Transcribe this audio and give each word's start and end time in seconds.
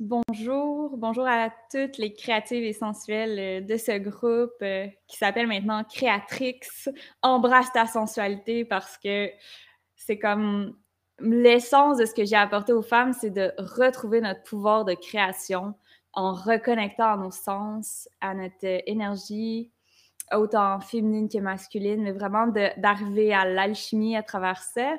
Bonjour, 0.00 0.96
bonjour 0.96 1.26
à 1.26 1.50
toutes 1.72 1.98
les 1.98 2.12
créatives 2.12 2.62
et 2.62 2.72
sensuelles 2.72 3.38
euh, 3.40 3.60
de 3.60 3.76
ce 3.76 3.98
groupe 3.98 4.54
euh, 4.62 4.86
qui 5.08 5.16
s'appelle 5.16 5.48
maintenant 5.48 5.82
Créatrix. 5.82 6.60
Embrasse 7.20 7.72
ta 7.72 7.84
sensualité 7.84 8.64
parce 8.64 8.96
que 8.96 9.28
c'est 9.96 10.20
comme 10.20 10.76
l'essence 11.18 11.98
de 11.98 12.04
ce 12.04 12.14
que 12.14 12.24
j'ai 12.24 12.36
apporté 12.36 12.72
aux 12.72 12.82
femmes, 12.82 13.12
c'est 13.12 13.30
de 13.30 13.50
retrouver 13.58 14.20
notre 14.20 14.44
pouvoir 14.44 14.84
de 14.84 14.94
création 14.94 15.74
en 16.12 16.32
reconnectant 16.32 17.14
à 17.14 17.16
nos 17.16 17.32
sens, 17.32 18.08
à 18.20 18.34
notre 18.34 18.82
énergie, 18.86 19.72
autant 20.32 20.78
féminine 20.78 21.28
que 21.28 21.38
masculine, 21.38 22.02
mais 22.02 22.12
vraiment 22.12 22.46
d'arriver 22.76 23.34
à 23.34 23.44
l'alchimie 23.44 24.16
à 24.16 24.22
travers 24.22 24.62
ça. 24.62 24.96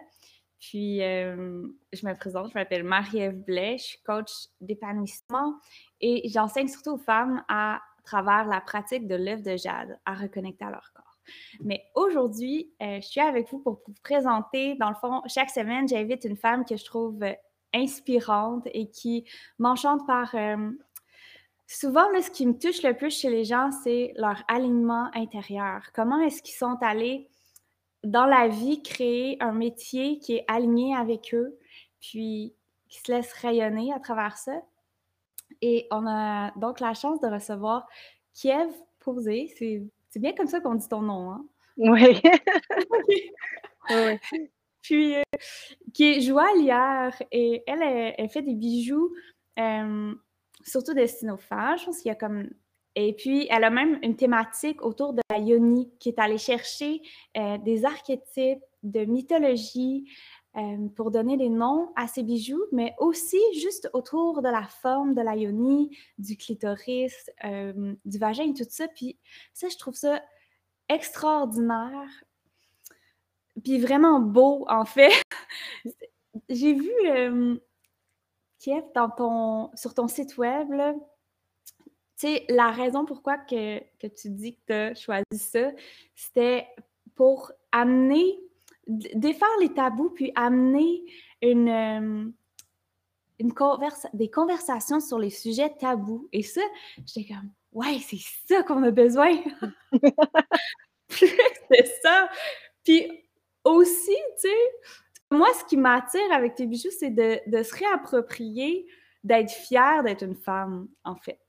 Puis, 0.59 1.01
euh, 1.01 1.63
je 1.93 2.05
me 2.05 2.13
présente, 2.15 2.49
je 2.49 2.53
m'appelle 2.53 2.83
Marie-Ève 2.83 3.37
Blais, 3.43 3.77
je 3.77 3.83
suis 3.83 4.01
coach 4.03 4.31
d'épanouissement 4.59 5.55
et 6.01 6.27
j'enseigne 6.29 6.67
surtout 6.67 6.91
aux 6.91 6.97
femmes 6.97 7.43
à 7.47 7.81
travers 8.03 8.45
la 8.45 8.59
pratique 8.59 9.07
de 9.07 9.15
l'œuvre 9.15 9.43
de 9.43 9.55
jade, 9.55 9.97
à 10.05 10.15
reconnecter 10.15 10.65
à 10.65 10.71
leur 10.71 10.91
corps. 10.93 11.17
Mais 11.61 11.83
aujourd'hui, 11.95 12.73
euh, 12.81 12.99
je 13.01 13.07
suis 13.07 13.21
avec 13.21 13.49
vous 13.51 13.59
pour 13.59 13.81
vous 13.85 13.93
présenter. 14.03 14.75
Dans 14.75 14.89
le 14.89 14.95
fond, 14.95 15.21
chaque 15.27 15.49
semaine, 15.49 15.87
j'invite 15.87 16.23
une 16.25 16.35
femme 16.35 16.65
que 16.65 16.75
je 16.75 16.83
trouve 16.83 17.23
inspirante 17.73 18.67
et 18.73 18.89
qui 18.89 19.25
m'enchante 19.59 20.05
par. 20.07 20.33
Euh, 20.35 20.71
souvent, 21.67 22.05
ce 22.21 22.31
qui 22.31 22.45
me 22.45 22.57
touche 22.57 22.81
le 22.83 22.95
plus 22.95 23.11
chez 23.11 23.29
les 23.29 23.45
gens, 23.45 23.69
c'est 23.83 24.13
leur 24.15 24.43
alignement 24.47 25.09
intérieur. 25.13 25.83
Comment 25.93 26.19
est-ce 26.21 26.41
qu'ils 26.41 26.55
sont 26.55 26.77
allés 26.81 27.29
dans 28.03 28.25
la 28.25 28.47
vie 28.47 28.81
créer 28.81 29.37
un 29.41 29.51
métier 29.51 30.19
qui 30.19 30.35
est 30.35 30.45
aligné 30.47 30.95
avec 30.95 31.33
eux, 31.33 31.57
puis 31.99 32.53
qui 32.87 32.99
se 32.99 33.11
laisse 33.11 33.31
rayonner 33.33 33.93
à 33.93 33.99
travers 33.99 34.37
ça. 34.37 34.61
Et 35.61 35.87
on 35.91 36.07
a 36.07 36.51
donc 36.57 36.79
la 36.79 36.93
chance 36.93 37.19
de 37.19 37.27
recevoir 37.27 37.87
Kiev 38.33 38.71
Posé. 38.99 39.47
C'est 40.09 40.19
bien 40.19 40.33
comme 40.33 40.47
ça 40.47 40.59
qu'on 40.59 40.75
dit 40.75 40.87
ton 40.87 41.01
nom, 41.01 41.31
hein? 41.31 41.45
Oui. 41.77 42.21
oui. 43.89 44.19
Puis, 44.81 45.15
euh, 45.15 45.23
qui 45.93 46.05
est 46.05 46.21
joaillière 46.21 47.21
et 47.31 47.63
elle, 47.67 48.13
elle, 48.17 48.29
fait 48.29 48.41
des 48.41 48.55
bijoux, 48.55 49.13
euh, 49.57 50.13
surtout 50.63 50.93
destinés 50.93 51.31
aux 51.31 51.37
femmes. 51.37 51.77
Je 51.77 51.85
pense 51.85 51.97
qu'il 52.01 52.09
y 52.09 52.11
a 52.11 52.15
comme 52.15 52.49
et 53.07 53.13
puis, 53.13 53.47
elle 53.49 53.63
a 53.63 53.69
même 53.69 53.99
une 54.01 54.15
thématique 54.15 54.83
autour 54.83 55.13
de 55.13 55.21
la 55.29 55.37
yoni, 55.37 55.91
qui 55.99 56.09
est 56.09 56.19
allée 56.19 56.37
chercher 56.37 57.01
euh, 57.37 57.57
des 57.59 57.85
archétypes 57.85 58.63
de 58.83 59.05
mythologie 59.05 60.09
euh, 60.57 60.87
pour 60.95 61.11
donner 61.11 61.37
des 61.37 61.49
noms 61.49 61.91
à 61.95 62.07
ces 62.07 62.23
bijoux, 62.23 62.63
mais 62.71 62.95
aussi 62.97 63.37
juste 63.53 63.89
autour 63.93 64.41
de 64.41 64.49
la 64.49 64.63
forme 64.63 65.13
de 65.13 65.21
la 65.21 65.35
yoni, 65.35 65.95
du 66.17 66.35
clitoris, 66.35 67.29
euh, 67.45 67.93
du 68.05 68.17
vagin 68.17 68.43
et 68.43 68.53
tout 68.53 68.65
ça. 68.67 68.87
Puis 68.87 69.17
ça, 69.53 69.69
je 69.69 69.77
trouve 69.77 69.95
ça 69.95 70.21
extraordinaire, 70.89 72.09
puis 73.63 73.79
vraiment 73.79 74.19
beau, 74.19 74.65
en 74.67 74.85
fait. 74.85 75.11
J'ai 76.49 76.73
vu, 76.73 76.91
Kiev, 78.57 78.83
sur 79.75 79.93
ton 79.93 80.07
site 80.07 80.37
web, 80.37 80.71
là, 80.71 80.93
tu 82.19 82.27
sais, 82.27 82.45
la 82.49 82.69
raison 82.71 83.05
pourquoi 83.05 83.37
que, 83.37 83.79
tu 84.07 84.29
dis 84.29 84.55
que 84.55 84.59
tu 84.67 84.73
as 84.73 84.93
choisi 84.93 85.37
ça, 85.37 85.71
c'était 86.15 86.67
pour 87.15 87.51
amener, 87.71 88.39
défaire 88.87 89.47
les 89.61 89.73
tabous, 89.73 90.09
puis 90.09 90.33
amener 90.35 91.01
une, 91.41 91.69
euh, 91.69 92.29
une 93.39 93.53
des 94.13 94.29
conversations 94.29 94.99
sur 94.99 95.17
les 95.17 95.29
sujets 95.29 95.73
tabous. 95.79 96.27
Et 96.33 96.43
ça, 96.43 96.61
j'étais 97.05 97.33
comme, 97.33 97.51
ouais, 97.71 97.99
c'est 97.99 98.19
ça 98.47 98.63
qu'on 98.63 98.83
a 98.83 98.91
besoin. 98.91 99.31
c'est 101.09 102.01
ça. 102.03 102.29
Puis 102.83 103.09
aussi, 103.63 104.17
tu 104.41 104.49
sais, 104.49 104.57
moi, 105.31 105.47
ce 105.57 105.63
qui 105.63 105.77
m'attire 105.77 106.31
avec 106.33 106.55
tes 106.55 106.65
bijoux, 106.65 106.91
c'est 106.91 107.11
de, 107.11 107.39
de 107.47 107.63
se 107.63 107.73
réapproprier, 107.75 108.87
d'être 109.23 109.51
fière 109.51 110.03
d'être 110.03 110.23
une 110.23 110.35
femme, 110.35 110.89
en 111.05 111.15
fait. 111.15 111.39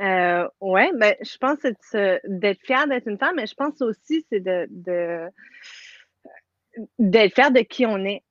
Euh, 0.00 0.48
ouais, 0.60 0.90
ben, 0.94 1.14
je 1.20 1.36
pense 1.36 1.58
que 1.58 2.20
d'être 2.26 2.60
fière 2.62 2.86
d'être 2.88 3.06
une 3.06 3.18
femme, 3.18 3.36
mais 3.36 3.46
je 3.46 3.54
pense 3.54 3.80
aussi 3.82 4.24
c'est 4.30 4.40
de, 4.40 4.66
d'être 6.98 7.34
fière 7.34 7.50
de 7.50 7.60
qui 7.60 7.84
on 7.84 7.98
est. 8.04 8.22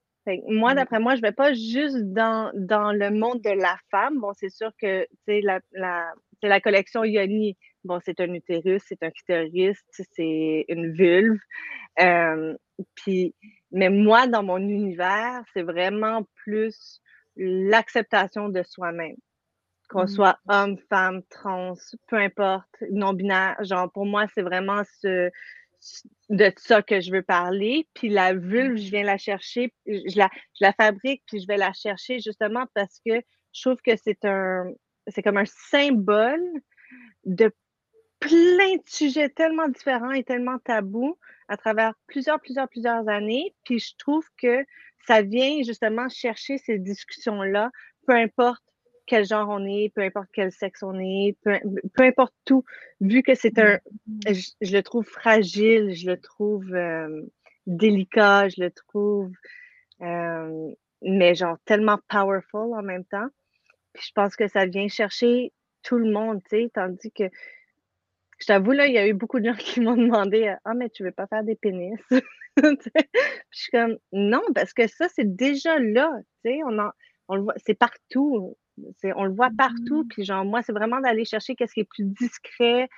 moi, 0.48 0.74
mmh. 0.74 0.76
d'après 0.76 1.00
moi, 1.00 1.16
je 1.16 1.22
vais 1.22 1.32
pas 1.32 1.54
juste 1.54 2.00
dans, 2.14 2.52
dans 2.56 2.92
le 2.92 3.12
monde 3.12 3.42
de 3.42 3.52
la 3.52 3.78
femme. 3.92 4.20
Bon, 4.20 4.32
c'est 4.36 4.50
sûr 4.50 4.72
que 4.82 5.06
la, 5.28 5.60
la, 5.74 6.12
la 6.42 6.62
collection 6.62 7.04
Yoni, 7.04 7.58
bon, 7.84 8.00
c'est 8.04 8.20
un 8.20 8.34
utérus, 8.34 8.82
c'est 8.88 9.04
un 9.04 9.12
clitoris, 9.12 9.78
c'est 9.92 10.66
une 10.68 10.92
vulve. 10.94 11.40
Euh, 12.00 12.56
puis, 12.96 13.36
mais 13.72 13.90
moi, 13.90 14.26
dans 14.26 14.44
mon 14.44 14.58
univers, 14.58 15.44
c'est 15.54 15.62
vraiment 15.64 16.26
plus 16.44 17.02
l'acceptation 17.36 18.50
de 18.50 18.64
soi-même 18.64 19.16
qu'on 19.92 20.04
mmh. 20.04 20.08
soit 20.08 20.40
homme, 20.48 20.78
femme, 20.90 21.22
trans, 21.30 21.74
peu 22.08 22.16
importe, 22.16 22.70
non-binaire. 22.92 23.58
Genre, 23.62 23.92
pour 23.92 24.06
moi, 24.06 24.26
c'est 24.34 24.42
vraiment 24.42 24.84
ce, 25.02 25.30
de 26.30 26.52
ça 26.58 26.82
que 26.82 27.02
je 27.02 27.12
veux 27.12 27.22
parler. 27.22 27.88
Puis 27.94 28.10
la 28.10 28.34
vulve, 28.34 28.78
je 28.78 28.90
viens 28.90 29.04
la 29.04 29.18
chercher, 29.18 29.74
je 29.86 30.18
la, 30.18 30.30
je 30.60 30.64
la 30.64 30.74
fabrique, 30.74 31.24
puis 31.28 31.42
je 31.42 31.48
vais 31.48 31.58
la 31.58 31.74
chercher 31.74 32.20
justement 32.20 32.66
parce 32.74 33.00
que 33.06 33.22
je 33.54 33.62
trouve 33.62 33.82
que 33.86 33.96
c'est 34.02 34.24
un, 34.24 34.72
c'est 35.08 35.22
comme 35.22 35.38
un 35.38 35.46
symbole 35.46 36.42
de 37.26 37.52
plein 38.20 38.76
de 38.76 38.84
sujets 38.86 39.30
tellement 39.30 39.68
différents 39.68 40.12
et 40.12 40.24
tellement 40.24 40.60
tabous 40.60 41.18
à 41.50 41.58
travers 41.58 41.94
plusieurs, 42.08 42.40
plusieurs, 42.40 42.70
plusieurs 42.70 43.10
années. 43.10 43.54
Puis 43.66 43.80
je 43.80 43.96
trouve 43.98 44.26
que 44.42 44.64
ça 45.06 45.22
vient 45.22 45.64
justement 45.64 46.08
chercher 46.08 46.60
ces 46.60 46.78
discussions-là, 46.78 47.72
peu 48.08 48.14
importe 48.14 48.64
quel 49.06 49.26
genre 49.26 49.50
on 49.50 49.66
est, 49.66 49.92
peu 49.94 50.02
importe 50.02 50.30
quel 50.34 50.52
sexe 50.52 50.84
on 50.84 50.98
est, 51.00 51.36
peu, 51.44 52.04
importe 52.04 52.34
tout, 52.46 52.64
vu 53.00 53.24
que 53.24 53.36
c'est 53.36 53.60
un, 53.60 53.80
mm-hmm. 54.10 54.56
je, 54.62 54.76
le 54.76 54.84
trouve 54.84 55.06
fragile, 55.06 55.94
je 55.94 56.08
le 56.08 56.20
trouve 56.20 56.74
euh, 56.74 57.24
délicat, 57.68 58.50
je 58.50 58.62
le 58.62 58.72
trouve, 58.72 59.32
euh, 60.02 60.72
mais 61.02 61.36
genre 61.36 61.58
tellement 61.66 62.00
powerful 62.08 62.74
en 62.74 62.84
même 62.84 63.06
temps. 63.06 63.28
Puis 63.94 64.06
je 64.08 64.12
pense 64.14 64.36
que 64.36 64.48
ça 64.48 64.66
vient 64.66 64.88
chercher 64.88 65.52
tout 65.84 65.98
le 65.98 66.12
monde, 66.12 66.42
tu 66.50 66.58
sais, 66.58 66.72
tandis 66.74 67.12
que, 67.12 67.24
je 68.40 68.48
t'avoue, 68.48 68.72
là, 68.72 68.88
il 68.88 68.94
y 68.94 68.98
a 68.98 69.08
eu 69.08 69.14
beaucoup 69.14 69.40
de 69.40 69.46
gens 69.46 69.56
qui 69.56 69.82
m'ont 69.82 69.98
demandé 69.98 70.56
Ah, 70.66 70.74
mais 70.74 70.90
tu 70.90 71.04
veux 71.04 71.12
pas 71.12 71.28
faire 71.28 71.44
des 71.44 71.56
pénis? 71.56 72.00
je 72.58 72.90
suis 73.52 73.72
comme 73.72 73.98
Non, 74.12 74.42
parce 74.56 74.74
que 74.74 74.88
ça, 74.88 75.08
c'est 75.10 75.36
déjà 75.36 75.78
là, 75.80 76.10
tu 76.44 76.52
sais, 76.52 76.60
on 76.66 76.78
on 77.28 77.36
le 77.36 77.44
voit, 77.44 77.54
c'est 77.66 77.76
partout 77.76 78.58
on 79.16 79.26
le 79.26 79.34
voit 79.34 79.50
partout. 79.58 80.04
Mmh. 80.04 80.08
Puis 80.10 80.26
genre, 80.26 80.46
moi, 80.46 80.62
c'est 80.62 80.74
vraiment 80.74 81.00
d'aller 81.00 81.26
chercher 81.26 81.56
qu'est-ce 81.56 81.74
qui 81.74 81.82
est 81.82 81.90
plus 81.90 82.06
discret. 82.06 82.90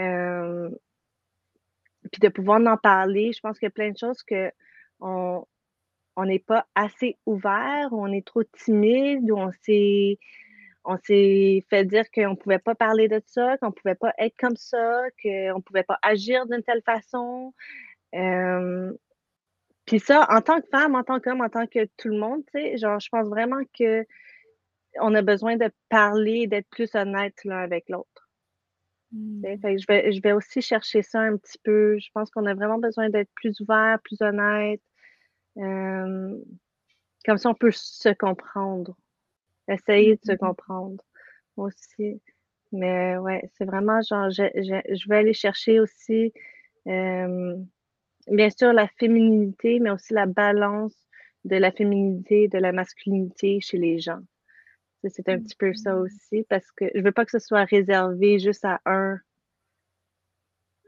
Euh, 0.00 0.70
puis 2.12 2.20
de 2.20 2.28
pouvoir 2.28 2.60
en 2.60 2.76
parler. 2.76 3.32
Je 3.32 3.40
pense 3.40 3.58
qu'il 3.58 3.66
y 3.66 3.68
a 3.68 3.70
plein 3.70 3.90
de 3.90 3.98
choses 3.98 4.22
que 4.22 4.50
on 5.00 6.24
n'est 6.24 6.38
pas 6.38 6.66
assez 6.74 7.18
ouvert, 7.26 7.88
ou 7.92 8.02
on 8.02 8.12
est 8.12 8.26
trop 8.26 8.42
timide, 8.42 9.30
ou 9.30 9.36
on 9.36 9.52
s'est 9.62 10.18
on 10.86 10.96
s'est 10.98 11.64
fait 11.68 11.84
dire 11.84 12.04
qu'on 12.12 12.30
ne 12.30 12.36
pouvait 12.36 12.60
pas 12.60 12.74
parler 12.76 13.08
de 13.08 13.20
ça, 13.26 13.58
qu'on 13.58 13.66
ne 13.66 13.72
pouvait 13.72 13.96
pas 13.96 14.14
être 14.18 14.36
comme 14.38 14.56
ça, 14.56 15.02
qu'on 15.20 15.56
ne 15.56 15.62
pouvait 15.62 15.82
pas 15.82 15.98
agir 16.00 16.46
d'une 16.46 16.62
telle 16.62 16.82
façon. 16.82 17.52
Euh, 18.14 18.92
puis 19.84 19.98
ça, 19.98 20.26
en 20.30 20.40
tant 20.40 20.60
que 20.60 20.68
femme, 20.68 20.94
en 20.94 21.02
tant 21.02 21.18
qu'homme, 21.18 21.40
en 21.40 21.48
tant 21.48 21.66
que 21.66 21.86
tout 21.96 22.08
le 22.08 22.18
monde, 22.18 22.42
tu 22.46 22.60
sais, 22.60 22.76
genre, 22.78 23.00
je 23.00 23.08
pense 23.08 23.26
vraiment 23.28 23.62
que 23.76 24.06
on 25.00 25.14
a 25.14 25.22
besoin 25.22 25.56
de 25.56 25.70
parler, 25.88 26.46
d'être 26.46 26.68
plus 26.70 26.94
honnête 26.94 27.34
l'un 27.44 27.58
avec 27.58 27.88
l'autre. 27.88 28.28
Mmh. 29.12 29.42
Je, 29.62 29.86
vais, 29.88 30.12
je 30.12 30.20
vais 30.20 30.32
aussi 30.32 30.60
chercher 30.62 31.02
ça 31.02 31.20
un 31.20 31.36
petit 31.36 31.58
peu. 31.62 31.98
Je 31.98 32.08
pense 32.12 32.30
qu'on 32.30 32.46
a 32.46 32.54
vraiment 32.54 32.78
besoin 32.78 33.08
d'être 33.08 33.30
plus 33.34 33.60
ouvert, 33.60 33.98
plus 34.02 34.20
honnête. 34.20 34.82
comme 35.54 37.38
ça, 37.38 37.50
on 37.50 37.54
peut 37.54 37.72
se 37.72 38.12
comprendre. 38.14 38.96
Essayer 39.68 40.16
de 40.16 40.20
se 40.24 40.32
mmh. 40.32 40.38
comprendre 40.38 41.04
aussi. 41.56 42.20
Mais 42.72 43.16
ouais, 43.18 43.42
c'est 43.54 43.64
vraiment 43.64 44.00
genre, 44.02 44.30
je, 44.30 44.44
je, 44.54 45.08
vais 45.08 45.16
aller 45.16 45.32
chercher 45.32 45.80
aussi, 45.80 46.32
bien 46.84 48.50
sûr, 48.50 48.72
la 48.72 48.88
féminité, 48.98 49.78
mais 49.80 49.90
aussi 49.90 50.14
la 50.14 50.26
balance 50.26 50.94
de 51.44 51.56
la 51.56 51.70
féminité 51.70 52.44
et 52.44 52.48
de 52.48 52.58
la 52.58 52.72
masculinité 52.72 53.60
chez 53.60 53.78
les 53.78 53.98
gens. 53.98 54.20
C'est 55.08 55.28
un 55.28 55.38
petit 55.38 55.56
peu 55.56 55.72
ça 55.74 55.94
mmh. 55.94 56.00
aussi 56.00 56.46
parce 56.48 56.70
que 56.72 56.86
je 56.94 57.00
veux 57.00 57.12
pas 57.12 57.24
que 57.24 57.30
ce 57.30 57.38
soit 57.38 57.64
réservé 57.64 58.38
juste 58.38 58.64
à 58.64 58.80
un, 58.86 59.18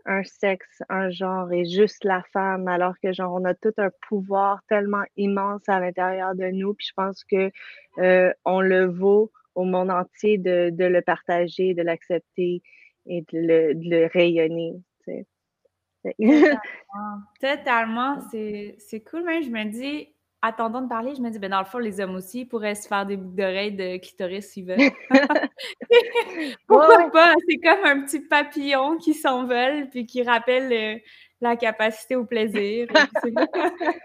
un 0.07 0.25
sexe, 0.25 0.83
un 0.89 1.11
genre 1.11 1.53
et 1.53 1.65
juste 1.65 2.05
la 2.05 2.23
femme, 2.33 2.69
alors 2.69 2.95
que 3.03 3.13
genre 3.13 3.33
on 3.35 3.45
a 3.45 3.55
tout 3.55 3.75
un 3.77 3.91
pouvoir 4.09 4.63
tellement 4.69 5.05
immense 5.17 5.69
à 5.69 5.81
l'intérieur 5.81 6.35
de 6.35 6.47
nous. 6.47 6.75
Puis 6.75 6.89
je 6.89 6.95
pense 6.97 7.25
que 7.25 7.51
euh, 7.99 8.33
on 8.45 8.61
le 8.61 8.87
vaut 8.87 9.31
au 9.55 9.65
monde 9.65 9.91
entier 9.91 10.39
de, 10.39 10.71
de 10.71 10.85
le 10.85 11.03
partager, 11.03 11.75
de 11.75 11.83
l'accepter 11.83 12.63
et 13.07 13.23
de 13.33 13.39
le, 13.39 13.75
de 13.75 13.91
le 13.91 14.07
rayonner. 14.07 14.75
Totalement. 17.41 18.19
C'est 18.31 19.05
cool, 19.11 19.25
même. 19.25 19.43
Je 19.43 19.51
me 19.51 19.65
dis, 19.65 20.09
attendant 20.43 20.83
de 20.83 20.89
parler, 20.89 21.15
je 21.15 21.21
me 21.21 21.31
dis, 21.31 21.39
ben 21.39 21.51
dans 21.51 21.61
le 21.61 21.65
fond, 21.65 21.79
les 21.79 22.01
hommes 22.01 22.15
aussi 22.15 22.45
pourraient 22.45 22.75
se 22.75 22.87
faire 22.87 23.07
des 23.07 23.17
boucles 23.17 23.37
d'oreilles 23.37 23.73
de 23.73 23.97
clitoris 23.99 24.51
s'ils 24.51 24.67
veulent. 24.67 24.91
Pourquoi 26.67 27.11
pas? 27.11 27.35
C'est 27.49 27.59
comme 27.59 27.85
un 27.85 28.03
petit 28.03 28.21
papillon 28.21 28.97
qui 28.99 29.15
s'envole 29.15 29.89
puis 29.91 30.07
qui 30.07 30.23
rappelle 30.23 30.73
euh, 30.73 30.99
la 31.41 31.57
capacité 31.57 32.17
au 32.17 32.25
plaisir. 32.25 32.89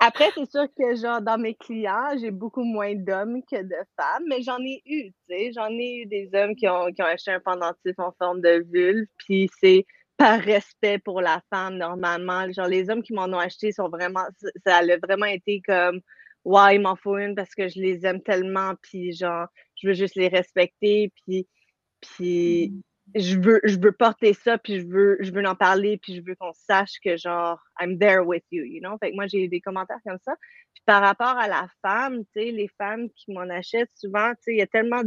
Après, 0.00 0.30
c'est 0.32 0.48
sûr 0.48 0.66
que, 0.78 0.94
genre, 0.94 1.20
dans 1.20 1.38
mes 1.38 1.54
clients, 1.56 2.16
j'ai 2.20 2.30
beaucoup 2.30 2.62
moins 2.62 2.94
d'hommes 2.94 3.42
que 3.50 3.60
de 3.60 3.74
femmes, 3.96 4.22
mais 4.28 4.42
j'en 4.42 4.60
ai 4.60 4.80
eu, 4.86 5.10
tu 5.10 5.14
sais. 5.28 5.50
J'en 5.52 5.70
ai 5.70 6.02
eu 6.02 6.06
des 6.06 6.30
hommes 6.34 6.54
qui 6.54 6.68
ont, 6.68 6.92
qui 6.92 7.02
ont 7.02 7.06
acheté 7.06 7.32
un 7.32 7.40
pendentif 7.40 7.98
en 7.98 8.12
forme 8.12 8.40
de 8.40 8.64
vulve, 8.70 9.08
puis 9.18 9.50
c'est 9.60 9.84
par 10.18 10.40
respect 10.40 10.98
pour 10.98 11.22
la 11.22 11.40
femme, 11.48 11.78
normalement. 11.78 12.50
Genre, 12.52 12.66
les 12.66 12.90
hommes 12.90 13.02
qui 13.02 13.14
m'en 13.14 13.26
ont 13.26 13.38
acheté 13.38 13.72
sont 13.72 13.88
vraiment, 13.88 14.26
ça 14.66 14.78
a 14.78 14.96
vraiment 14.98 15.26
été 15.26 15.62
comme, 15.64 16.00
ouais, 16.44 16.74
il 16.74 16.80
m'en 16.80 16.96
faut 16.96 17.16
une 17.16 17.36
parce 17.36 17.54
que 17.54 17.68
je 17.68 17.80
les 17.80 18.04
aime 18.04 18.20
tellement, 18.22 18.74
puis 18.82 19.12
genre, 19.12 19.46
je 19.76 19.88
veux 19.88 19.94
juste 19.94 20.16
les 20.16 20.28
respecter, 20.28 21.12
puis, 21.22 21.46
puis 22.00 22.70
mm. 22.70 23.20
je 23.20 23.38
veux, 23.38 23.60
je 23.62 23.78
veux 23.78 23.92
porter 23.92 24.34
ça, 24.34 24.58
puis 24.58 24.80
je 24.80 24.88
veux, 24.88 25.18
je 25.20 25.30
veux 25.30 25.46
en 25.46 25.54
parler, 25.54 25.98
puis 25.98 26.16
je 26.16 26.22
veux 26.26 26.34
qu'on 26.34 26.52
sache 26.52 26.94
que 27.04 27.16
genre, 27.16 27.60
I'm 27.80 27.96
there 27.96 28.20
with 28.26 28.44
you, 28.50 28.64
you 28.64 28.80
know? 28.80 28.98
Fait 28.98 29.12
que 29.12 29.14
moi, 29.14 29.28
j'ai 29.28 29.44
eu 29.44 29.48
des 29.48 29.60
commentaires 29.60 30.00
comme 30.04 30.18
ça. 30.24 30.34
Puis 30.74 30.82
par 30.84 31.00
rapport 31.00 31.38
à 31.38 31.46
la 31.46 31.68
femme, 31.80 32.24
tu 32.34 32.42
sais, 32.42 32.50
les 32.50 32.68
femmes 32.76 33.08
qui 33.10 33.30
m'en 33.32 33.48
achètent 33.48 33.92
souvent, 33.94 34.30
tu 34.30 34.36
sais, 34.40 34.52
il 34.54 34.58
y 34.58 34.62
a 34.62 34.66
tellement, 34.66 35.02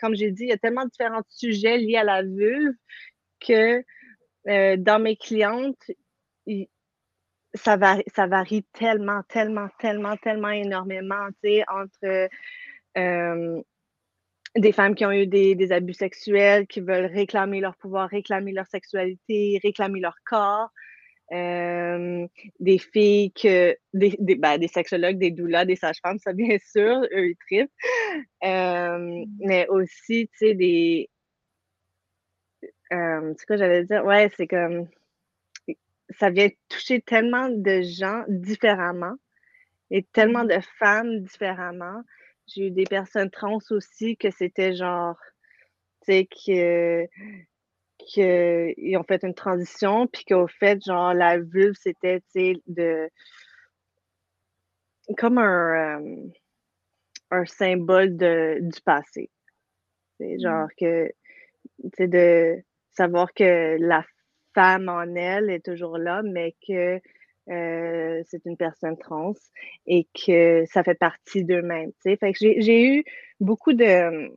comme 0.00 0.14
j'ai 0.14 0.30
dit, 0.30 0.44
il 0.44 0.48
y 0.48 0.52
a 0.52 0.58
tellement 0.58 0.86
différents 0.86 1.22
sujets 1.28 1.76
liés 1.76 1.96
à 1.98 2.04
la 2.04 2.22
vulve 2.22 2.72
que 3.40 3.84
euh, 4.48 4.76
dans 4.76 5.00
mes 5.00 5.16
clientes, 5.16 5.90
ça, 7.54 7.76
varie, 7.76 8.04
ça 8.14 8.26
varie 8.26 8.64
tellement, 8.72 9.22
tellement, 9.28 9.68
tellement, 9.78 10.16
tellement 10.16 10.50
énormément, 10.50 11.28
tu 11.42 11.50
sais, 11.50 11.64
entre 11.68 12.28
euh, 12.98 13.62
des 14.56 14.72
femmes 14.72 14.94
qui 14.94 15.06
ont 15.06 15.12
eu 15.12 15.26
des, 15.26 15.72
abus 15.72 15.94
sexuels, 15.94 16.66
qui 16.66 16.80
veulent 16.80 17.06
réclamer 17.06 17.60
leur 17.60 17.76
pouvoir, 17.76 18.08
réclamer 18.08 18.52
leur 18.52 18.66
sexualité, 18.66 19.60
réclamer 19.62 20.00
leur 20.00 20.16
corps. 20.24 20.70
Euh, 21.32 22.26
des 22.60 22.76
filles 22.76 23.32
que 23.32 23.74
des, 23.94 24.14
des, 24.18 24.34
ben, 24.34 24.58
des, 24.58 24.68
sexologues, 24.68 25.16
des 25.16 25.30
doulas, 25.30 25.64
des 25.64 25.74
sages-femmes, 25.74 26.18
ça 26.18 26.34
bien 26.34 26.58
sûr, 26.70 27.00
eux 27.16 27.30
ils 27.30 27.36
trippent. 27.46 27.70
Mm. 28.42 29.24
mais 29.40 29.66
aussi, 29.68 30.28
tu 30.28 30.48
sais, 30.48 30.54
des, 30.54 31.08
euh, 32.94 33.34
ce 33.38 33.46
que 33.46 33.56
j'allais 33.56 33.84
dire, 33.84 34.04
ouais, 34.04 34.30
c'est 34.36 34.46
comme 34.46 34.88
ça 36.10 36.30
vient 36.30 36.48
toucher 36.68 37.00
tellement 37.00 37.48
de 37.48 37.82
gens 37.82 38.24
différemment 38.28 39.14
et 39.90 40.02
tellement 40.12 40.44
de 40.44 40.58
femmes 40.78 41.20
différemment. 41.20 42.02
J'ai 42.46 42.68
eu 42.68 42.70
des 42.70 42.84
personnes 42.84 43.30
trans 43.30 43.58
aussi 43.70 44.16
que 44.16 44.30
c'était 44.30 44.74
genre, 44.74 45.16
tu 46.06 46.12
sais, 46.12 46.26
que 46.26 47.06
qu'ils 47.98 48.96
ont 48.98 49.04
fait 49.04 49.22
une 49.22 49.34
transition, 49.34 50.06
puis 50.06 50.24
qu'au 50.24 50.46
fait, 50.46 50.84
genre, 50.84 51.14
la 51.14 51.38
vulve, 51.38 51.74
c'était, 51.80 52.20
tu 52.20 52.26
sais, 52.32 52.52
de... 52.66 53.08
comme 55.16 55.38
un, 55.38 56.00
euh, 56.00 56.30
un 57.30 57.46
symbole 57.46 58.16
de, 58.16 58.58
du 58.60 58.80
passé. 58.82 59.30
C'est 60.18 60.38
genre 60.38 60.66
mm-hmm. 60.66 61.06
que, 61.06 61.12
tu 61.82 61.90
sais, 61.96 62.08
de 62.08 62.62
savoir 62.96 63.32
que 63.34 63.76
la 63.80 64.04
femme 64.54 64.88
en 64.88 65.14
elle 65.14 65.50
est 65.50 65.64
toujours 65.64 65.98
là, 65.98 66.22
mais 66.22 66.54
que 66.66 67.00
euh, 67.50 68.22
c'est 68.26 68.46
une 68.46 68.56
personne 68.56 68.96
trans 68.96 69.34
et 69.86 70.06
que 70.14 70.64
ça 70.66 70.82
fait 70.82 70.94
partie 70.94 71.44
d'eux-mêmes. 71.44 71.92
J'ai 72.40 72.86
eu 72.86 73.04
beaucoup 73.40 73.72
de. 73.72 74.30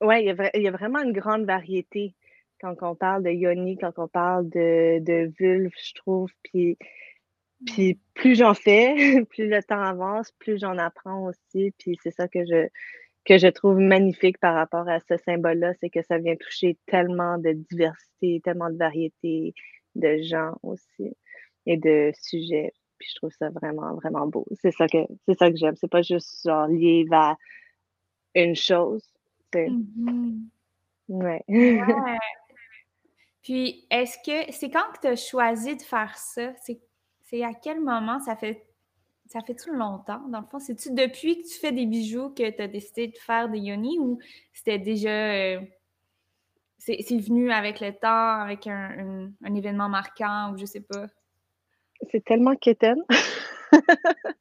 Ouais, 0.00 0.24
il 0.24 0.62
y, 0.62 0.68
a 0.68 0.70
vraiment 0.70 1.00
une 1.00 1.12
grande 1.12 1.46
variété 1.46 2.14
quand 2.60 2.74
on 2.82 2.94
parle 2.94 3.22
de 3.22 3.30
yoni, 3.30 3.76
quand 3.78 3.98
on 3.98 4.08
parle 4.08 4.48
de, 4.48 4.98
de 5.00 5.32
vulve, 5.38 5.72
je 5.78 5.94
trouve. 5.94 6.30
Puis, 6.42 6.76
puis 7.66 7.98
plus 8.14 8.36
j'en 8.36 8.54
fais, 8.54 8.94
plus 9.30 9.48
le 9.48 9.62
temps 9.62 9.80
avance, 9.80 10.32
plus 10.38 10.60
j'en 10.60 10.76
apprends 10.78 11.26
aussi. 11.26 11.72
Puis 11.78 11.98
c'est 12.02 12.10
ça 12.10 12.28
que 12.28 12.44
je, 12.44 12.68
que 13.26 13.38
je 13.38 13.48
trouve 13.48 13.78
magnifique 13.78 14.38
par 14.38 14.54
rapport 14.54 14.88
à 14.88 15.00
ce 15.00 15.16
symbole-là, 15.16 15.72
c'est 15.80 15.90
que 15.90 16.02
ça 16.02 16.18
vient 16.18 16.36
toucher 16.36 16.78
tellement 16.86 17.38
de 17.38 17.52
diversité, 17.52 18.40
tellement 18.44 18.70
de 18.70 18.76
variété 18.76 19.54
de 19.96 20.22
gens 20.22 20.54
aussi 20.62 21.16
et 21.66 21.76
de 21.76 22.12
sujets. 22.14 22.72
Puis 22.98 23.08
je 23.10 23.16
trouve 23.16 23.32
ça 23.32 23.50
vraiment, 23.50 23.94
vraiment 23.96 24.26
beau. 24.26 24.46
C'est 24.62 24.70
ça 24.70 24.86
que 24.86 24.98
c'est 25.26 25.36
ça 25.36 25.50
que 25.50 25.56
j'aime. 25.56 25.76
C'est 25.76 25.90
pas 25.90 26.02
juste 26.02 26.46
genre 26.46 26.68
lié 26.68 27.04
à 27.12 27.36
une 28.34 28.54
chose. 28.54 29.02
Mm-hmm. 29.52 30.48
ouais. 31.08 31.42
Puis 33.42 33.86
est-ce 33.90 34.18
que 34.18 34.52
c'est 34.52 34.70
quand 34.70 34.92
que 34.94 35.00
tu 35.02 35.06
as 35.08 35.16
choisi 35.16 35.76
de 35.76 35.82
faire 35.82 36.16
ça? 36.16 36.52
C'est 37.22 37.42
à 37.42 37.54
quel 37.54 37.80
moment 37.80 38.18
ça 38.20 38.36
fait 38.36 38.65
ça 39.28 39.40
fait-tu 39.40 39.74
longtemps, 39.74 40.26
dans 40.28 40.40
le 40.40 40.46
fond? 40.46 40.58
C'est-tu 40.58 40.92
depuis 40.92 41.42
que 41.42 41.48
tu 41.48 41.58
fais 41.58 41.72
des 41.72 41.86
bijoux 41.86 42.30
que 42.30 42.48
tu 42.50 42.62
as 42.62 42.68
décidé 42.68 43.08
de 43.08 43.16
faire 43.16 43.48
des 43.48 43.58
yoni 43.58 43.98
ou 43.98 44.18
c'était 44.52 44.78
déjà. 44.78 45.34
Euh, 45.34 45.60
c'est 46.78 47.18
venu 47.18 47.50
avec 47.50 47.80
le 47.80 47.92
temps, 47.92 48.40
avec 48.40 48.66
un, 48.68 49.32
événement 49.44 49.88
marquant 49.88 50.52
ou 50.52 50.58
je 50.58 50.66
sais 50.66 50.82
pas? 50.82 51.06
C'est 52.10 52.24
tellement 52.24 52.54
quétaine. 52.56 53.02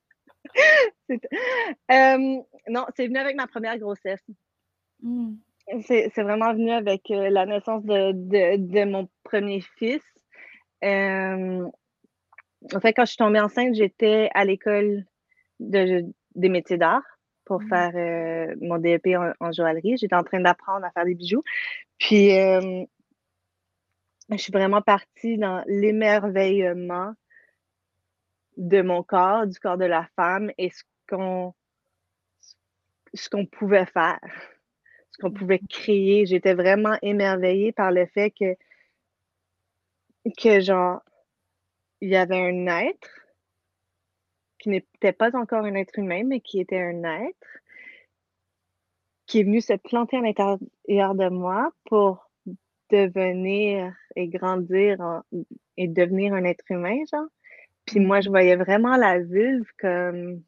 Euh, 1.92 2.18
non, 2.70 2.86
c'est 2.96 3.08
venu 3.08 3.18
avec 3.18 3.36
ma 3.36 3.46
première 3.46 3.78
grossesse. 3.78 4.24
Hmm. 5.02 5.36
C'est 5.82 6.10
vraiment 6.16 6.54
venu 6.54 6.72
avec 6.72 7.12
euh, 7.12 7.30
la 7.30 7.46
naissance 7.46 7.84
de, 7.84 8.14
de, 8.14 8.86
mon 8.86 9.10
premier 9.24 9.62
fils. 9.78 10.02
En 12.74 12.80
fait, 12.80 12.94
quand 12.94 13.06
je 13.06 13.12
suis 13.12 13.18
tombée 13.18 13.40
enceinte, 13.40 13.76
j'étais 13.76 14.30
à 14.34 14.46
l'école 14.46 15.06
de, 15.60 16.06
des 16.36 16.50
métiers 16.50 16.78
d'art 16.78 17.04
pour 17.46 17.62
mmh. 17.62 17.68
faire 17.70 17.92
euh, 17.96 18.56
mon 18.62 18.78
DEP 18.78 19.08
en, 19.40 19.52
joaillerie. 19.52 19.98
J'étais 19.98 20.16
en 20.16 20.24
train 20.24 20.40
d'apprendre 20.40 20.86
à 20.86 20.92
faire 20.92 21.06
des 21.06 21.14
bijoux. 21.14 21.44
Puis, 22.00 22.38
euh, 22.38 22.84
je 24.32 24.38
suis 24.38 24.52
vraiment 24.52 24.82
partie 24.82 25.38
dans 25.38 25.64
l'émerveillement 25.68 27.14
de 28.58 28.82
mon 28.82 29.04
corps, 29.04 29.46
du 29.46 29.60
corps 29.60 29.78
de 29.78 29.86
la 29.86 30.08
femme 30.16 30.52
et 30.58 30.70
ce 30.70 30.84
qu'on 31.10 31.54
ce 33.14 33.30
qu'on 33.30 33.46
pouvait 33.46 33.86
faire, 33.86 34.20
ce 35.12 35.18
qu'on 35.20 35.32
pouvait 35.32 35.60
mmh. 35.62 35.68
créer. 35.68 36.26
J'étais 36.26 36.54
vraiment 36.54 36.98
émerveillée 37.02 37.72
par 37.72 37.92
le 37.92 38.06
fait 38.08 38.32
que, 38.32 38.56
que 40.38 40.60
genre, 40.60 41.02
il 42.02 42.10
y 42.10 42.16
avait 42.16 42.40
un 42.40 42.68
être 42.68 43.10
qui 44.60 44.70
n'était 44.70 45.14
pas 45.14 45.36
encore 45.36 45.66
un 45.66 45.76
être 45.76 45.98
humain, 46.00 46.24
mais 46.26 46.40
qui 46.40 46.60
était 46.60 46.82
un 46.82 47.04
être 47.04 47.48
qui 49.28 49.40
est 49.40 49.44
venu 49.44 49.62
se 49.62 49.74
planter 49.74 50.18
à 50.18 50.22
l'intérieur 50.22 51.16
de 51.16 51.30
moi 51.30 51.72
pour 51.86 52.30
devenir 52.90 53.94
et 54.16 54.28
grandir 54.28 55.24
et 55.78 55.88
devenir 55.88 56.34
un 56.34 56.44
être 56.44 56.64
humain, 56.70 56.98
genre. 57.12 57.28
Puis 57.86 58.00
moi, 58.00 58.22
je 58.22 58.30
voyais 58.30 58.56
vraiment 58.56 58.96
la 58.98 59.20
vulve 59.20 59.68
comme, 59.80 60.44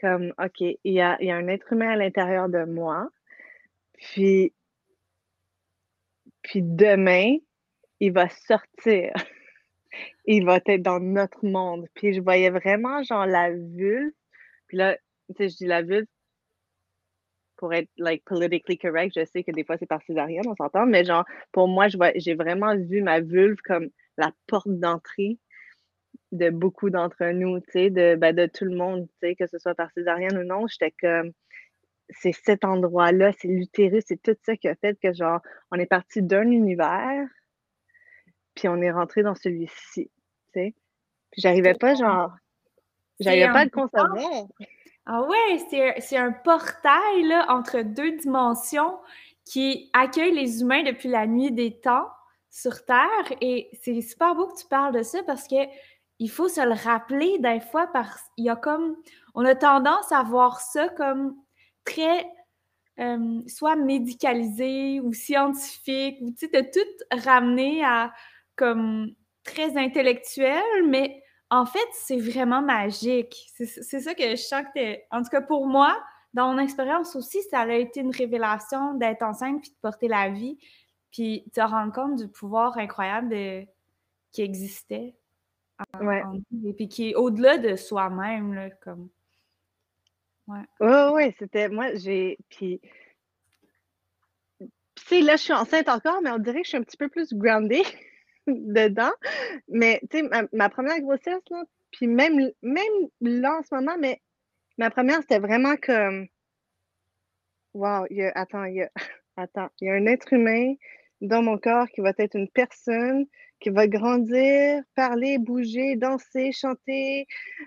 comme 0.00 0.32
OK, 0.38 0.60
il 0.60 0.78
y 0.84 1.00
a, 1.00 1.16
il 1.20 1.28
y 1.28 1.30
a 1.30 1.36
un 1.36 1.48
être 1.48 1.72
humain 1.72 1.90
à 1.90 1.96
l'intérieur 1.96 2.48
de 2.48 2.64
moi. 2.64 3.08
Puis, 3.98 4.52
puis 6.42 6.62
demain, 6.62 7.36
il 8.00 8.12
va 8.12 8.28
sortir 8.28 9.12
il 10.26 10.44
va 10.44 10.58
être 10.66 10.82
dans 10.82 11.00
notre 11.00 11.44
monde. 11.44 11.86
Puis 11.94 12.14
je 12.14 12.20
voyais 12.20 12.50
vraiment 12.50 13.02
genre 13.02 13.26
la 13.26 13.50
vulve. 13.50 14.12
Puis 14.68 14.76
là, 14.78 14.96
tu 15.28 15.34
sais, 15.36 15.48
je 15.48 15.56
dis 15.56 15.66
la 15.66 15.82
vulve 15.82 16.06
pour 17.56 17.72
être 17.72 17.88
like 17.96 18.24
politically 18.24 18.78
correct. 18.78 19.12
Je 19.16 19.24
sais 19.24 19.42
que 19.44 19.52
des 19.52 19.64
fois 19.64 19.76
c'est 19.78 19.86
par 19.86 20.02
césarienne, 20.02 20.44
on 20.46 20.56
s'entend, 20.56 20.86
mais 20.86 21.04
genre 21.04 21.24
pour 21.52 21.68
moi, 21.68 21.86
j'ai 22.16 22.34
vraiment 22.34 22.76
vu 22.76 23.02
ma 23.02 23.20
vulve 23.20 23.58
comme 23.64 23.88
la 24.18 24.32
porte 24.46 24.68
d'entrée 24.68 25.38
de 26.32 26.50
beaucoup 26.50 26.90
d'entre 26.90 27.24
nous, 27.32 27.60
tu 27.60 27.70
sais, 27.72 27.90
de, 27.90 28.16
ben, 28.16 28.34
de 28.34 28.46
tout 28.46 28.64
le 28.64 28.76
monde, 28.76 29.06
tu 29.22 29.28
sais, 29.28 29.36
que 29.36 29.46
ce 29.46 29.58
soit 29.58 29.74
par 29.74 29.90
césarienne 29.92 30.36
ou 30.36 30.44
non. 30.44 30.66
J'étais 30.66 30.92
comme 31.00 31.32
c'est 32.10 32.32
cet 32.32 32.64
endroit-là, 32.64 33.32
c'est 33.38 33.48
l'utérus, 33.48 34.04
c'est 34.06 34.20
tout 34.22 34.36
ça 34.44 34.56
qui 34.56 34.68
a 34.68 34.74
fait 34.74 34.98
que 35.00 35.12
genre 35.12 35.40
on 35.70 35.78
est 35.78 35.86
parti 35.86 36.22
d'un 36.22 36.50
univers 36.50 37.26
puis 38.54 38.68
on 38.68 38.76
est 38.80 38.90
rentré 38.90 39.22
dans 39.22 39.34
celui-ci, 39.34 40.10
tu 40.10 40.52
sais. 40.52 40.74
Puis 41.30 41.42
j'arrivais 41.42 41.74
pas, 41.74 41.94
genre, 41.94 42.32
j'arrivais 43.20 43.48
pas 43.48 43.60
à 43.60 43.64
le 43.64 43.70
concevoir. 43.70 44.46
Ah 45.06 45.22
ouais, 45.22 45.94
c'est 45.98 46.16
un 46.16 46.32
portail 46.32 47.24
là, 47.24 47.46
entre 47.50 47.82
deux 47.82 48.12
dimensions 48.12 48.98
qui 49.44 49.90
accueille 49.92 50.32
les 50.32 50.62
humains 50.62 50.82
depuis 50.82 51.08
la 51.08 51.26
nuit 51.26 51.52
des 51.52 51.78
temps 51.78 52.08
sur 52.50 52.84
Terre. 52.84 53.36
Et 53.40 53.68
c'est 53.82 54.00
super 54.00 54.34
beau 54.34 54.46
que 54.46 54.58
tu 54.58 54.66
parles 54.66 54.94
de 54.94 55.02
ça 55.02 55.22
parce 55.24 55.46
que 55.46 55.56
il 56.20 56.30
faut 56.30 56.48
se 56.48 56.60
le 56.60 56.74
rappeler 56.74 57.38
des 57.40 57.60
fois 57.60 57.88
parce 57.88 58.22
qu'il 58.34 58.46
y 58.46 58.48
a 58.48 58.56
comme 58.56 58.96
on 59.34 59.44
a 59.44 59.54
tendance 59.54 60.10
à 60.12 60.22
voir 60.22 60.60
ça 60.60 60.88
comme 60.90 61.36
très 61.84 62.24
euh, 63.00 63.42
soit 63.48 63.76
médicalisé 63.76 65.00
ou 65.00 65.12
scientifique 65.12 66.18
ou 66.22 66.30
tu 66.30 66.46
sais 66.46 66.62
de 66.62 66.70
tout 66.70 67.24
ramener 67.28 67.84
à 67.84 68.12
comme 68.56 69.14
très 69.44 69.76
intellectuel 69.76 70.62
mais 70.88 71.22
en 71.50 71.66
fait 71.66 71.86
c'est 71.92 72.18
vraiment 72.18 72.62
magique 72.62 73.36
c'est 73.56 74.00
ça 74.00 74.14
que 74.14 74.30
je 74.30 74.36
sens 74.36 74.64
que 74.74 74.96
en 75.10 75.22
tout 75.22 75.30
cas 75.30 75.42
pour 75.42 75.66
moi 75.66 75.96
dans 76.32 76.52
mon 76.52 76.58
expérience 76.58 77.14
aussi 77.16 77.42
ça 77.50 77.60
a 77.60 77.74
été 77.74 78.00
une 78.00 78.14
révélation 78.14 78.94
d'être 78.94 79.22
enceinte 79.22 79.62
puis 79.62 79.70
de 79.70 79.76
porter 79.82 80.08
la 80.08 80.30
vie 80.30 80.58
puis 81.10 81.44
te 81.54 81.60
rendre 81.60 81.92
compte 81.92 82.16
du 82.16 82.28
pouvoir 82.28 82.76
incroyable 82.78 83.66
qui 84.32 84.42
existait 84.42 85.14
et 86.66 86.72
puis 86.74 86.88
qui 86.88 87.10
est 87.10 87.14
au-delà 87.14 87.58
de 87.58 87.76
soi-même, 87.76 88.70
comme. 88.80 89.08
Ouais. 90.46 90.64
Oui, 90.80 91.12
oui, 91.14 91.34
c'était. 91.38 91.68
Moi, 91.68 91.94
j'ai. 91.94 92.38
Puis. 92.48 92.80
Tu 94.58 95.04
sais, 95.06 95.20
là, 95.20 95.36
je 95.36 95.42
suis 95.42 95.52
enceinte 95.52 95.88
encore, 95.88 96.22
mais 96.22 96.30
on 96.30 96.38
dirait 96.38 96.60
que 96.60 96.64
je 96.64 96.70
suis 96.70 96.78
un 96.78 96.82
petit 96.82 96.96
peu 96.96 97.08
plus 97.08 97.32
groundée 97.32 97.82
dedans. 98.46 99.12
Mais, 99.68 100.00
tu 100.10 100.18
sais, 100.18 100.28
ma, 100.52 100.68
première 100.68 101.00
grossesse, 101.00 101.42
là, 101.50 101.64
puis 101.90 102.06
même, 102.06 102.50
même 102.62 103.08
là, 103.20 103.58
en 103.58 103.62
ce 103.62 103.74
moment, 103.74 103.96
mais 103.98 104.20
ma 104.78 104.90
première, 104.90 105.20
c'était 105.22 105.38
vraiment 105.38 105.76
comme. 105.76 106.26
Wow, 107.74 108.06
y 108.10 108.22
a. 108.22 108.32
Attends, 108.34 108.64
il 108.64 108.76
y 108.76 108.82
a. 108.82 108.90
Attends, 109.36 109.68
il 109.80 109.88
y 109.88 109.90
a 109.90 109.94
un 109.94 110.06
être 110.06 110.32
humain 110.32 110.74
dans 111.20 111.42
mon 111.42 111.58
corps 111.58 111.88
qui 111.88 112.00
va 112.00 112.12
être 112.18 112.36
une 112.36 112.48
personne 112.50 113.26
qui 113.60 113.70
va 113.70 113.88
grandir, 113.88 114.82
parler, 114.94 115.38
bouger, 115.38 115.96
danser, 115.96 116.52
chanter, 116.52 117.26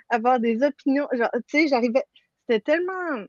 avoir 0.09 0.39
des 0.39 0.63
opinions. 0.63 1.07
Genre, 1.11 1.31
tu 1.47 1.61
sais, 1.61 1.67
j'arrivais. 1.67 2.03
C'était 2.47 2.61
tellement. 2.61 3.25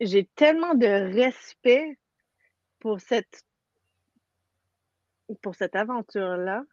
J'ai 0.00 0.26
tellement 0.36 0.74
de 0.74 0.86
respect 0.86 1.98
pour 2.80 3.00
cette 3.00 3.42
pour 5.42 5.54
cette 5.54 5.76
aventure-là. 5.76 6.64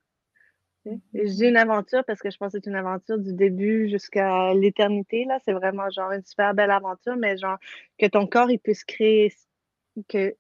Mm-hmm. 0.86 1.38
J'ai 1.38 1.50
une 1.50 1.58
aventure 1.58 2.04
parce 2.06 2.22
que 2.22 2.30
je 2.30 2.38
pense 2.38 2.54
que 2.54 2.60
c'est 2.64 2.70
une 2.70 2.76
aventure 2.76 3.18
du 3.18 3.34
début 3.34 3.90
jusqu'à 3.90 4.54
l'éternité. 4.54 5.26
Là, 5.26 5.40
c'est 5.46 5.54
vraiment 5.54 5.90
genre 5.90 6.12
une 6.12 6.24
super 6.24 6.54
belle 6.54 6.72
aventure, 6.72 7.16
mais 7.18 7.38
genre 7.38 7.58
que 7.98 8.06
ton 8.06 8.28
corps 8.28 8.50
il 8.52 8.60
puisse 8.60 8.84
créer 8.84 9.34
que 10.08 10.36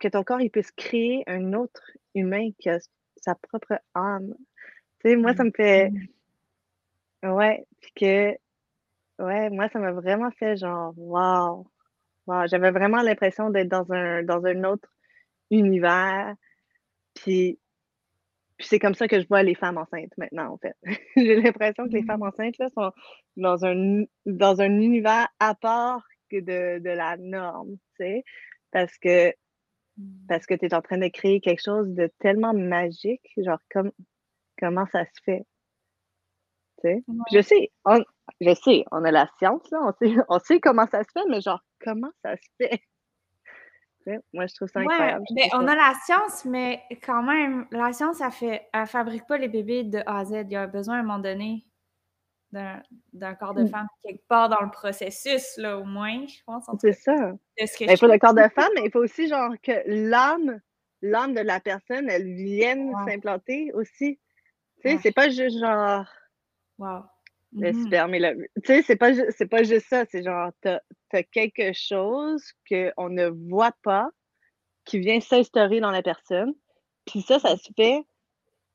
que 0.00 0.08
ton 0.08 0.24
corps 0.24 0.40
il 0.40 0.50
puisse 0.50 0.72
créer 0.72 1.24
un 1.26 1.52
autre 1.52 1.82
humain 2.14 2.50
qui 2.58 2.68
a 2.68 2.78
sa 3.16 3.34
propre 3.34 3.80
âme. 3.94 4.34
Tu 5.00 5.10
sais, 5.10 5.16
moi, 5.16 5.34
ça 5.34 5.44
me 5.44 5.52
fait. 5.52 5.90
Mm. 7.22 7.32
Ouais, 7.32 7.64
puis 7.80 7.92
que. 7.94 8.36
Ouais, 9.18 9.50
moi, 9.50 9.68
ça 9.68 9.78
m'a 9.78 9.92
vraiment 9.92 10.30
fait 10.32 10.56
genre, 10.56 10.92
waouh! 10.96 11.66
Wow. 12.26 12.46
J'avais 12.46 12.70
vraiment 12.70 13.02
l'impression 13.02 13.50
d'être 13.50 13.68
dans 13.68 13.90
un, 13.92 14.22
dans 14.22 14.44
un 14.46 14.64
autre 14.64 14.88
univers. 15.50 16.34
Puis, 17.14 17.58
puis 18.56 18.66
c'est 18.66 18.78
comme 18.78 18.94
ça 18.94 19.08
que 19.08 19.20
je 19.20 19.26
vois 19.26 19.42
les 19.42 19.54
femmes 19.54 19.78
enceintes 19.78 20.16
maintenant, 20.16 20.52
en 20.52 20.58
fait. 20.58 20.76
J'ai 21.16 21.40
l'impression 21.40 21.84
que 21.86 21.92
les 21.92 22.04
femmes 22.04 22.20
mm. 22.20 22.28
enceintes 22.28 22.58
là, 22.58 22.68
sont 22.70 22.92
dans 23.36 23.64
un, 23.64 24.04
dans 24.26 24.60
un 24.60 24.80
univers 24.80 25.28
à 25.40 25.54
part 25.54 26.06
que 26.30 26.40
de, 26.40 26.78
de 26.78 26.90
la 26.90 27.16
norme, 27.16 27.76
tu 27.96 28.04
sais. 28.04 28.24
Parce 28.70 28.96
que 28.98 29.32
parce 30.28 30.46
que 30.46 30.54
tu 30.54 30.66
es 30.66 30.74
en 30.74 30.80
train 30.80 30.98
de 30.98 31.08
créer 31.08 31.40
quelque 31.40 31.62
chose 31.62 31.88
de 31.88 32.10
tellement 32.18 32.54
magique, 32.54 33.20
genre 33.36 33.58
comme, 33.70 33.92
comment 34.58 34.86
ça 34.86 35.04
se 35.04 35.20
fait. 35.24 35.44
Je 37.32 37.40
sais, 37.42 37.70
on, 37.84 38.02
je 38.40 38.54
sais, 38.54 38.84
on 38.90 39.04
a 39.04 39.10
la 39.10 39.28
science, 39.38 39.62
là, 39.70 39.78
on, 39.82 39.92
sait, 39.92 40.14
on 40.28 40.38
sait 40.40 40.60
comment 40.60 40.86
ça 40.86 41.04
se 41.04 41.10
fait, 41.12 41.24
mais 41.28 41.40
genre, 41.40 41.62
comment 41.80 42.10
ça 42.24 42.36
se 42.36 42.48
fait? 42.58 42.82
Moi, 44.32 44.46
je 44.46 44.54
trouve 44.54 44.68
ça 44.68 44.80
incroyable. 44.80 45.24
Ben, 45.34 45.48
on 45.52 45.66
a 45.66 45.74
la 45.74 45.94
science, 46.04 46.44
mais 46.44 46.82
quand 47.04 47.22
même, 47.22 47.66
la 47.70 47.92
science, 47.92 48.20
elle 48.20 48.32
fait, 48.32 48.68
elle 48.72 48.86
fabrique 48.86 49.26
pas 49.26 49.38
les 49.38 49.48
bébés 49.48 49.84
de 49.84 49.98
A 50.06 50.18
à 50.18 50.24
Z. 50.24 50.44
Il 50.44 50.52
y 50.52 50.56
a 50.56 50.66
besoin 50.66 50.96
à 50.96 50.98
un 50.98 51.02
moment 51.02 51.18
donné 51.18 51.64
d'un 52.52 53.34
corps 53.34 53.54
de 53.54 53.62
mm. 53.62 53.68
femme 53.68 53.86
quelque 54.02 54.26
part 54.28 54.48
dans 54.48 54.60
le 54.60 54.70
processus, 54.70 55.56
là, 55.56 55.78
au 55.78 55.84
moins, 55.84 56.26
je 56.26 56.42
pense. 56.44 56.64
C'est 56.80 56.92
ça. 56.92 57.32
il 57.56 57.96
faut 57.96 58.06
le 58.06 58.18
corps 58.18 58.34
de 58.34 58.48
femme, 58.54 58.70
mais 58.74 58.82
il 58.84 58.90
faut 58.90 59.02
aussi, 59.02 59.28
genre, 59.28 59.54
que 59.62 59.72
l'âme, 59.86 60.60
l'âme 61.00 61.34
de 61.34 61.40
la 61.40 61.60
personne, 61.60 62.10
elle 62.10 62.34
vienne 62.34 62.92
s'implanter 63.06 63.72
aussi. 63.72 64.18
Tu 64.80 64.90
sais, 64.90 64.98
c'est 65.02 65.12
pas 65.12 65.30
juste 65.30 65.58
genre. 65.58 66.06
Wow. 66.78 67.04
Le 67.54 67.70
mm-hmm. 67.70 68.46
Tu 68.56 68.60
sais, 68.64 68.82
c'est 68.82 68.96
pas, 68.96 69.12
c'est 69.30 69.46
pas 69.46 69.62
juste 69.62 69.86
ça. 69.88 70.04
C'est 70.06 70.22
genre, 70.22 70.50
t'as 70.62 70.80
as 71.12 71.22
quelque 71.22 71.72
chose 71.74 72.42
qu'on 72.68 73.10
ne 73.10 73.28
voit 73.48 73.74
pas 73.82 74.08
qui 74.84 74.98
vient 74.98 75.20
s'instaurer 75.20 75.80
dans 75.80 75.90
la 75.90 76.02
personne. 76.02 76.54
Puis 77.06 77.20
ça, 77.22 77.38
ça 77.38 77.56
se 77.56 77.70
fait 77.76 78.04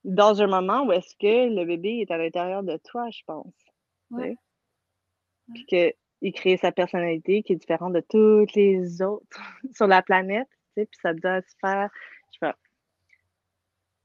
dans 0.03 0.41
un 0.41 0.47
moment 0.47 0.83
où 0.83 0.91
est-ce 0.91 1.15
que 1.19 1.53
le 1.53 1.65
bébé 1.65 1.99
est 1.99 2.11
à 2.11 2.17
l'intérieur 2.17 2.63
de 2.63 2.79
toi, 2.83 3.09
je 3.09 3.21
pense. 3.25 3.53
Ouais. 4.11 4.37
Puis 5.53 5.65
qu'il 5.65 6.33
crée 6.33 6.57
sa 6.57 6.71
personnalité 6.71 7.43
qui 7.43 7.53
est 7.53 7.57
différente 7.57 7.93
de 7.93 8.03
toutes 8.07 8.53
les 8.53 9.01
autres 9.01 9.41
sur 9.73 9.87
la 9.87 10.01
planète, 10.01 10.47
tu 10.75 10.81
sais, 10.81 10.85
puis 10.85 10.99
ça 11.01 11.13
doit 11.13 11.41
se 11.41 11.55
faire, 11.59 11.89
je 12.27 12.33
sais 12.33 12.39
pas. 12.39 12.55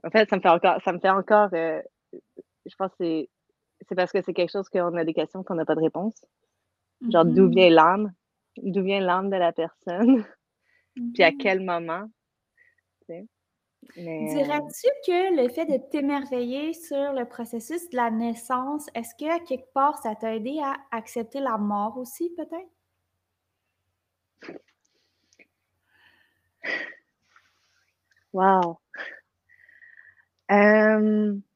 En 0.05 0.11
fait, 0.11 0.29
ça 0.29 0.37
me 0.37 0.41
fait 0.41 0.49
encore, 0.49 0.81
ça 0.83 0.93
me 0.93 0.99
fait 0.99 1.11
encore, 1.11 1.51
euh, 1.53 1.81
je 2.13 2.75
pense 2.77 2.91
que 2.93 2.97
c'est 3.01 3.31
parce 3.97 4.13
que 4.13 4.23
c'est 4.23 4.35
quelque 4.35 4.51
chose 4.51 4.69
qu'on 4.69 4.97
a 4.97 5.05
des 5.05 5.15
questions 5.15 5.43
qu'on 5.43 5.55
n'a 5.55 5.65
pas 5.65 5.75
de 5.75 5.81
réponse. 5.81 6.25
Genre, 7.09 7.25
d'où 7.25 7.49
mm-hmm. 7.49 7.55
vient 7.55 7.71
l'âme? 7.71 8.13
D'où 8.59 8.83
vient 8.83 9.01
l'âme 9.01 9.31
de 9.31 9.37
la 9.37 9.53
personne? 9.53 10.25
Puis 11.15 11.23
à 11.23 11.31
mm-hmm. 11.31 11.37
quel 11.39 11.61
moment? 11.61 12.07
Tu 13.01 13.07
sais? 13.07 13.27
Dirais-tu 13.97 14.89
que 15.07 15.43
le 15.43 15.49
fait 15.49 15.67
de 15.67 15.77
t'émerveiller 15.91 16.73
sur 16.73 17.13
le 17.13 17.25
processus 17.25 17.91
de 17.91 17.97
la 17.97 18.11
naissance, 18.11 18.87
est-ce 18.95 19.15
que 19.17 19.45
quelque 19.45 19.73
part 19.75 19.99
ça 19.99 20.15
t'a 20.15 20.37
aidé 20.37 20.61
à 20.63 20.77
accepter 20.93 21.41
la 21.41 21.59
mort 21.59 21.99
aussi, 21.99 22.31
peut-être? 22.37 22.71
Wow! 28.33 28.79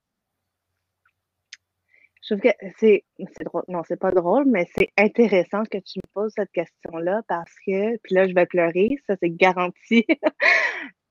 je 2.29 2.35
trouve 2.35 2.41
que 2.41 2.57
c'est 2.79 3.45
drôle. 3.45 3.63
Non, 3.69 3.83
c'est 3.87 3.99
pas 3.99 4.11
drôle, 4.11 4.47
mais 4.47 4.67
c'est 4.77 4.91
intéressant 4.97 5.63
que 5.65 5.79
tu 5.79 5.99
me 5.99 6.13
poses 6.13 6.33
cette 6.35 6.51
question-là 6.51 7.23
parce 7.29 7.55
que, 7.65 7.97
puis 7.99 8.15
là, 8.15 8.27
je 8.27 8.35
vais 8.35 8.47
pleurer, 8.47 8.99
ça 9.07 9.17
c'est 9.21 9.31
garanti. 9.31 10.05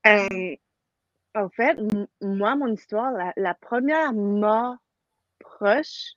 En 1.34 1.50
fait, 1.50 1.76
moi, 2.22 2.56
mon 2.56 2.72
histoire, 2.72 3.12
la, 3.36 3.54
première 3.54 4.14
mort 4.14 4.76
proche 5.38 6.14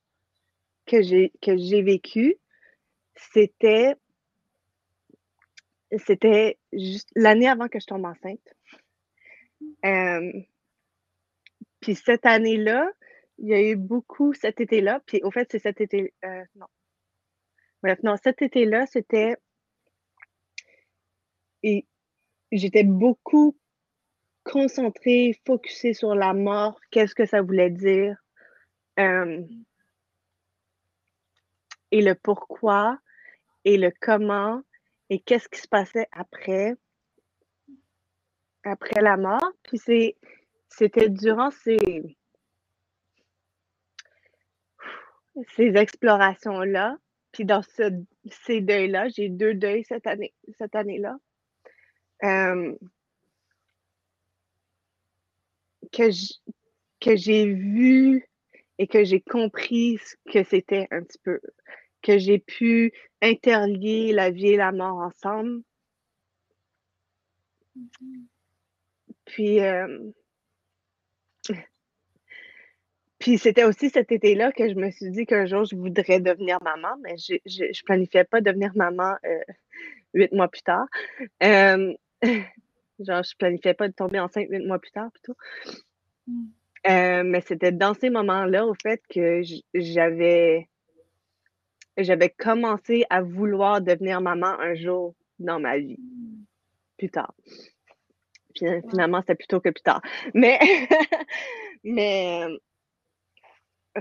que 0.86 1.02
j'ai 1.02 1.34
que 1.42 1.58
j'ai 1.58 1.82
vécue, 1.82 2.36
c'était 3.16 3.96
c'était 5.98 6.58
juste 6.72 7.10
l'année 7.16 7.50
avant 7.50 7.68
que 7.68 7.82
je 7.82 7.88
tombe 7.88 8.06
enceinte. 8.06 8.40
puis 11.82 11.96
cette 11.96 12.26
année-là, 12.26 12.90
il 13.40 13.50
y 13.50 13.54
a 13.54 13.62
eu 13.62 13.76
beaucoup 13.76 14.34
cet 14.34 14.62
été-là. 14.62 15.02
Puis 15.06 15.22
au 15.24 15.32
fait, 15.32 15.48
c'est 15.52 15.60
cet 15.60 15.82
été. 15.82 16.14
Euh, 16.26 16.44
non. 16.56 16.68
Bref, 17.84 18.00
non, 18.04 18.16
cet 18.22 18.42
été-là, 18.42 18.86
c'était. 18.88 19.36
J'étais 22.52 22.84
beaucoup 22.84 23.58
concentré, 24.44 25.40
focusé 25.46 25.94
sur 25.94 26.16
la 26.16 26.34
mort, 26.34 26.80
qu'est-ce 26.92 27.16
que 27.16 27.26
ça 27.26 27.42
voulait 27.42 27.70
dire, 27.70 28.18
euh, 29.00 29.44
et 31.92 32.02
le 32.02 32.16
pourquoi, 32.16 32.98
et 33.66 33.78
le 33.78 33.92
comment, 34.02 34.62
et 35.10 35.20
qu'est-ce 35.20 35.50
qui 35.50 35.60
se 35.60 35.68
passait 35.68 36.08
après, 36.12 36.76
après 38.64 39.02
la 39.02 39.18
mort. 39.18 39.52
Puis 39.64 39.78
c'est, 39.78 40.18
c'était 40.70 41.10
durant 41.10 41.52
ces, 41.52 42.18
ces 45.56 45.76
explorations-là, 45.76 46.98
puis 47.32 47.46
dans 47.46 47.62
ce, 47.62 47.92
ces 48.46 48.62
deuils-là, 48.62 49.10
j'ai 49.10 49.30
deux 49.30 49.54
deuils 49.54 49.84
cette 49.84 50.08
année, 50.08 50.34
cette 50.58 50.76
année-là. 50.76 51.18
Euh, 52.24 52.76
que 55.92 56.10
que 57.00 57.16
j'ai 57.16 57.46
vu 57.46 58.28
et 58.78 58.88
que 58.88 59.04
j'ai 59.04 59.22
compris 59.22 59.98
ce 59.98 60.16
que 60.32 60.44
c'était 60.44 60.88
un 60.92 61.04
petit 61.04 61.20
peu, 61.20 61.40
que 62.02 62.18
j'ai 62.18 62.40
pu 62.40 62.92
interlier 63.22 64.12
la 64.12 64.32
vie 64.32 64.50
et 64.50 64.58
la 64.58 64.72
mort 64.72 64.98
ensemble. 64.98 65.62
Mm-hmm. 67.78 68.26
Puis, 69.26 69.60
euh, 69.60 70.12
puis 73.20 73.38
c'était 73.38 73.66
aussi 73.66 73.90
cet 73.90 74.12
été-là 74.12 74.52
que 74.52 74.70
je 74.70 74.76
me 74.76 74.90
suis 74.92 75.12
dit 75.12 75.26
qu'un 75.26 75.46
jour, 75.46 75.66
je 75.66 75.76
voudrais 75.76 76.20
devenir 76.20 76.58
maman, 76.64 76.96
mais 77.02 77.16
je 77.18 77.34
ne 77.36 77.86
planifiais 77.86 78.24
pas 78.24 78.42
devenir 78.42 78.72
maman 78.76 79.16
euh, 79.26 79.40
huit 80.14 80.32
mois 80.32 80.48
plus 80.48 80.62
tard. 80.62 80.86
Euh, 81.44 81.94
genre, 83.00 83.24
je 83.24 83.36
planifiais 83.38 83.74
pas 83.74 83.90
de 83.90 83.94
tomber 83.94 84.20
enceinte 84.20 84.48
huit 84.50 84.66
mois 84.66 84.80
plus 84.80 84.92
tard, 84.92 85.12
plutôt. 85.12 85.36
Mm. 86.28 86.46
Euh, 86.88 87.24
mais 87.24 87.42
c'était 87.42 87.74
dans 87.74 87.94
ces 87.94 88.10
moments-là, 88.10 88.66
au 88.66 88.74
fait, 88.74 89.02
que 89.10 89.42
j'avais 89.74 90.70
j'avais 91.98 92.30
commencé 92.30 93.06
à 93.10 93.22
vouloir 93.22 93.82
devenir 93.82 94.22
maman 94.22 94.58
un 94.60 94.76
jour 94.76 95.14
dans 95.40 95.60
ma 95.60 95.78
vie. 95.78 96.00
Plus 96.98 97.10
tard. 97.10 97.34
finalement, 98.56 99.20
c'était 99.22 99.36
plutôt 99.36 99.60
que 99.60 99.70
plus 99.70 99.84
tard. 99.84 100.02
Mais, 100.34 100.60
mais, 101.84 102.48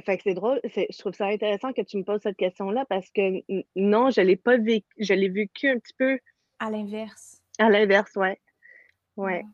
fait 0.01 0.17
que 0.17 0.23
c'est 0.25 0.35
drôle, 0.35 0.61
je 0.65 0.99
trouve 0.99 1.15
ça 1.15 1.27
intéressant 1.27 1.73
que 1.73 1.83
tu 1.83 1.97
me 1.97 2.05
poses 2.05 2.21
cette 2.23 2.37
question-là 2.37 2.85
parce 2.89 3.11
que 3.11 3.43
non, 3.77 4.11
je 4.11 4.21
l'ai 4.21 4.37
pas 4.37 4.57
vécu, 4.57 4.87
je 4.99 5.15
l'ai 5.15 5.29
vécu 5.29 5.69
un 5.69 5.79
petit 5.79 5.95
peu. 5.97 6.19
À 6.59 6.71
l'inverse. 6.71 7.41
À 7.59 7.71
l'inverse, 7.71 8.15
ouais. 8.17 8.41
Ouais. 9.17 9.45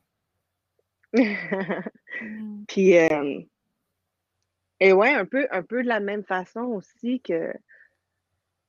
Mmh. 2.23 2.65
Puis, 2.69 2.97
euh, 2.97 3.41
et 4.79 4.93
ouais, 4.93 5.13
un 5.13 5.25
peu, 5.25 5.47
un 5.51 5.63
peu 5.63 5.83
de 5.83 5.89
la 5.89 5.99
même 5.99 6.23
façon 6.25 6.61
aussi 6.61 7.21
que. 7.21 7.53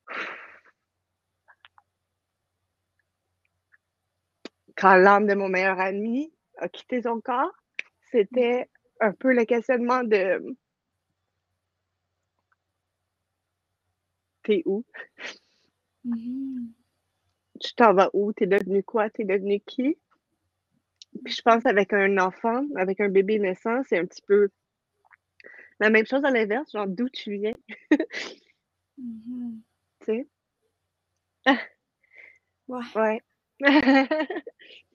Quand 4.76 4.96
l'âme 4.96 5.28
de 5.28 5.36
mon 5.36 5.48
meilleur 5.48 5.80
ami 5.80 6.34
a 6.58 6.68
quitté 6.70 7.04
son 7.04 7.22
corps, 7.22 7.54
c'était 8.12 8.70
un 9.00 9.12
peu 9.12 9.34
le 9.34 9.46
questionnement 9.46 10.04
de 10.04 10.58
T'es 14.46 14.62
où? 14.66 14.86
Mmh 16.06 16.68
tu 17.62 17.74
t'en 17.74 17.94
vas 17.94 18.10
où? 18.14 18.34
T'es 18.34 18.48
devenu 18.48 18.84
quoi? 18.84 19.10
T'es 19.10 19.24
devenu 19.24 19.60
qui? 19.62 19.98
Puis 21.24 21.34
je 21.34 21.42
pense 21.42 21.66
avec 21.66 21.94
un 21.94 22.18
enfant, 22.18 22.66
avec 22.76 23.00
un 23.00 23.10
bébé 23.10 23.40
naissant, 23.40 23.82
c'est 23.88 23.98
un 23.98 24.06
petit 24.06 24.22
peu 24.22 24.50
la 25.80 25.90
même 25.90 26.06
chose 26.06 26.24
à 26.26 26.32
l'inverse, 26.32 26.72
genre 26.72 26.88
d'où 26.88 27.10
tu 27.10 27.34
viens. 27.38 27.54
Mm-hmm. 29.00 29.60
Tu 30.06 30.06
sais? 30.06 30.28
Ouais. 32.68 32.82
Ouais. 32.96 33.22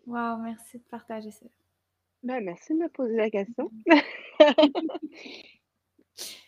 wow, 0.06 0.36
merci 0.38 0.78
de 0.78 0.84
partager 0.90 1.30
ça. 1.30 1.46
Ben, 2.22 2.44
merci 2.44 2.74
de 2.74 2.78
me 2.80 2.88
poser 2.88 3.16
la 3.16 3.30
question. 3.30 3.70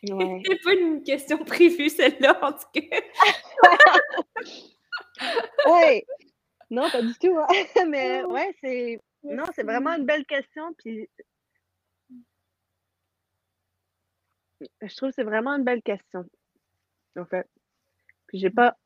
Ouais. 0.02 0.42
C'est 0.46 0.62
pas 0.62 0.74
une 0.74 1.02
question 1.02 1.38
prévue, 1.44 1.88
celle-là, 1.88 2.38
en 2.42 2.52
tout 2.52 2.66
cas. 2.74 3.00
ouais. 5.66 6.04
Non, 6.70 6.90
pas 6.90 7.02
du 7.02 7.14
tout. 7.14 7.36
Hein. 7.38 7.46
Mais 7.88 8.24
ouais, 8.24 8.54
c'est 8.62 8.98
non, 9.24 9.44
c'est 9.54 9.62
vraiment 9.62 9.92
une 9.92 10.06
belle 10.06 10.24
question. 10.26 10.72
Puis 10.78 11.08
je 14.80 14.96
trouve 14.96 15.10
que 15.10 15.14
c'est 15.14 15.24
vraiment 15.24 15.52
une 15.52 15.64
belle 15.64 15.82
question. 15.82 16.24
En 17.16 17.24
fait. 17.26 17.46
Puis 18.26 18.38
j'ai 18.38 18.50
pas. 18.50 18.76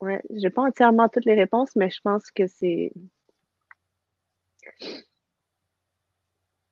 Ouais, 0.00 0.22
j'ai 0.30 0.50
pas 0.50 0.62
entièrement 0.62 1.08
toutes 1.08 1.26
les 1.26 1.34
réponses, 1.34 1.74
mais 1.76 1.90
je 1.90 2.00
pense 2.02 2.30
que 2.30 2.46
c'est. 2.46 2.92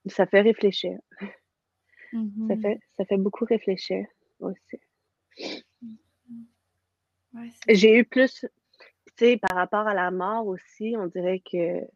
Ça 0.06 0.26
fait 0.26 0.40
réfléchir. 0.40 0.98
Ça, 2.10 2.16
mm-hmm. 2.16 2.62
fait, 2.62 2.80
ça 2.96 3.04
fait 3.04 3.16
beaucoup 3.16 3.44
réfléchir 3.44 4.06
aussi. 4.40 4.80
j'ai 7.68 7.98
eu 7.98 8.04
plus, 8.04 8.40
tu 8.40 8.48
sais, 9.16 9.36
par 9.36 9.56
rapport 9.56 9.86
à 9.86 9.94
la 9.94 10.10
mort 10.10 10.46
aussi, 10.46 10.94
on 10.96 11.06
dirait 11.06 11.40
que 11.40 11.86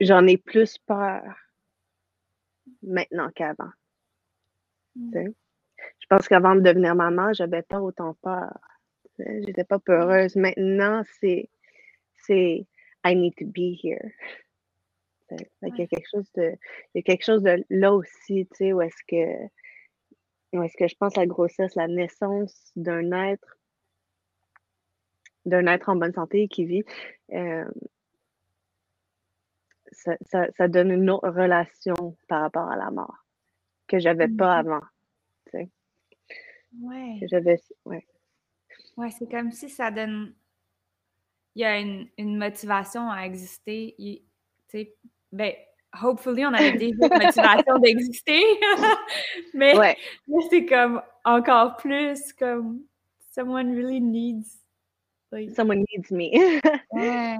j'en 0.00 0.26
ai 0.26 0.36
plus 0.36 0.78
peur 0.78 1.22
maintenant 2.82 3.30
qu'avant. 3.34 3.70
Mmh. 4.96 5.30
Je 6.00 6.06
pense 6.08 6.28
qu'avant 6.28 6.54
de 6.54 6.60
devenir 6.60 6.94
maman, 6.94 7.32
j'avais 7.32 7.62
pas 7.62 7.80
autant 7.80 8.14
peur. 8.22 8.58
J'étais 9.18 9.64
pas 9.64 9.78
peureuse. 9.78 10.36
Maintenant, 10.36 11.02
c'est 11.20 11.48
c'est 12.26 12.66
I 13.04 13.14
need 13.14 13.34
to 13.36 13.44
be 13.46 13.76
here. 13.82 14.12
Il 15.62 15.68
y 15.76 15.82
a 15.82 15.86
quelque 15.86 16.08
chose 16.10 16.30
de 16.34 16.56
il 16.94 16.96
y 16.96 16.98
a 16.98 17.02
quelque 17.02 17.24
chose 17.24 17.42
de 17.42 17.64
là 17.70 17.92
aussi, 17.92 18.46
tu 18.52 18.56
sais, 18.56 18.72
où 18.72 18.82
est-ce 18.82 19.02
que 19.08 19.46
où 20.56 20.62
est-ce 20.62 20.76
que 20.76 20.88
je 20.88 20.94
pense 20.96 21.16
la 21.16 21.26
grossesse, 21.26 21.74
la 21.74 21.88
naissance 21.88 22.72
d'un 22.76 23.12
être 23.12 23.58
d'un 25.44 25.66
être 25.66 25.88
en 25.88 25.96
bonne 25.96 26.14
santé 26.14 26.48
qui 26.48 26.64
vit, 26.64 26.84
euh, 27.32 27.68
ça, 29.92 30.68
donne 30.68 30.90
une 30.90 31.10
autre 31.10 31.28
relation 31.28 32.16
par 32.28 32.40
rapport 32.42 32.70
à 32.70 32.76
la 32.76 32.90
mort 32.90 33.24
que 33.86 33.98
j'avais 33.98 34.28
pas 34.28 34.62
mmh 34.62 34.66
avant. 34.66 34.86
Tu 35.46 35.50
sais. 35.50 35.70
Ouais. 36.80 37.18
Que 37.20 37.28
j'avais. 37.28 37.60
Ouais. 37.84 38.06
Ouais, 38.96 39.10
c'est 39.10 39.30
comme 39.30 39.52
si 39.52 39.68
ça 39.68 39.90
donne. 39.90 40.34
Il 41.54 41.62
y 41.62 41.64
a 41.64 41.78
une, 41.78 42.08
une 42.18 42.36
motivation 42.36 43.10
à 43.10 43.22
exister. 43.26 43.94
Tu 43.98 44.22
sais, 44.68 44.96
ben, 45.34 45.52
hopefully, 46.00 46.44
on 46.46 46.54
avait 46.54 46.78
déjà 46.78 47.06
une 47.06 47.24
motivation 47.24 47.78
d'exister. 47.78 48.42
mais, 49.54 49.76
ouais. 49.76 49.96
c'est 50.48 50.64
comme 50.64 51.02
encore 51.24 51.76
plus 51.76 52.32
comme 52.32 52.82
someone 53.32 53.74
really 53.76 54.00
needs. 54.00 54.60
Someone 55.54 55.84
needs 55.92 56.10
me. 56.12 56.30
ouais. 56.92 57.36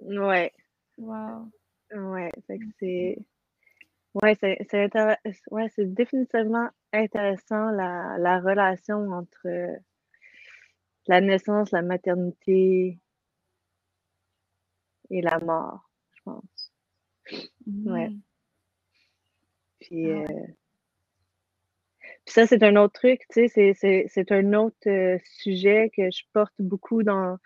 Ouais. 0.00 0.52
Wow. 0.98 1.48
Ouais, 1.94 2.30
c'est. 2.78 3.18
Ouais, 4.14 4.36
c'est 4.38 4.58
ouais, 5.50 5.68
c'est 5.74 5.94
définitivement 5.94 6.68
intéressant 6.92 7.70
la, 7.70 8.18
la 8.18 8.40
relation 8.40 9.10
entre 9.10 9.48
la 11.06 11.20
naissance, 11.22 11.70
la 11.70 11.80
maternité 11.80 12.98
et 15.08 15.22
la 15.22 15.38
mort. 15.38 15.91
Ouais. 17.66 18.10
Puis, 19.80 20.10
ah 20.10 20.20
euh, 20.20 20.46
puis 22.24 22.34
ça, 22.34 22.46
c'est 22.46 22.62
un 22.62 22.76
autre 22.76 22.92
truc, 22.92 23.22
tu 23.30 23.48
sais, 23.48 24.06
c'est 24.08 24.32
un 24.32 24.52
autre 24.54 24.76
euh, 24.88 25.18
sujet 25.24 25.90
que 25.96 26.10
je 26.10 26.22
porte 26.32 26.54
beaucoup 26.58 27.02
dans, 27.02 27.36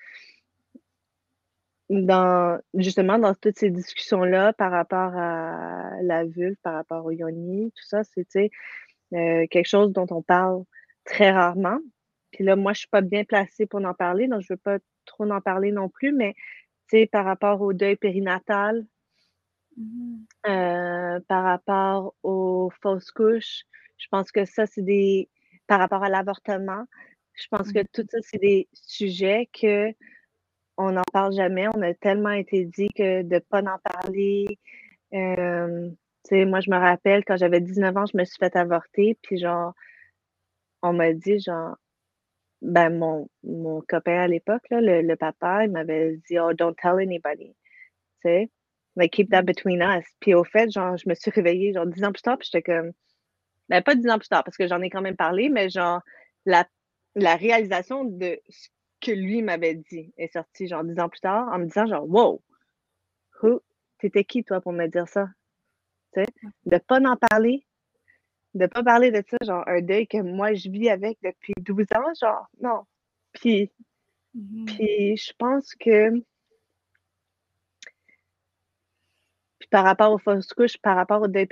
dans 1.88 2.60
justement 2.74 3.18
dans 3.18 3.34
toutes 3.34 3.58
ces 3.58 3.70
discussions-là 3.70 4.52
par 4.52 4.70
rapport 4.70 5.16
à 5.16 6.02
la 6.02 6.24
vulve, 6.24 6.56
par 6.62 6.74
rapport 6.74 7.06
au 7.06 7.10
yoni, 7.10 7.72
tout 7.74 7.86
ça, 7.86 8.02
c'est 8.04 8.50
euh, 9.14 9.46
quelque 9.50 9.68
chose 9.68 9.92
dont 9.92 10.06
on 10.10 10.22
parle 10.22 10.64
très 11.04 11.30
rarement. 11.30 11.78
Puis 12.32 12.44
là, 12.44 12.54
moi, 12.56 12.74
je 12.74 12.80
suis 12.80 12.88
pas 12.88 13.00
bien 13.00 13.24
placée 13.24 13.66
pour 13.66 13.82
en 13.82 13.94
parler, 13.94 14.28
donc 14.28 14.42
je 14.42 14.52
veux 14.52 14.58
pas 14.58 14.78
trop 15.06 15.30
en 15.30 15.40
parler 15.40 15.72
non 15.72 15.88
plus, 15.88 16.12
mais 16.12 16.34
par 17.10 17.24
rapport 17.24 17.62
au 17.62 17.72
deuil 17.72 17.96
périnatal, 17.96 18.84
mmh 19.76 20.16
euh, 20.46 21.20
par 21.28 21.44
rapport 21.44 22.14
aux 22.22 22.70
fausses 22.82 23.10
couches, 23.10 23.64
je 23.98 24.06
pense 24.10 24.30
que 24.32 24.44
ça, 24.44 24.66
c'est 24.66 24.82
des. 24.82 25.28
Par 25.66 25.80
rapport 25.80 26.04
à 26.04 26.08
l'avortement, 26.08 26.84
je 27.34 27.46
pense 27.50 27.72
que 27.72 27.80
tout 27.92 28.06
ça, 28.08 28.18
c'est 28.22 28.38
des 28.38 28.68
sujets 28.72 29.48
que 29.52 29.92
on 30.76 30.92
n'en 30.92 31.02
parle 31.12 31.32
jamais. 31.34 31.66
On 31.68 31.82
a 31.82 31.94
tellement 31.94 32.30
été 32.30 32.64
dit 32.64 32.88
que 32.96 33.22
de 33.22 33.34
ne 33.34 33.38
pas 33.40 33.62
en 33.62 33.78
parler. 33.78 34.58
Euh, 35.14 35.90
moi, 36.32 36.60
je 36.60 36.70
me 36.70 36.76
rappelle 36.78 37.24
quand 37.24 37.36
j'avais 37.36 37.60
19 37.60 37.96
ans, 37.96 38.06
je 38.06 38.16
me 38.16 38.24
suis 38.24 38.38
fait 38.38 38.56
avorter, 38.56 39.16
puis 39.22 39.38
genre, 39.38 39.74
on 40.82 40.92
m'a 40.92 41.12
dit, 41.12 41.40
genre, 41.40 41.76
ben, 42.62 42.90
mon, 42.98 43.28
mon 43.44 43.82
copain 43.88 44.20
à 44.22 44.28
l'époque, 44.28 44.64
le, 44.70 45.02
le, 45.02 45.16
papa, 45.16 45.64
il 45.64 45.70
m'avait 45.72 46.16
dit, 46.28 46.38
oh, 46.38 46.52
don't 46.54 46.74
tell 46.80 46.98
anybody. 47.00 47.54
Tu 48.22 48.28
sais, 48.28 48.50
like, 48.96 49.12
keep 49.12 49.30
that 49.30 49.42
between 49.42 49.82
us. 49.82 50.04
Puis 50.20 50.34
au 50.34 50.44
fait, 50.44 50.70
genre, 50.70 50.96
je 50.96 51.08
me 51.08 51.14
suis 51.14 51.30
réveillée, 51.30 51.72
genre, 51.72 51.86
10 51.86 52.04
ans 52.04 52.12
plus 52.12 52.22
tard, 52.22 52.38
puis 52.38 52.48
j'étais 52.50 52.62
comme, 52.62 52.92
ben, 53.68 53.82
pas 53.82 53.94
10 53.94 54.08
ans 54.08 54.18
plus 54.18 54.28
tard, 54.28 54.44
parce 54.44 54.56
que 54.56 54.66
j'en 54.68 54.82
ai 54.82 54.90
quand 54.90 55.02
même 55.02 55.16
parlé, 55.16 55.48
mais 55.48 55.68
genre, 55.70 56.00
la, 56.46 56.66
la 57.14 57.36
réalisation 57.36 58.04
de 58.04 58.40
que 59.00 59.12
lui 59.12 59.42
m'avait 59.42 59.74
dit 59.74 60.12
est 60.16 60.32
sorti 60.32 60.66
genre 60.68 60.82
dix 60.82 60.98
ans 60.98 61.08
plus 61.10 61.20
tard 61.20 61.48
en 61.52 61.58
me 61.58 61.66
disant 61.66 61.86
genre 61.86 62.08
wow, 62.08 62.42
who, 63.42 63.60
t'étais 63.98 64.24
qui, 64.24 64.42
toi, 64.44 64.60
pour 64.60 64.72
me 64.72 64.86
dire 64.86 65.08
ça? 65.08 65.28
Tu 66.14 66.22
sais, 66.22 66.26
de 66.64 66.78
pas 66.78 66.98
en 67.00 67.16
parler, 67.16 67.66
de 68.54 68.66
pas 68.66 68.82
parler 68.82 69.10
de 69.10 69.22
ça, 69.28 69.36
genre 69.44 69.64
un 69.66 69.82
deuil 69.82 70.06
que 70.06 70.18
moi, 70.18 70.54
je 70.54 70.70
vis 70.70 70.88
avec 70.88 71.18
depuis 71.22 71.54
12 71.58 71.86
ans, 71.94 72.12
genre, 72.20 72.46
non. 72.60 72.82
Puis, 73.32 73.70
Mhm. 74.34 74.66
puis 74.66 75.16
je 75.16 75.32
pense 75.38 75.74
que 75.74 76.10
par 79.70 79.84
rapport 79.84 80.12
aux 80.12 80.18
fausses 80.18 80.52
couches, 80.52 80.78
par 80.78 80.96
rapport 80.96 81.22
au 81.22 81.28
deuil 81.28 81.48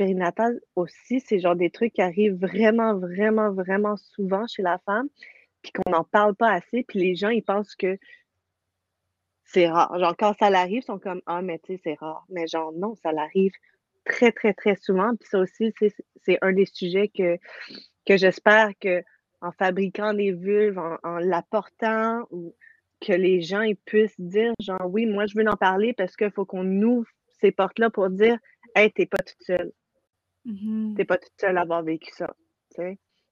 aussi, 0.76 1.20
c'est 1.20 1.38
genre 1.38 1.56
des 1.56 1.70
trucs 1.70 1.94
qui 1.94 2.02
arrivent 2.02 2.38
vraiment, 2.38 2.96
vraiment, 2.96 3.52
vraiment 3.52 3.96
souvent 3.96 4.46
chez 4.46 4.62
la 4.62 4.78
femme, 4.78 5.08
puis 5.62 5.72
qu'on 5.72 5.90
n'en 5.90 6.04
parle 6.04 6.34
pas 6.34 6.52
assez, 6.52 6.84
puis 6.84 6.98
les 7.00 7.14
gens, 7.14 7.30
ils 7.30 7.42
pensent 7.42 7.74
que 7.74 7.98
c'est 9.44 9.68
rare. 9.68 9.98
Genre, 9.98 10.16
quand 10.16 10.34
ça 10.38 10.50
l'arrive, 10.50 10.82
ils 10.82 10.86
sont 10.86 10.98
comme 10.98 11.20
Ah, 11.26 11.42
mais 11.42 11.58
tu 11.58 11.74
sais, 11.74 11.80
c'est 11.84 11.94
rare. 11.94 12.24
Mais 12.28 12.46
genre, 12.46 12.72
non, 12.72 12.94
ça 12.96 13.12
l'arrive 13.12 13.52
très, 14.04 14.32
très, 14.32 14.54
très 14.54 14.76
souvent. 14.76 15.14
Puis 15.16 15.28
ça 15.28 15.38
aussi, 15.38 15.72
c'est 16.22 16.38
un 16.42 16.52
des 16.52 16.66
sujets 16.66 17.08
que, 17.08 17.38
j'espère 18.08 18.70
que 18.80 19.02
en 19.40 19.52
fabriquant 19.52 20.14
des 20.14 20.32
vulves, 20.32 20.78
en, 20.78 20.96
en 21.02 21.18
l'apportant, 21.18 22.26
ou 22.30 22.54
que 23.00 23.12
les 23.12 23.42
gens 23.42 23.60
ils 23.60 23.76
puissent 23.76 24.18
dire 24.18 24.52
genre 24.60 24.86
oui, 24.86 25.06
moi 25.06 25.26
je 25.26 25.36
veux 25.36 25.46
en 25.46 25.56
parler 25.56 25.92
parce 25.92 26.16
qu'il 26.16 26.30
faut 26.30 26.46
qu'on 26.46 26.66
ouvre 26.82 27.08
ces 27.44 27.52
portes-là 27.52 27.90
pour 27.90 28.08
dire 28.08 28.38
Hey, 28.74 28.90
t'es 28.92 29.06
pas 29.06 29.18
toute 29.18 29.42
seule. 29.42 29.72
Mhm. 30.46 30.94
T'es 30.96 31.04
pas 31.04 31.18
toute 31.18 31.32
seule 31.38 31.58
à 31.58 31.62
avoir 31.62 31.82
vécu 31.82 32.10
ça. 32.12 32.34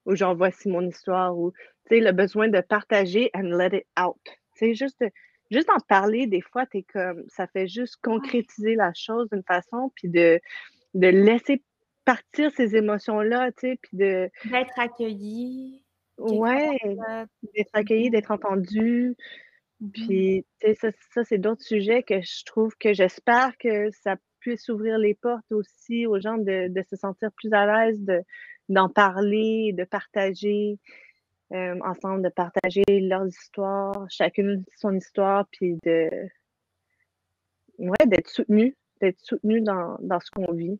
Ou 0.05 0.15
genre 0.15 0.35
voici 0.35 0.69
mon 0.69 0.87
histoire, 0.87 1.37
ou 1.37 1.51
tu 1.87 1.95
sais, 1.95 1.99
le 1.99 2.11
besoin 2.11 2.47
de 2.47 2.61
partager 2.61 3.31
and 3.33 3.57
let 3.57 3.75
it 3.77 3.85
out. 3.99 4.17
Tu 4.25 4.33
sais, 4.55 4.73
juste, 4.75 5.03
juste 5.49 5.69
en 5.69 5.79
parler, 5.87 6.27
des 6.27 6.41
fois, 6.41 6.65
t'es 6.65 6.83
comme 6.83 7.23
ça 7.27 7.47
fait 7.47 7.67
juste 7.67 7.97
concrétiser 8.03 8.75
la 8.75 8.93
chose 8.93 9.27
d'une 9.31 9.43
façon, 9.43 9.91
puis 9.95 10.09
de, 10.09 10.39
de 10.93 11.07
laisser 11.07 11.63
partir 12.05 12.51
ces 12.51 12.75
émotions-là, 12.75 13.51
tu 13.53 13.61
sais, 13.61 13.79
puis 13.81 13.97
de 13.97 14.29
D'être 14.45 14.77
accueilli. 14.77 15.83
ouais, 16.19 16.77
d'être 17.55 17.71
accueilli, 17.73 18.09
d'être 18.11 18.31
entendu. 18.31 19.15
Mhm. 19.83 19.91
Puis, 19.91 20.45
tu 20.59 20.67
sais, 20.67 20.75
ça, 20.75 20.91
ça 21.13 21.23
c'est 21.25 21.37
d'autres 21.37 21.63
sujets 21.63 22.03
que 22.03 22.21
je 22.21 22.45
trouve 22.45 22.75
que 22.79 22.93
j'espère 22.93 23.57
que 23.57 23.91
ça 23.91 24.15
puisse 24.39 24.69
ouvrir 24.69 24.97
les 24.97 25.13
portes 25.15 25.51
aussi 25.51 26.05
aux 26.07 26.19
gens 26.19 26.37
de, 26.37 26.67
de 26.69 26.83
se 26.89 26.95
sentir 26.95 27.31
plus 27.33 27.53
à 27.53 27.65
l'aise 27.65 27.99
de, 28.01 28.21
d'en 28.69 28.89
parler, 28.89 29.73
de 29.73 29.83
partager 29.85 30.79
euh, 31.53 31.79
ensemble, 31.83 32.23
de 32.23 32.29
partager 32.29 32.83
leurs 32.89 33.27
histoires, 33.27 34.05
chacune 34.09 34.63
son 34.77 34.95
histoire, 34.95 35.47
puis 35.51 35.77
de, 35.85 36.09
ouais, 37.79 38.05
d'être 38.07 38.29
soutenu, 38.29 38.75
d'être 39.01 39.19
soutenu 39.19 39.61
dans, 39.61 39.97
dans 40.01 40.19
ce 40.19 40.31
qu'on 40.31 40.51
vit. 40.53 40.79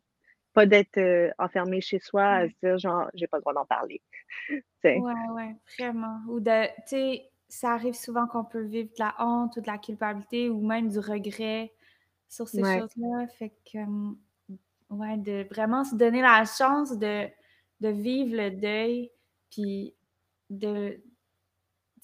Pas 0.53 0.65
d'être 0.65 0.97
euh, 0.97 1.31
enfermé 1.39 1.81
chez 1.81 1.99
soi 1.99 2.23
à 2.25 2.43
Ouais. 2.43 2.49
se 2.49 2.53
dire, 2.67 2.77
genre, 2.77 3.09
j'ai 3.15 3.27
pas 3.27 3.37
le 3.37 3.41
droit 3.41 3.53
d'en 3.53 3.65
parler. 3.65 4.01
Tu 4.49 4.63
sais? 4.81 4.97
Ouais, 4.97 5.13
ouais, 5.35 5.55
vraiment. 5.79 6.19
Ou 6.27 6.39
de, 6.39 6.65
tu 6.67 6.71
sais, 6.87 7.29
ça 7.53 7.73
arrive 7.73 7.93
souvent 7.93 8.25
qu'on 8.25 8.43
peut 8.43 8.63
vivre 8.63 8.89
de 8.89 8.99
la 8.99 9.15
honte 9.19 9.55
ou 9.57 9.61
de 9.61 9.67
la 9.67 9.77
culpabilité 9.77 10.49
ou 10.49 10.65
même 10.65 10.89
du 10.89 10.97
regret 10.97 11.71
sur 12.27 12.47
ces 12.47 12.63
Ouais. 12.63 12.79
choses-là. 12.79 13.27
Fait 13.27 13.53
que, 13.71 13.77
euh, 13.77 14.55
ouais, 14.89 15.17
de 15.17 15.47
vraiment 15.51 15.83
se 15.83 15.95
donner 15.95 16.23
la 16.23 16.45
chance 16.45 16.97
de, 16.97 17.27
de 17.79 17.89
vivre 17.89 18.35
le 18.35 18.49
deuil, 18.49 19.11
puis 19.51 19.93
de, 20.49 20.99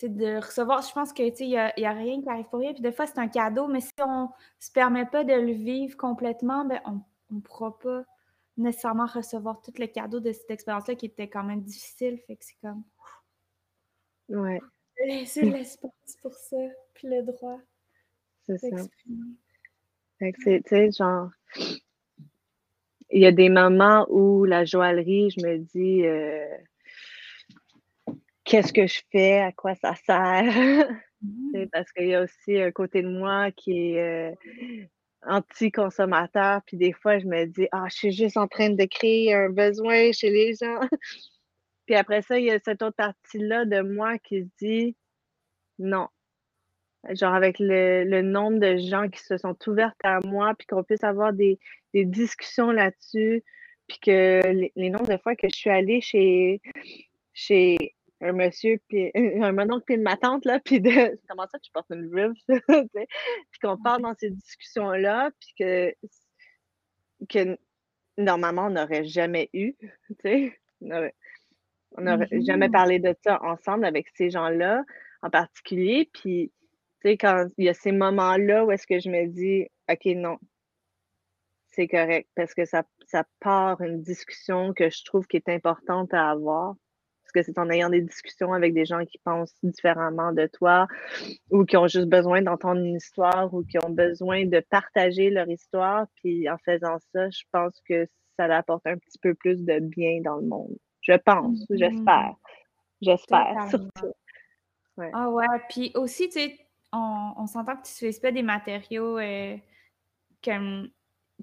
de 0.04 0.36
recevoir. 0.38 0.84
Je 0.84 0.94
pense 0.94 1.14
que, 1.14 1.28
tu 1.32 1.38
sais, 1.38 1.46
il 1.46 1.50
n'y 1.50 1.58
a, 1.58 1.94
rien 1.94 2.22
qui 2.22 2.30
arrive 2.30 2.46
pour 2.46 2.60
rien. 2.60 2.74
Puis 2.74 2.84
des 2.84 2.92
fois, 2.92 3.08
c'est 3.08 3.18
un 3.18 3.28
cadeau, 3.28 3.68
mais 3.68 3.82
si 3.82 3.92
on 4.06 4.30
se 4.60 4.72
permet 4.72 5.08
pas 5.08 5.24
de 5.24 5.34
le 5.34 5.54
vivre 5.54 5.98
complètement, 5.98 6.64
ben, 6.64 6.80
on 6.86 7.02
ne 7.34 7.42
pourra 7.42 7.76
pas 7.80 8.04
nécessairement 8.56 9.08
recevoir 9.08 9.62
tout 9.62 9.74
le 9.80 9.88
cadeau 9.88 10.20
de 10.20 10.32
cette 10.32 10.52
expérience-là 10.52 10.94
qui 10.94 11.08
était 11.08 11.28
quand 11.28 11.44
même 11.44 11.64
difficile. 11.64 12.20
Fait 12.28 12.36
que 12.36 12.46
c'est 12.46 12.60
comme 12.62 12.84
Ouais, 14.30 14.62
laisser 15.06 15.44
l'espace 15.44 16.18
pour 16.22 16.34
ça, 16.34 16.58
puis 16.94 17.08
le 17.08 17.24
droit 17.24 17.60
c'est 18.46 18.58
ça. 18.58 18.70
d'exprimer. 18.70 19.36
Fait 20.20 20.34
que 20.34 20.38
c'est, 20.44 20.62
tu 20.64 20.70
sais, 20.70 20.92
genre, 20.92 21.30
il 23.10 23.22
y 23.22 23.26
a 23.26 23.32
des 23.32 23.50
moments 23.50 24.06
où 24.10 24.46
la 24.46 24.66
joaillerie, 24.66 25.30
je 25.32 25.46
me 25.46 25.58
dis, 25.58 26.06
euh, 26.06 26.46
qu'est-ce 28.44 28.74
que 28.74 28.88
je 28.88 29.02
fais, 29.12 29.40
à 29.40 29.52
quoi 29.52 29.76
ça 29.76 29.96
sert? 29.96 30.90
Mhm. 31.22 31.68
parce 31.74 31.92
qu'il 31.92 32.08
y 32.08 32.16
a 32.16 32.22
aussi 32.24 32.58
un 32.62 32.72
côté 32.72 33.02
de 33.02 33.10
moi 33.10 33.52
qui 33.52 33.92
est 33.92 34.32
euh, 34.32 34.34
anti-consommateur, 35.28 36.62
puis 36.66 36.78
des 36.78 36.94
fois, 36.94 37.20
je 37.20 37.26
me 37.26 37.46
dis, 37.46 37.68
ah, 37.74 37.88
je 37.90 37.96
suis 37.98 38.12
juste 38.14 38.38
en 38.38 38.48
train 38.48 38.70
de 38.70 38.86
créer 38.86 39.34
un 39.34 39.50
besoin 39.50 40.14
chez 40.14 40.30
les 40.30 40.54
gens. 40.56 40.80
Puis 41.90 41.96
après 41.96 42.22
ça, 42.22 42.38
il 42.38 42.46
y 42.46 42.52
a 42.52 42.60
cette 42.60 42.84
autre 42.84 42.98
partie-là 42.98 43.66
de 43.66 43.82
moi 43.82 44.20
qui 44.20 44.44
se 44.44 44.48
dit, 44.60 44.96
non. 45.80 46.08
Genre 47.10 47.34
avec 47.34 47.56
le, 47.58 48.22
nombre 48.22 48.60
de 48.60 48.78
gens 48.78 49.10
qui 49.10 49.20
se 49.20 49.40
sont 49.40 49.58
ouvertes 49.66 49.98
à 50.04 50.20
moi, 50.24 50.54
puis 50.54 50.68
qu'on 50.68 50.84
puisse 50.84 51.04
avoir 51.04 51.34
des, 51.34 51.58
discussions 51.96 52.70
là-dessus, 52.70 53.44
puis 53.88 53.98
que 54.04 54.42
les, 54.52 54.72
les 54.76 54.90
nombres 54.92 55.08
de 55.08 55.18
fois 55.18 55.36
que 55.36 55.48
je 55.50 55.56
suis 55.56 55.72
allée 55.72 56.00
chez, 56.00 56.62
chez 57.34 57.96
un 58.22 58.34
monsieur, 58.34 58.80
puis 58.88 59.10
un 59.44 59.52
mon 59.52 59.74
oncle, 59.74 59.86
puis 59.88 59.98
ma 59.98 60.16
tante, 60.16 60.46
là, 60.46 60.60
puis 60.60 60.82
de 60.82 60.92
comment 61.28 61.48
ça 61.52 61.58
tu 61.64 61.72
portes 61.72 61.90
une 61.90 62.36
sais? 62.48 62.62
puis 63.50 63.60
qu'on 63.64 63.78
parle 63.78 64.04
dans 64.04 64.14
ces 64.14 64.30
discussions-là, 64.30 65.32
puis 65.40 65.54
que, 65.58 65.96
que 67.30 67.58
normalement, 68.20 68.68
on 68.68 68.70
n'aurait 68.70 69.06
jamais 69.06 69.50
eu, 69.54 69.74
tu 69.80 70.16
sais? 70.22 70.60
On 71.98 72.02
on 72.02 72.06
n'aurait 72.06 72.28
jamais 72.48 72.70
parlé 72.70 73.00
de 73.00 73.16
ça 73.24 73.42
ensemble 73.44 73.86
avec 73.86 74.08
ces 74.16 74.30
gens-là 74.30 74.84
en 75.22 75.30
particulier. 75.30 76.10
Puis, 76.14 76.52
tu 77.02 77.10
sais, 77.10 77.18
quand 77.18 77.48
il 77.58 77.66
y 77.66 77.70
a 77.70 77.74
ces 77.74 77.92
moments-là 77.92 78.66
où 78.66 78.72
est-ce 78.72 78.88
que 78.88 79.00
je 79.00 79.10
me 79.10 79.28
dis, 79.28 79.68
OK, 79.90 80.06
non, 80.16 80.38
c'est 81.72 81.88
correct, 81.88 82.30
parce 82.36 82.54
que 82.54 82.66
ça, 82.66 82.84
ça 83.08 83.24
part 83.40 83.82
une 83.82 84.02
discussion 84.02 84.74
que 84.74 84.90
je 84.90 85.04
trouve 85.06 85.28
qui 85.28 85.38
est 85.38 85.50
importante 85.50 86.14
à 86.14 86.30
avoir. 86.30 86.76
Parce 87.24 87.46
que 87.46 87.54
c'est 87.54 87.60
en 87.60 87.70
ayant 87.70 87.90
des 87.90 88.02
discussions 88.02 88.54
avec 88.54 88.74
des 88.74 88.86
gens 88.86 89.06
qui 89.06 89.20
pensent 89.20 89.54
différemment 89.62 90.34
de 90.34 90.48
toi 90.48 90.88
ou 91.52 91.64
qui 91.64 91.78
ont 91.78 91.88
juste 91.88 92.10
besoin 92.10 92.42
d'entendre 92.42 92.82
une 92.82 92.96
histoire 92.96 93.54
ou 93.54 93.64
qui 93.64 93.78
ont 93.78 93.92
besoin 93.92 94.46
de 94.46 94.60
partager 94.72 95.30
leur 95.30 95.48
histoire. 95.48 96.08
Puis 96.16 96.50
en 96.50 96.58
faisant 96.58 96.98
ça, 97.14 97.30
je 97.30 97.44
pense 97.52 97.80
que 97.88 98.08
ça 98.36 98.46
apporte 98.46 98.88
un 98.88 98.98
petit 98.98 99.20
peu 99.20 99.36
plus 99.36 99.64
de 99.64 99.80
bien 99.80 100.22
dans 100.24 100.38
le 100.38 100.48
monde. 100.48 100.76
Je 101.10 101.18
pense, 101.18 101.66
j'espère. 101.72 102.36
J'espère 103.02 103.48
Totalement. 103.48 103.70
surtout. 103.70 104.14
Ouais. 104.98 105.10
Ah 105.14 105.30
ouais, 105.30 105.46
puis 105.70 105.92
aussi, 105.96 106.28
tu 106.28 106.34
sais, 106.40 106.60
on, 106.92 107.34
on 107.38 107.48
s'entend 107.48 107.78
que 107.78 107.84
tu 107.84 107.92
n'utilises 107.94 108.20
pas 108.20 108.32
des 108.32 108.44
matériaux 108.44 109.18
euh, 109.18 109.56
comme 110.44 110.90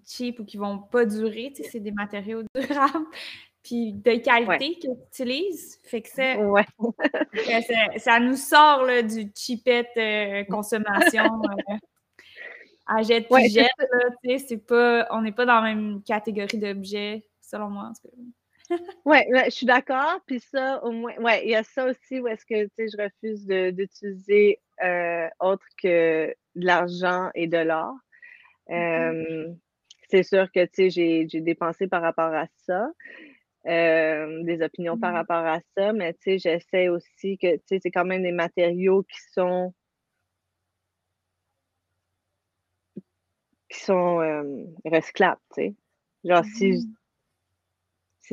cheap 0.07 0.39
ou 0.41 0.45
qui 0.45 0.57
vont 0.57 0.79
pas 0.79 1.05
durer, 1.05 1.53
tu 1.57 1.63
sais, 1.65 1.71
c'est 1.71 1.81
des 1.81 1.91
matériaux 1.91 2.43
durables, 2.55 3.07
puis 3.63 3.93
de 3.95 4.17
qualité 4.17 4.75
que 4.75 4.87
tu 4.87 5.23
utilises. 5.23 5.81
Fait 5.85 6.03
que 6.03 6.09
ça, 6.11 6.37
Ouais. 6.39 6.67
que 7.33 7.63
ça, 7.63 7.99
ça 7.99 8.21
nous 8.21 8.37
sort 8.37 8.85
là, 8.85 9.03
du 9.03 9.33
cheapette 9.35 9.97
euh, 9.97 10.45
consommation 10.45 11.43
euh, 11.71 11.75
à 12.87 13.03
jette 13.03 13.29
Ouais, 13.31 13.49
c'est 13.49 13.63
jette, 13.63 13.71
là, 13.79 14.11
tu 14.23 14.31
sais, 14.31 14.47
c'est 14.47 14.59
pas, 14.59 15.09
on 15.11 15.23
n'est 15.23 15.33
pas 15.33 15.47
dans 15.47 15.61
la 15.61 15.75
même 15.75 16.03
catégorie 16.03 16.59
d'objets, 16.59 17.27
selon 17.41 17.71
moi, 17.71 17.85
en 17.85 17.93
tout 17.95 18.09
cas. 18.09 18.17
Ouais, 19.05 19.27
je 19.47 19.51
suis 19.51 19.67
d'accord. 19.67 20.21
Puis 20.27 20.41
ça, 20.41 20.83
au 20.85 20.91
moins, 20.93 21.15
ouais, 21.19 21.45
il 21.45 21.51
y 21.51 21.55
a 21.55 21.63
ça 21.63 21.87
aussi 21.87 22.21
où 22.21 22.27
est-ce 22.29 22.45
que, 22.45 22.65
tu 22.65 22.71
sais, 22.79 22.87
je 22.97 23.03
refuse 23.03 23.47
d'utiliser 23.75 24.61
euh, 24.83 25.29
autre 25.41 25.67
que 25.83 26.29
de 26.57 26.65
l'argent 26.67 27.31
et 27.35 27.47
de 27.47 27.59
l'or. 27.59 27.95
C'est 30.09 30.23
sûr 30.23 30.51
que, 30.53 30.65
tu 30.67 30.91
sais, 30.91 31.27
j'ai 31.29 31.41
dépensé 31.41 31.89
par 31.89 32.03
rapport 32.03 32.33
à 32.35 32.47
ça, 32.67 32.89
euh, 33.67 34.43
des 34.45 34.63
opinions 34.63 34.99
par 34.99 35.13
Mhm. 35.13 35.17
rapport 35.17 35.47
à 35.47 35.61
ça, 35.77 35.93
mais 35.93 36.15
tu 36.15 36.21
sais, 36.23 36.39
j'essaie 36.39 36.89
aussi 36.89 37.39
que, 37.39 37.57
tu 37.57 37.63
sais, 37.67 37.81
c'est 37.83 37.91
quand 37.91 38.05
même 38.05 38.23
des 38.23 38.33
matériaux 38.33 39.03
qui 39.05 39.19
sont 39.33 39.75
qui 43.69 43.81
sont 43.81 44.19
recyclables, 44.85 45.41
tu 45.55 45.63
sais. 45.63 45.75
Genre, 46.25 46.45
si 46.45 46.89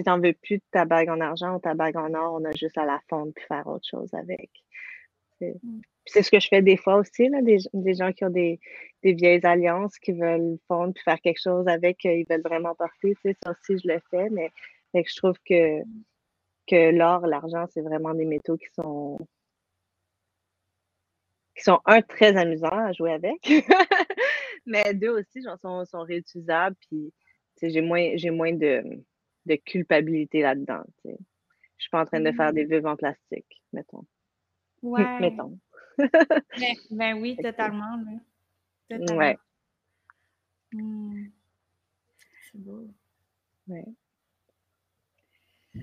t'en 0.01 0.19
veux 0.19 0.33
plus 0.33 0.57
de 0.57 0.63
ta 0.71 0.85
bague 0.85 1.09
en 1.09 1.19
argent 1.19 1.55
ou 1.55 1.59
ta 1.59 1.73
bague 1.75 1.97
en 1.97 2.13
or, 2.13 2.39
on 2.41 2.45
a 2.45 2.51
juste 2.53 2.77
à 2.77 2.85
la 2.85 2.99
fondre 3.09 3.31
puis 3.35 3.45
faire 3.45 3.67
autre 3.67 3.87
chose 3.87 4.13
avec. 4.13 4.49
C'est 5.39 5.55
Mm. 5.63 5.81
ce 6.07 6.31
que 6.31 6.39
je 6.39 6.47
fais 6.47 6.61
des 6.61 6.77
fois 6.77 6.95
aussi, 6.97 7.29
là, 7.29 7.41
des, 7.41 7.57
des 7.73 7.93
gens 7.95 8.11
qui 8.13 8.25
ont 8.25 8.29
des, 8.29 8.59
des 9.03 9.13
vieilles 9.13 9.45
alliances, 9.45 9.97
qui 9.99 10.13
veulent 10.13 10.57
fondre 10.67 10.93
puis 10.93 11.03
faire 11.03 11.19
quelque 11.21 11.41
chose 11.41 11.67
avec, 11.67 11.97
qu'ils 11.99 12.25
veulent 12.29 12.41
vraiment 12.43 12.75
porter, 12.75 13.15
tu 13.15 13.21
sais, 13.31 13.37
ça 13.43 13.51
aussi, 13.51 13.79
je 13.83 13.87
le 13.87 13.99
fais, 14.11 14.29
mais 14.29 14.51
fait 14.91 15.03
que 15.03 15.09
je 15.09 15.15
trouve 15.17 15.37
que, 15.45 15.81
que 16.67 16.91
l'or, 16.91 17.27
l'argent, 17.27 17.65
c'est 17.73 17.81
vraiment 17.81 18.13
des 18.13 18.25
métaux 18.25 18.57
qui 18.57 18.67
sont 18.75 19.17
qui 21.55 21.63
sont, 21.63 21.79
un, 21.85 22.01
très 22.01 22.35
amusants 22.35 22.67
à 22.69 22.93
jouer 22.93 23.13
avec, 23.13 23.37
Mais 24.65 24.93
deux 24.93 25.09
aussi, 25.09 25.41
genre, 25.43 25.59
sont, 25.59 25.85
sont 25.85 26.01
réutilisables. 26.03 26.75
Puis, 26.89 27.13
j'ai 27.61 27.81
moins, 27.81 28.11
j'ai 28.15 28.29
moins 28.29 28.53
de, 28.53 28.81
de 29.45 29.55
culpabilité 29.55 30.41
là-dedans. 30.41 30.83
Je 31.05 31.11
suis 31.77 31.89
pas 31.89 32.01
en 32.01 32.05
train 32.05 32.21
de 32.21 32.31
faire 32.31 32.53
des 32.53 32.65
mmh. 32.65 32.69
vulves 32.69 32.87
en 32.87 32.95
plastique, 32.95 33.61
mettons. 33.71 34.05
Ouais. 34.83 35.17
mettons. 35.21 35.57
ben, 35.97 36.09
ben, 36.91 37.21
oui, 37.21 37.37
totalement. 37.41 37.95
Là. 37.95 38.97
totalement. 38.97 39.17
Ouais. 39.17 39.37
Mmh. 40.73 41.27
C'est 42.51 42.59
beau. 42.59 42.89
Ouais. 43.69 43.85
Mmh. 45.73 45.81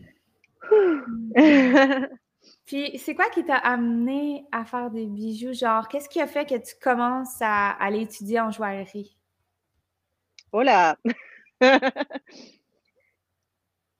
Puis, 2.67 2.99
c'est 2.99 3.15
quoi 3.15 3.29
qui 3.31 3.45
t'a 3.45 3.57
amené 3.57 4.45
à 4.53 4.65
faire 4.65 4.91
des 4.91 5.07
bijoux? 5.07 5.53
Genre, 5.53 5.89
qu'est-ce 5.89 6.09
qui 6.09 6.21
a 6.21 6.27
fait 6.27 6.47
que 6.47 6.57
tu 6.57 6.75
commences 6.81 7.41
à 7.41 7.71
aller 7.71 8.03
étudier 8.03 8.41
en 8.41 8.51
joaillerie? 8.51 9.17
Oh 10.53 10.63
là! 10.63 10.97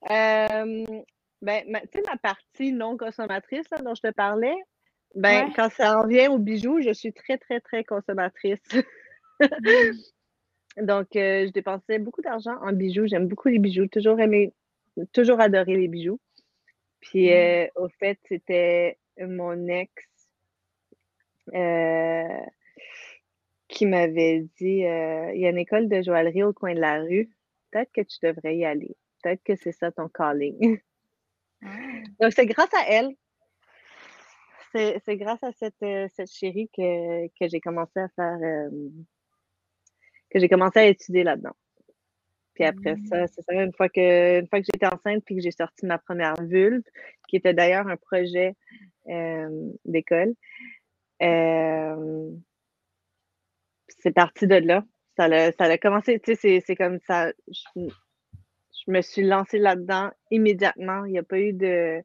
Euh, 0.09 0.85
ben, 1.41 1.63
tu 1.63 1.99
sais, 1.99 2.03
ma 2.07 2.17
partie 2.17 2.71
non 2.71 2.97
consommatrice 2.97 3.67
dont 3.83 3.95
je 3.95 4.01
te 4.01 4.11
parlais, 4.11 4.55
ben, 5.15 5.51
quand 5.55 5.69
ça 5.69 5.99
en 5.99 6.07
vient 6.07 6.31
aux 6.31 6.39
bijoux, 6.39 6.81
je 6.81 6.91
suis 6.93 7.13
très, 7.13 7.37
très, 7.37 7.59
très 7.59 7.83
consommatrice. 7.83 8.59
Mm. 8.73 9.39
Donc, 10.85 11.15
euh, 11.15 11.47
je 11.47 11.51
dépensais 11.51 11.99
beaucoup 11.99 12.21
d'argent 12.21 12.55
en 12.61 12.71
bijoux. 12.71 13.05
J'aime 13.05 13.27
beaucoup 13.27 13.49
les 13.49 13.59
bijoux. 13.59 13.87
Toujours 13.87 14.19
aimé, 14.19 14.53
toujours 15.11 15.41
adoré 15.41 15.75
les 15.75 15.87
bijoux. 15.87 16.19
Puis, 17.01 17.27
mm. 17.27 17.33
euh, 17.33 17.67
au 17.75 17.89
fait, 17.99 18.19
c'était 18.27 18.97
mon 19.19 19.67
ex 19.67 19.91
qui 23.67 23.85
m'avait 23.85 24.41
dit 24.57 24.83
il 24.83 25.39
y 25.39 25.45
a 25.45 25.49
une 25.49 25.57
école 25.57 25.89
de 25.89 26.01
joaillerie 26.01 26.43
au 26.43 26.53
coin 26.53 26.73
de 26.73 26.79
la 26.79 27.01
rue. 27.01 27.29
Peut-être 27.71 27.91
que 27.91 28.01
tu 28.01 28.17
devrais 28.21 28.55
y 28.55 28.65
aller. 28.65 28.95
Peut-être 29.21 29.43
que 29.43 29.55
c'est 29.55 29.71
ça 29.71 29.91
ton 29.91 30.07
calling. 30.09 30.79
Ah. 31.63 31.67
Donc, 32.19 32.33
c'est 32.33 32.45
grâce 32.45 32.73
à 32.73 32.87
elle. 32.87 33.11
C'est 34.73 35.17
grâce 35.17 35.43
à 35.43 35.51
cette, 35.51 35.75
euh, 35.83 36.07
cette 36.15 36.31
chérie 36.31 36.69
que, 36.75 37.27
que 37.27 37.49
j'ai 37.49 37.59
commencé 37.59 37.99
à 37.99 38.07
faire, 38.15 38.39
euh, 38.41 38.69
que 40.29 40.39
j'ai 40.39 40.47
commencé 40.47 40.79
à 40.79 40.87
étudier 40.87 41.23
là-dedans. 41.23 41.55
Puis 42.53 42.63
après 42.63 42.95
ça, 43.09 43.23
mm. 43.23 43.27
c'est 43.27 43.41
ça, 43.41 43.53
une 43.53 43.73
fois 43.73 43.89
que, 43.89 44.39
une 44.39 44.47
fois 44.47 44.59
que 44.59 44.65
j'étais 44.73 44.87
enceinte 44.87 45.23
puis 45.25 45.35
que 45.35 45.41
j'ai 45.41 45.51
sorti 45.51 45.85
ma 45.85 45.97
première 45.97 46.41
vulve, 46.41 46.83
qui 47.27 47.35
était 47.35 47.53
d'ailleurs 47.53 47.87
un 47.87 47.97
projet 47.97 48.55
euh, 49.09 49.71
d'école, 49.83 50.33
c'est 53.99 54.11
parti 54.13 54.47
de 54.47 54.55
là. 54.55 54.85
Ça 55.17 55.25
a, 55.25 55.51
ça 55.51 55.65
a 55.65 55.77
commencé, 55.77 56.19
tu 56.19 56.35
sais, 56.35 56.63
c'est 56.65 56.75
comme 56.75 56.99
ça 57.05 57.31
je 57.47 57.91
me 58.89 59.01
suis 59.01 59.23
lancée 59.23 59.59
là-dedans 59.59 60.09
immédiatement. 60.31 61.05
Il 61.05 61.11
n'y 61.11 61.19
a 61.19 61.23
pas 61.23 61.39
eu 61.39 61.53
de, 61.53 62.01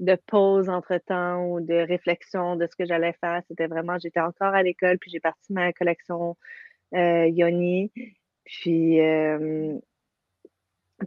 de 0.00 0.14
pause 0.26 0.68
entre-temps 0.68 1.46
ou 1.46 1.60
de 1.60 1.74
réflexion 1.74 2.56
de 2.56 2.66
ce 2.66 2.76
que 2.76 2.84
j'allais 2.84 3.14
faire. 3.20 3.42
C'était 3.48 3.66
vraiment, 3.66 3.98
j'étais 3.98 4.20
encore 4.20 4.54
à 4.54 4.62
l'école, 4.62 4.98
puis 4.98 5.10
j'ai 5.10 5.20
parti 5.20 5.52
ma 5.52 5.72
collection 5.72 6.36
euh, 6.94 7.26
Yoni. 7.26 7.92
Puis, 8.44 9.00
euh, 9.00 9.78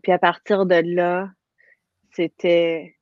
puis 0.04 0.12
à 0.12 0.19
partir 0.19 0.65
de 0.65 0.82
là, 0.95 1.30
c'était 2.12 2.95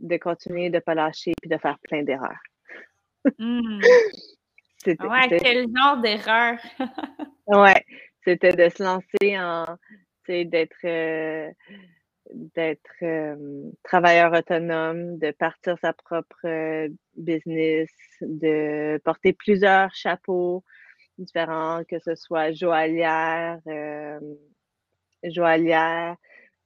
de 0.00 0.16
continuer 0.16 0.70
de 0.70 0.76
ne 0.76 0.80
pas 0.80 0.94
lâcher 0.94 1.32
puis 1.40 1.48
de 1.48 1.58
faire 1.58 1.78
plein 1.80 2.02
d'erreurs. 2.02 2.40
Mmh. 3.38 3.80
ouais, 4.86 5.38
quel 5.40 5.66
genre 5.74 5.96
d'erreur? 5.96 6.58
ouais, 7.46 7.82
c'était 8.22 8.52
de 8.52 8.68
se 8.68 8.82
lancer 8.82 9.38
en, 9.38 9.64
d'être 10.30 10.84
euh, 10.84 11.50
d'être 12.32 13.02
euh, 13.02 13.70
travailleur 13.82 14.32
autonome, 14.32 15.18
de 15.18 15.30
partir 15.30 15.76
sa 15.80 15.92
propre 15.92 16.46
euh, 16.46 16.88
business, 17.16 17.90
de 18.22 18.98
porter 19.04 19.32
plusieurs 19.32 19.94
chapeaux 19.94 20.64
différents, 21.18 21.82
que 21.88 21.98
ce 22.00 22.14
soit 22.14 22.52
joaillière, 22.52 23.60
joaillière 25.22 26.16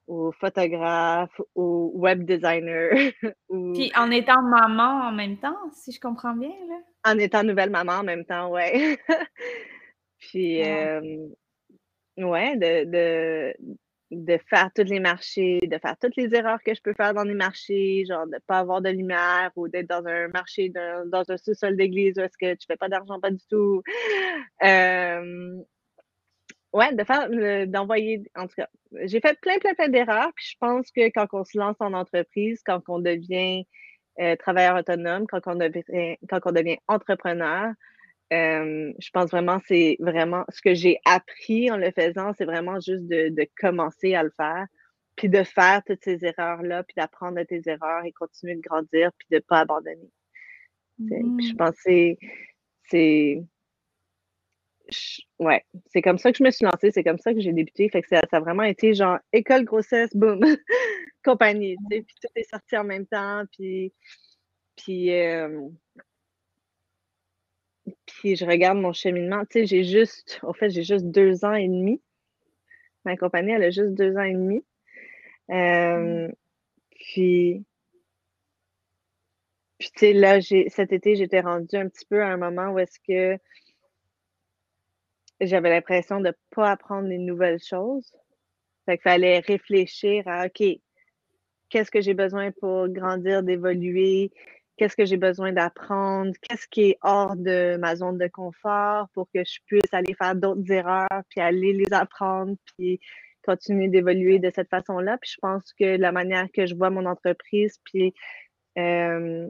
ou 0.06 0.32
photographe 0.32 1.38
ou 1.54 1.92
web 1.94 2.24
designer. 2.24 3.12
Puis 3.74 3.92
en 3.94 4.10
étant 4.10 4.40
maman 4.42 5.08
en 5.08 5.12
même 5.12 5.36
temps, 5.36 5.56
si 5.72 5.92
je 5.92 6.00
comprends 6.00 6.34
bien, 6.34 6.54
là? 6.68 7.12
En 7.12 7.18
étant 7.18 7.42
nouvelle 7.42 7.70
maman 7.70 7.92
en 7.92 8.04
même 8.04 8.24
temps, 8.24 8.50
ouais. 8.50 8.98
Puis, 10.18 10.62
Ouais, 10.62 11.00
de, 12.18 12.84
de, 12.84 13.54
de 14.10 14.38
faire 14.48 14.70
tous 14.74 14.84
les 14.84 15.00
marchés, 15.00 15.60
de 15.62 15.78
faire 15.78 15.96
toutes 16.00 16.16
les 16.16 16.34
erreurs 16.34 16.62
que 16.64 16.74
je 16.74 16.80
peux 16.80 16.94
faire 16.94 17.14
dans 17.14 17.24
les 17.24 17.34
marchés, 17.34 18.04
genre 18.08 18.26
de 18.26 18.34
ne 18.34 18.40
pas 18.46 18.58
avoir 18.58 18.80
de 18.80 18.90
lumière 18.90 19.50
ou 19.56 19.68
d'être 19.68 19.88
dans 19.88 20.06
un 20.06 20.28
marché, 20.28 20.70
dans 20.70 21.24
un 21.28 21.36
sous-sol 21.36 21.76
d'église 21.76 22.18
où 22.18 22.22
est-ce 22.22 22.38
que 22.38 22.54
tu 22.54 22.66
fais 22.66 22.76
pas 22.76 22.88
d'argent, 22.88 23.20
pas 23.20 23.30
du 23.30 23.44
tout. 23.50 23.82
Euh, 24.62 25.62
ouais, 26.72 26.94
de 26.94 27.04
faire, 27.04 27.66
d'envoyer, 27.66 28.22
en 28.34 28.46
tout 28.46 28.54
cas, 28.56 28.68
j'ai 29.04 29.20
fait 29.20 29.38
plein, 29.40 29.58
plein, 29.58 29.74
plein 29.74 29.88
d'erreurs. 29.88 30.32
Puis 30.34 30.52
je 30.52 30.56
pense 30.58 30.90
que 30.90 31.08
quand 31.10 31.26
on 31.32 31.44
se 31.44 31.58
lance 31.58 31.76
en 31.80 31.92
entreprise, 31.92 32.62
quand 32.64 32.80
on 32.88 32.98
devient 33.00 33.64
euh, 34.20 34.36
travailleur 34.36 34.76
autonome, 34.78 35.26
quand 35.28 35.46
on 35.46 35.54
devient, 35.54 36.16
quand 36.28 36.40
on 36.46 36.52
devient 36.52 36.78
entrepreneur, 36.88 37.72
je 38.30 39.10
pense 39.12 39.30
vraiment 39.30 39.60
c'est 39.66 39.96
vraiment 40.00 40.44
ce 40.50 40.60
que 40.60 40.74
j'ai 40.74 40.98
appris 41.04 41.70
en 41.70 41.76
le 41.76 41.90
faisant, 41.90 42.32
c'est 42.36 42.44
vraiment 42.44 42.80
juste 42.80 43.06
de, 43.06 43.28
de, 43.30 43.46
commencer 43.58 44.14
à 44.14 44.22
le 44.22 44.32
faire, 44.36 44.66
puis 45.16 45.28
de 45.28 45.42
faire 45.42 45.82
toutes 45.86 46.02
ces 46.02 46.24
erreurs-là, 46.24 46.84
puis 46.84 46.94
d'apprendre 46.96 47.38
de 47.38 47.44
tes 47.44 47.62
erreurs 47.66 48.04
et 48.04 48.12
continuer 48.12 48.56
de 48.56 48.60
grandir, 48.60 49.10
puis 49.18 49.26
de 49.30 49.36
ne 49.36 49.40
pas 49.40 49.60
abandonner. 49.60 50.10
je 50.98 51.04
mmh. 51.04 51.56
pense 51.56 51.82
que 51.84 52.14
c'est. 52.84 53.42
Ouais, 55.38 55.62
c'est 55.86 56.00
comme 56.00 56.16
ça 56.16 56.32
que 56.32 56.38
je 56.38 56.44
me 56.44 56.50
suis 56.50 56.64
lancée, 56.64 56.90
c'est 56.90 57.04
comme 57.04 57.18
ça 57.18 57.34
que 57.34 57.40
j'ai 57.40 57.52
débuté. 57.52 57.90
Fait 57.90 58.00
que 58.00 58.08
ça, 58.08 58.22
ça, 58.30 58.38
a 58.38 58.40
vraiment 58.40 58.62
été 58.62 58.94
genre 58.94 59.18
école, 59.34 59.64
grossesse, 59.64 60.14
boum, 60.16 60.40
compagnie, 61.24 61.76
puis 61.90 62.04
tout 62.22 62.28
est 62.36 62.48
sorti 62.50 62.76
en 62.76 62.84
même 62.84 63.06
temps, 63.06 63.44
puis. 63.52 63.92
Puis. 64.76 65.10
Puis 68.06 68.36
je 68.36 68.44
regarde 68.44 68.78
mon 68.78 68.92
cheminement. 68.92 69.44
Tu 69.46 69.60
sais, 69.60 69.66
j'ai 69.66 69.84
juste, 69.84 70.40
en 70.42 70.52
fait, 70.52 70.70
j'ai 70.70 70.82
juste 70.82 71.06
deux 71.06 71.44
ans 71.44 71.54
et 71.54 71.68
demi. 71.68 72.00
Ma 73.04 73.16
compagnie, 73.16 73.52
elle 73.52 73.64
a 73.64 73.70
juste 73.70 73.94
deux 73.94 74.16
ans 74.16 74.22
et 74.22 74.32
demi. 74.32 74.64
Euh, 75.50 76.28
puis, 76.90 77.64
puis 79.78 79.90
tu 79.92 79.98
sais, 79.98 80.12
là, 80.12 80.40
cet 80.40 80.92
été, 80.92 81.16
j'étais 81.16 81.40
rendue 81.40 81.76
un 81.76 81.88
petit 81.88 82.04
peu 82.04 82.22
à 82.22 82.28
un 82.28 82.36
moment 82.36 82.70
où 82.72 82.78
est-ce 82.78 82.98
que 83.00 83.38
j'avais 85.40 85.70
l'impression 85.70 86.18
de 86.20 86.28
ne 86.28 86.32
pas 86.50 86.70
apprendre 86.72 87.08
les 87.08 87.18
nouvelles 87.18 87.62
choses. 87.62 88.12
Fait 88.86 88.96
qu'il 88.96 89.02
fallait 89.02 89.38
réfléchir 89.38 90.24
à, 90.26 90.46
OK, 90.46 90.62
qu'est-ce 91.68 91.90
que 91.90 92.00
j'ai 92.00 92.14
besoin 92.14 92.50
pour 92.52 92.88
grandir, 92.88 93.42
d'évoluer? 93.42 94.32
Qu'est-ce 94.78 94.96
que 94.96 95.04
j'ai 95.04 95.16
besoin 95.16 95.52
d'apprendre, 95.52 96.32
qu'est-ce 96.42 96.66
qui 96.68 96.90
est 96.90 96.98
hors 97.02 97.36
de 97.36 97.76
ma 97.78 97.96
zone 97.96 98.16
de 98.18 98.28
confort 98.28 99.08
pour 99.12 99.28
que 99.34 99.44
je 99.44 99.58
puisse 99.66 99.92
aller 99.92 100.14
faire 100.14 100.34
d'autres 100.34 100.70
erreurs, 100.70 101.22
puis 101.28 101.40
aller 101.40 101.72
les 101.72 101.92
apprendre, 101.92 102.56
puis 102.76 103.00
continuer 103.44 103.88
d'évoluer 103.88 104.38
de 104.38 104.50
cette 104.54 104.68
façon-là. 104.68 105.18
Puis 105.18 105.32
je 105.34 105.38
pense 105.40 105.72
que 105.74 105.96
la 105.96 106.12
manière 106.12 106.46
que 106.54 106.66
je 106.66 106.74
vois 106.74 106.90
mon 106.90 107.06
entreprise, 107.06 107.78
puis 107.84 108.14
euh, 108.78 109.48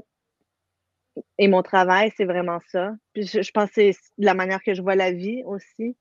et 1.38 1.48
mon 1.48 1.62
travail, 1.62 2.12
c'est 2.16 2.24
vraiment 2.24 2.60
ça. 2.68 2.94
Puis 3.12 3.26
je, 3.26 3.50
pense 3.52 3.70
que 3.70 3.74
c'est 3.74 3.96
la 4.18 4.34
manière 4.34 4.62
que 4.62 4.74
je 4.74 4.82
vois 4.82 4.94
la 4.94 5.12
vie 5.12 5.42
aussi. 5.44 5.96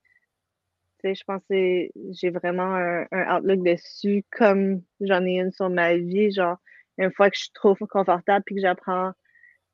Tu 0.99 1.09
sais, 1.09 1.15
je 1.15 1.23
pense 1.25 1.41
que 1.49 1.87
j'ai 2.11 2.29
vraiment 2.29 2.75
un, 2.75 3.05
un, 3.11 3.37
outlook 3.37 3.63
dessus 3.63 4.23
comme 4.31 4.81
j'en 5.01 5.25
ai 5.25 5.39
une 5.39 5.51
sur 5.51 5.69
ma 5.69 5.95
vie. 5.95 6.31
Genre, 6.31 6.57
une 6.97 7.11
fois 7.11 7.29
que 7.29 7.35
je 7.35 7.43
suis 7.43 7.53
trop 7.53 7.75
confortable 7.75 8.43
puis 8.45 8.55
que 8.55 8.61
j'apprends, 8.61 9.11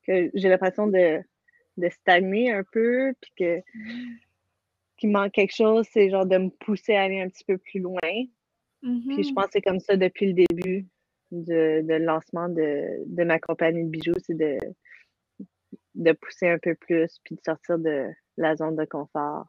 que 0.06 0.30
j'ai 0.34 0.50
l'impression 0.50 0.88
de, 0.88 1.22
de 1.78 1.90
stagner 1.90 2.52
un 2.52 2.64
peu, 2.72 3.14
puis 3.22 3.32
que 3.38 3.62
qu'il 4.98 5.12
manque 5.12 5.32
quelque 5.32 5.56
chose, 5.56 5.88
c'est 5.92 6.10
genre 6.10 6.26
de 6.26 6.38
me 6.38 6.50
pousser 6.50 6.96
à 6.96 7.04
aller 7.04 7.20
un 7.20 7.30
petit 7.30 7.44
peu 7.46 7.58
plus 7.58 7.80
loin. 7.80 8.00
Puis 8.02 8.30
je 8.84 8.88
mm-hmm. 8.88 9.34
pense 9.34 9.46
que 9.46 9.52
c'est 9.54 9.62
comme 9.62 9.80
ça 9.80 9.96
depuis 9.96 10.28
le 10.28 10.34
début 10.34 10.88
de, 11.32 11.82
de 11.82 11.94
lancement 11.96 12.48
de, 12.48 13.04
de, 13.08 13.24
ma 13.24 13.40
compagnie 13.40 13.84
de 13.86 13.90
bijoux, 13.90 14.14
c'est 14.20 14.38
de, 14.38 14.58
de 15.96 16.12
pousser 16.12 16.50
un 16.50 16.60
peu 16.60 16.76
plus, 16.76 17.20
puis 17.24 17.36
de 17.36 17.42
sortir 17.44 17.80
de 17.80 18.08
la 18.38 18.56
zone 18.56 18.76
de 18.76 18.86
confort. 18.86 19.48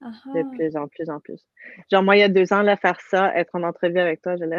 De 0.00 0.56
plus 0.56 0.76
en 0.76 0.86
plus 0.86 1.10
en 1.10 1.18
plus. 1.18 1.44
Genre, 1.90 2.04
moi, 2.04 2.16
il 2.16 2.20
y 2.20 2.22
a 2.22 2.28
deux 2.28 2.52
ans, 2.52 2.62
là, 2.62 2.76
faire 2.76 3.00
ça, 3.00 3.36
être 3.36 3.52
en 3.54 3.64
entrevue 3.64 3.98
avec 3.98 4.22
toi, 4.22 4.36
je 4.36 4.44
l'ai. 4.44 4.58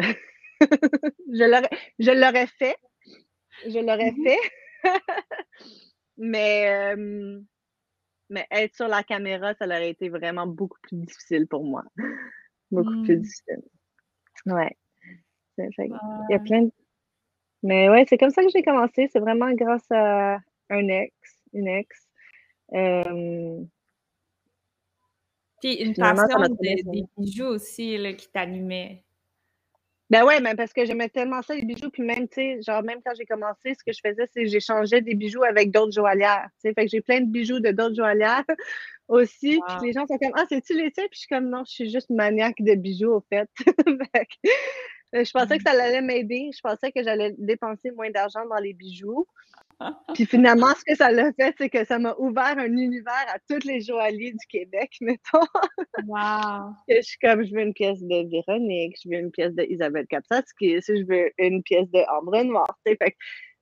je 1.98 2.10
l'aurais 2.12 2.46
fait. 2.46 2.76
Je 3.66 3.78
l'aurais 3.78 4.12
mm-hmm. 4.12 4.24
fait. 4.24 4.38
mais, 6.18 6.96
mais 8.30 8.46
être 8.50 8.74
sur 8.76 8.88
la 8.88 9.02
caméra, 9.04 9.54
ça 9.54 9.66
aurait 9.66 9.90
été 9.90 10.08
vraiment 10.08 10.46
beaucoup 10.46 10.78
plus 10.82 10.98
difficile 10.98 11.46
pour 11.48 11.64
moi. 11.64 11.84
beaucoup 12.70 13.02
plus 13.04 13.16
Mmh. 13.18 13.20
difficile. 13.22 13.62
Ouais. 14.46 14.76
Il 15.58 15.70
y 16.30 16.34
a 16.34 16.38
Ouais. 16.38 16.38
plein 16.40 16.62
de 16.62 16.72
mais 17.62 17.88
ouais, 17.90 18.06
c'est 18.08 18.18
comme 18.18 18.30
ça 18.30 18.42
que 18.42 18.50
j'ai 18.50 18.62
commencé. 18.62 19.08
C'est 19.12 19.20
vraiment 19.20 19.52
grâce 19.52 19.86
à 19.90 20.38
un 20.70 20.88
ex, 20.88 21.14
une 21.52 21.68
ex. 21.68 22.08
Hem 22.72 23.68
Puis 25.60 25.74
une 25.74 25.94
passion 25.94 26.38
m'a 26.38 26.48
de 26.48 26.54
tourné 26.54 26.82
des 26.84 27.04
bijoux 27.18 27.44
aussi 27.46 27.98
là, 27.98 28.12
qui 28.14 28.28
t'animait. 28.30 29.04
Ben 30.10 30.24
ouais, 30.24 30.40
mais 30.40 30.56
parce 30.56 30.72
que 30.72 30.84
j'aimais 30.84 31.08
tellement 31.08 31.40
ça 31.40 31.54
les 31.54 31.62
bijoux, 31.62 31.88
puis 31.88 32.02
même, 32.02 32.26
tu 32.28 32.34
sais, 32.34 32.62
genre 32.62 32.82
même 32.82 32.98
quand 33.04 33.12
j'ai 33.16 33.24
commencé, 33.24 33.74
ce 33.74 33.84
que 33.84 33.92
je 33.92 34.00
faisais, 34.04 34.26
c'est 34.32 34.42
que 34.42 34.48
j'échangeais 34.48 35.00
des 35.00 35.14
bijoux 35.14 35.44
avec 35.44 35.70
d'autres 35.70 35.92
joaillières? 35.92 36.48
Fait 36.62 36.74
que 36.74 36.88
j'ai 36.88 37.00
plein 37.00 37.20
de 37.20 37.30
bijoux 37.30 37.60
de 37.60 37.70
d'autres 37.70 37.94
joaillières 37.94 38.44
aussi, 39.08 39.60
puis 39.68 39.86
les 39.86 39.92
gens 39.92 40.06
sont 40.08 40.18
comme: 40.18 40.32
«Ah, 40.34 40.46
c'est-tu 40.48 40.74
les 40.74 40.90
tiens?» 40.90 41.04
Puis 41.04 41.14
je 41.14 41.18
suis 41.20 41.28
comme: 41.28 41.48
«Non, 41.48 41.62
je 41.64 41.72
suis 41.72 41.90
juste 41.90 42.10
maniaque 42.10 42.56
de 42.58 42.74
bijoux, 42.74 43.12
au 43.12 43.24
fait». 43.32 43.48
Fait 44.12 44.26
que, 44.26 44.48
heu, 45.18 45.24
je 45.24 45.30
pensais 45.30 45.58
que 45.58 45.62
ça 45.62 45.70
allait 45.70 46.02
m'aider, 46.02 46.50
je 46.52 46.60
pensais 46.60 46.90
que 46.90 47.04
j'allais 47.04 47.32
dépenser 47.38 47.92
moins 47.92 48.10
d'argent 48.10 48.44
dans 48.46 48.58
les 48.58 48.72
bijoux. 48.72 49.28
Puis 50.14 50.26
finalement, 50.26 50.74
ce 50.74 50.84
que 50.84 50.96
ça 50.96 51.10
l'a 51.10 51.32
fait, 51.32 51.54
c'est 51.58 51.70
que 51.70 51.84
ça 51.84 51.98
m'a 51.98 52.14
ouvert 52.18 52.58
un 52.58 52.76
univers 52.76 53.26
à 53.28 53.38
tous 53.48 53.66
les 53.66 53.80
joailliers 53.80 54.32
du 54.32 54.46
Québec, 54.48 54.92
mettons. 55.00 55.46
Wow! 56.06 56.74
Que 56.88 56.96
je 56.96 57.02
suis 57.02 57.18
comme: 57.18 57.44
«Je 57.44 57.54
veux 57.54 57.62
une 57.62 57.74
pièce 57.74 58.00
de 58.02 58.28
Véronique, 58.30 58.96
je 59.02 59.08
veux 59.08 59.16
une 59.16 59.30
pièce 59.30 59.54
d'Isabelle 59.54 60.06
Capsatzky, 60.08 60.80
si 60.82 60.98
je 60.98 61.06
veux 61.06 61.30
une 61.38 61.62
pièce 61.62 61.90
de 61.90 62.00
Ambre 62.10 62.42
Noire», 62.44 62.78
tu 62.84 62.92
sais? 62.92 62.98
Fait 63.02 63.10
que 63.12 63.16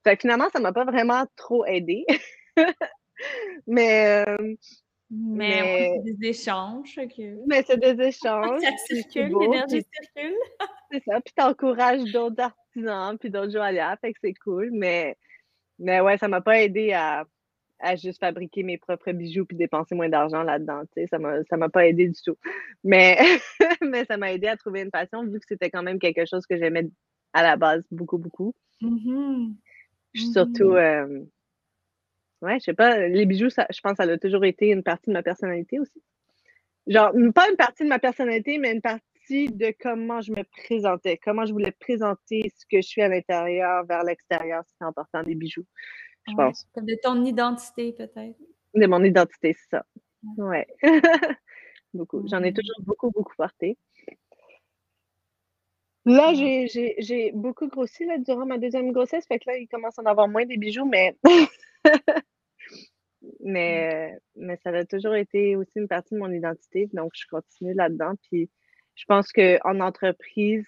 fait 0.05 0.17
que 0.17 0.21
finalement, 0.23 0.49
ça 0.53 0.61
m'a 0.61 0.73
pas 0.73 0.85
vraiment 0.85 1.25
trop 1.37 1.65
aidée. 1.67 2.07
Mais, 3.67 4.25
hem, 4.27 4.57
Mais 5.11 5.61
mais 5.61 5.63
ouais, 5.63 6.03
c'est 6.07 6.15
des 6.15 6.29
échanges, 6.29 6.95
que 6.97 7.47
mais 7.47 7.65
c'est 7.67 7.79
des 7.79 8.01
échanges, 8.09 8.61
ça 8.63 8.71
circule, 8.87 9.35
l'énergie 9.41 9.83
circule. 9.93 10.37
c'est 10.91 11.03
ça, 11.05 11.21
puis 11.21 11.35
tu 11.37 11.43
encourages 11.43 12.05
d'autres 12.13 12.43
artisans, 12.43 13.19
puis 13.19 13.31
d'autres 13.31 13.53
joaillières, 13.53 13.97
fait 14.01 14.13
que 14.13 14.19
c'est 14.23 14.35
cool, 14.35 14.71
mais 14.73 15.17
mais 15.79 16.01
ouais, 16.01 16.19
ça 16.19 16.29
m'a 16.29 16.41
pas 16.41 16.61
aidée 16.63 16.93
à 16.93 17.27
à 17.81 17.95
juste 17.97 18.21
fabriquer 18.21 18.65
mes 18.65 18.77
propres 18.79 19.13
bijoux 19.13 19.47
puis 19.47 19.57
dépenser 19.57 19.95
moins 19.95 20.09
d'argent 20.09 20.43
là-dedans? 20.43 20.83
Ça 21.11 21.19
m'a 21.19 21.45
ça 21.45 21.57
m'a 21.57 21.69
pas 21.69 21.87
aidée 21.87 22.09
du 22.09 22.21
tout. 22.23 22.37
Mais 22.85 23.19
mais 23.83 24.05
ça 24.07 24.17
m'a 24.17 24.33
aidée 24.33 24.49
à 24.49 24.57
trouver 24.57 24.83
une 24.83 24.91
passion 24.91 25.25
vu 25.25 25.39
que 25.41 25.47
c'était 25.49 25.71
quand 25.71 25.83
même 25.83 25.99
quelque 26.01 26.27
chose 26.27 26.47
que 26.47 26.57
j'aimais 26.59 26.89
à 27.33 27.43
la 27.43 27.57
base 27.57 27.85
beaucoup, 27.91 28.19
beaucoup. 28.19 28.55
Mmh 28.81 29.55
Puis 30.13 30.27
mh. 30.27 30.33
surtout, 30.33 30.75
Mmh 30.75 30.77
hem 30.77 31.29
ouais, 32.43 32.59
je 32.61 32.65
sais 32.65 32.75
pas, 32.75 33.07
les 33.09 33.27
bijoux, 33.27 33.51
ça 33.51 33.67
je 33.71 33.81
pense 33.81 33.97
ça 33.97 34.05
a 34.05 34.19
toujours 34.19 34.45
été 34.45 34.69
une 34.69 34.83
partie 34.83 35.09
de 35.11 35.13
ma 35.15 35.23
personnalité 35.23 35.79
aussi. 35.81 36.03
Genre, 36.87 37.13
pas 37.35 37.49
une 37.51 37.57
partie 37.57 37.85
de 37.85 37.89
ma 37.89 37.99
personnalité, 37.99 38.59
mais 38.59 38.73
une 38.73 38.83
partie 38.83 39.05
de 39.29 39.75
comment 39.81 40.21
je 40.21 40.33
me 40.33 40.43
présentais, 40.43 41.19
comment 41.19 41.45
je 41.47 41.53
voulais 41.53 41.73
présenter 41.73 42.51
ce 42.57 42.65
que 42.71 42.79
je 42.81 42.87
suis 42.87 43.03
à 43.03 43.09
l'intérieur 43.09 43.85
vers 43.87 44.03
l'extérieur, 44.03 44.63
c'était 44.67 44.85
en 44.85 44.93
portant 44.93 45.23
des 45.23 45.35
bijoux, 45.35 45.67
je 46.27 46.33
Ouais, 46.35 46.47
pense. 46.47 46.67
comme 46.75 46.87
de 46.87 46.97
ton 47.03 47.25
identité 47.25 47.93
peut-être? 47.93 48.39
De 48.75 48.87
mon 48.87 49.03
identité, 49.05 49.55
c'est 49.55 49.77
ça. 49.77 49.85
Ouais. 50.39 50.67
Beaucoup. 51.95 52.23
J'en 52.29 52.43
ai 52.43 52.53
toujours 52.53 52.81
beaucoup, 52.85 53.11
beaucoup 53.11 53.35
porté. 53.37 53.79
Là, 56.05 56.33
j'ai 56.35 57.33
beaucoup 57.35 57.67
grossi, 57.69 58.05
là, 58.05 58.19
durant 58.19 58.47
ma 58.47 58.59
2e 58.59 58.93
grossesse, 58.93 59.27
fait 59.27 59.39
que 59.39 59.51
là, 59.51 59.57
il 59.59 59.69
commence 59.69 59.99
à 59.99 60.03
en 60.03 60.07
avoir 60.07 60.29
moins 60.29 60.45
des 60.47 60.57
bijoux, 60.57 60.85
mais 60.87 61.17
mais 63.41 64.15
heu, 64.15 64.19
mais 64.37 64.57
ça 64.63 64.71
a 64.71 64.85
toujours 64.85 65.15
été 65.15 65.57
aussi 65.57 65.73
une 65.77 65.89
partie 65.89 66.15
de 66.15 66.19
mon 66.21 66.31
identité, 66.33 66.89
donc 66.93 67.13
je 67.15 67.27
continue 67.29 67.75
là-dedans. 67.75 68.15
Puis 68.31 68.51
je 68.99 69.07
pense 69.07 69.33
qu'en 69.33 69.81
entreprise, 69.81 70.67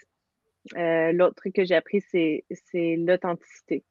heu, 0.77 1.13
l'autre 1.13 1.37
truc 1.37 1.55
que 1.57 1.65
j'ai 1.65 1.77
appris, 1.77 2.03
c'est 2.03 2.45
l'authenticité. 2.97 3.85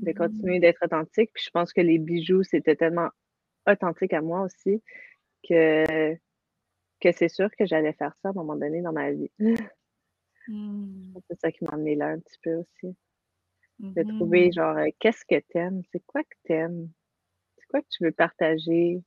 De 0.00 0.12
Mmh. 0.12 0.12
continuer 0.12 0.60
d'être 0.60 0.84
authentique, 0.84 1.30
puis 1.34 1.44
je 1.46 1.50
pense 1.50 1.72
que 1.72 1.80
les 1.82 1.98
bijoux, 1.98 2.42
c'était 2.44 2.76
tellement 2.76 3.10
authentique 3.68 4.12
à 4.14 4.22
moi 4.22 4.42
aussi 4.42 4.82
que 5.48 6.16
que 7.00 7.12
c'est 7.12 7.28
sûr 7.28 7.50
que 7.58 7.66
j'allais 7.66 7.92
faire 7.94 8.14
ça 8.22 8.28
à 8.28 8.32
un 8.32 8.34
moment 8.34 8.56
donné 8.56 8.82
dans 8.82 8.92
ma 8.92 9.12
vie. 9.12 9.30
Mmh. 10.48 11.16
C'est 11.28 11.38
ça 11.40 11.52
qui 11.52 11.64
m'a 11.64 11.72
amenée 11.74 11.94
là 11.94 12.08
un 12.08 12.18
petit 12.20 12.38
peu 12.42 12.54
aussi. 12.54 12.96
De 13.96 14.02
Mmh 14.02 14.04
trouver 14.04 14.52
genre, 14.52 14.76
heu, 14.78 14.90
qu'est-ce 15.00 15.24
que 15.24 15.40
tu 15.40 15.58
aimes? 15.58 15.82
C'est 15.90 16.04
quoi 16.06 16.22
que 16.22 16.36
tu 16.44 16.52
aimes? 16.52 16.88
C'est 17.58 17.66
quoi 17.68 17.82
que 17.82 17.88
tu 17.90 18.04
veux 18.04 18.12
partager? 18.12 19.02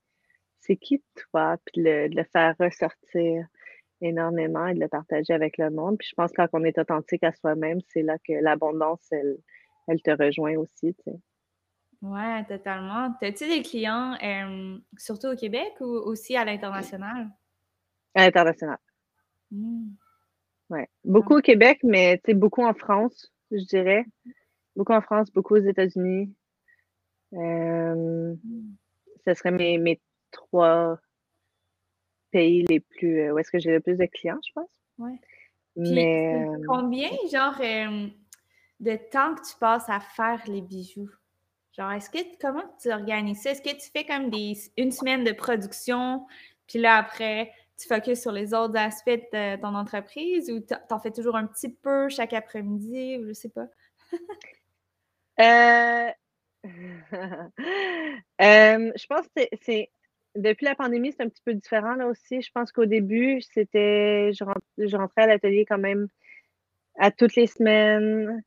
C'est 0.61 0.77
qui 0.77 1.03
toi? 1.15 1.57
Puis 1.65 1.83
le 1.83 2.09
de 2.09 2.15
le 2.17 2.23
faire 2.33 2.55
ressortir 2.59 3.47
énormément 4.01 4.67
et 4.67 4.73
de 4.73 4.79
le 4.79 4.87
partager 4.87 5.33
avec 5.33 5.57
le 5.57 5.69
monde. 5.69 5.97
Puis 5.97 6.09
je 6.09 6.15
pense 6.15 6.31
quand 6.31 6.47
on 6.53 6.63
est 6.63 6.77
authentique 6.77 7.23
à 7.23 7.31
soi-même, 7.33 7.79
c'est 7.87 8.01
là 8.01 8.17
que 8.25 8.33
l'abondance, 8.33 9.05
elle 9.11 9.37
elle 9.89 10.01
te 10.01 10.11
rejoint 10.11 10.55
aussi, 10.55 10.93
tu 10.93 11.03
sais. 11.03 11.19
Ouais, 12.01 12.45
totalement. 12.45 13.13
T'as-tu 13.19 13.47
des 13.47 13.61
clients, 13.61 14.15
surtout 14.97 15.27
au 15.27 15.35
Québec 15.35 15.73
ou 15.81 15.85
aussi 15.85 16.37
à 16.37 16.45
l'international? 16.45 17.29
À 18.15 18.25
l'international. 18.25 18.77
Mmh. 19.51 19.89
Ouais. 20.69 20.87
Beaucoup 21.03 21.37
au 21.37 21.41
Québec, 21.41 21.79
mais 21.83 22.17
tu 22.23 22.31
sais, 22.31 22.33
beaucoup 22.35 22.63
en 22.63 22.73
France, 22.73 23.33
je 23.51 23.65
dirais. 23.65 24.05
Beaucoup 24.75 24.93
en 24.93 25.01
France, 25.01 25.31
beaucoup 25.33 25.55
aux 25.55 25.65
États-Unis. 25.65 26.33
Mmh. 27.31 28.35
ce 29.25 29.33
serait 29.35 29.51
mes 29.51 29.77
mes 29.77 30.01
3 30.31 30.97
pays 32.31 32.65
les 32.69 32.79
plus, 32.79 33.21
heu, 33.21 33.33
où 33.33 33.39
est-ce 33.39 33.51
que 33.51 33.59
j'ai 33.59 33.71
le 33.71 33.79
plus 33.79 33.97
de 33.97 34.05
clients, 34.05 34.39
je 34.47 34.51
pense. 34.53 34.69
Ouais. 34.97 35.19
Puis 35.75 35.93
Mais, 35.93 36.31
hem 36.31 36.61
combien 36.67 37.09
genre, 37.31 37.59
hem, 37.61 38.11
de 38.79 38.95
temps 39.11 39.35
que 39.35 39.41
tu 39.41 39.55
passes 39.59 39.89
à 39.89 39.99
faire 39.99 40.41
les 40.47 40.61
bijoux? 40.61 41.09
Genre, 41.77 41.91
est-ce 41.91 42.09
que 42.09 42.17
comment 42.41 42.63
tu 42.81 42.91
organises 42.91 43.41
ça? 43.41 43.51
Est-ce 43.51 43.61
que 43.61 43.69
tu 43.69 43.89
fais 43.91 44.05
comme 44.05 44.29
des 44.29 44.53
une 44.77 44.91
semaine 44.91 45.23
de 45.23 45.31
production, 45.31 46.25
puis 46.67 46.79
là 46.79 46.97
après, 46.97 47.51
tu 47.77 47.87
focuses 47.87 48.21
sur 48.21 48.31
les 48.31 48.53
autres 48.53 48.75
aspects 48.77 49.09
de 49.09 49.55
ton 49.61 49.73
entreprise 49.75 50.51
ou 50.51 50.59
tu 50.59 50.73
en 50.73 50.77
tu 50.87 50.93
en 50.93 50.99
fais 50.99 51.11
toujours 51.11 51.35
un 51.35 51.45
petit 51.45 51.69
peu 51.69 52.09
chaque 52.09 52.33
après-midi 52.33 53.17
ou 53.19 53.27
je 53.27 53.33
sais 53.33 53.49
pas? 53.49 53.67
Heu, 55.39 56.11
hem, 58.37 58.91
je 58.97 59.05
pense 59.07 59.25
que 59.35 59.43
c'est 59.61 59.89
depuis 60.35 60.65
la 60.65 60.75
pandémie, 60.75 61.11
c'est 61.13 61.23
un 61.23 61.29
petit 61.29 61.41
peu 61.45 61.53
différent 61.53 61.95
là 61.95 62.07
aussi. 62.07 62.41
Je 62.41 62.51
pense 62.53 62.71
qu'au 62.71 62.85
début, 62.85 63.41
c'était 63.41 64.31
je 64.33 64.43
ren 64.43 64.53
je 64.77 64.95
rentrais 64.97 65.23
à 65.23 65.27
l'atelier 65.27 65.65
quand 65.67 65.77
même 65.79 66.07
à 66.99 67.11
toutes 67.11 67.35
les 67.35 67.47
semaines, 67.47 68.43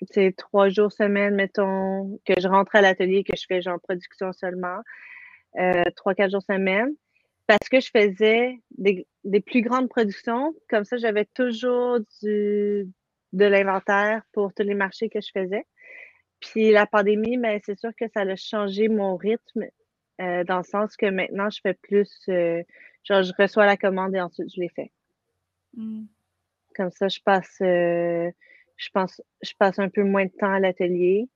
tu 0.00 0.06
sais, 0.12 0.32
3 0.36 0.68
jours 0.68 0.92
semaine, 0.92 1.34
mettons, 1.34 2.18
que 2.24 2.34
je 2.40 2.48
rentre 2.48 2.76
à 2.76 2.80
l'atelier, 2.82 3.24
que 3.24 3.36
je 3.36 3.44
fais 3.48 3.60
genre 3.62 3.80
production 3.80 4.32
seulement, 4.32 4.80
heu, 5.58 5.84
3-4 5.96 6.30
jours 6.32 6.42
semaine. 6.42 6.94
Parce 7.48 7.68
que 7.70 7.80
je 7.80 7.90
faisais 7.90 8.60
des 8.78 9.40
plus 9.40 9.62
grandes 9.62 9.88
productions, 9.88 10.54
comme 10.70 10.84
ça, 10.84 10.96
j'avais 10.98 11.26
toujours 11.26 11.98
de 12.22 12.86
l'inventaire 13.32 14.22
pour 14.32 14.54
tous 14.54 14.62
les 14.64 14.74
marchés 14.74 15.08
que 15.10 15.20
je 15.20 15.30
faisais. 15.34 15.64
Puis 16.40 16.70
la 16.70 16.86
pandémie, 16.86 17.36
ben, 17.36 17.60
c'est 17.64 17.78
sûr 17.78 17.90
que 17.98 18.08
ça 18.08 18.20
a 18.20 18.36
changé 18.36 18.88
mon 18.88 19.16
rythme, 19.16 19.64
heu, 20.20 20.44
dans 20.44 20.58
le 20.58 20.64
sens 20.64 20.96
que 20.96 21.06
maintenant 21.06 21.50
je 21.50 21.60
fais 21.60 21.74
plus, 21.74 22.10
heu, 22.28 22.64
genre 23.04 23.22
je 23.22 23.32
reçois 23.38 23.66
la 23.66 23.76
commande 23.76 24.14
et 24.14 24.20
ensuite 24.20 24.52
je 24.54 24.60
les 24.60 24.68
fais. 24.68 24.90
Mmh. 25.76 26.04
Comme 26.76 26.90
ça, 26.90 27.08
je 27.08 27.20
passe, 27.20 27.60
heu, 27.60 28.30
je 28.76 28.88
pense 28.92 29.20
je 29.42 29.52
passe 29.58 29.78
un 29.78 29.88
peu 29.88 30.04
moins 30.04 30.26
de 30.26 30.30
temps 30.30 30.52
à 30.52 30.60
l'atelier. 30.60 31.28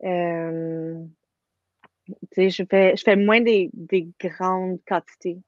Hem, 0.00 1.10
tu 2.06 2.16
sais, 2.32 2.50
je 2.50 2.64
fais 2.64 2.96
je 2.96 3.02
fais 3.02 3.16
moins 3.16 3.40
des 3.40 3.70
des 3.74 4.08
grandes 4.18 4.78
quantités. 4.86 5.38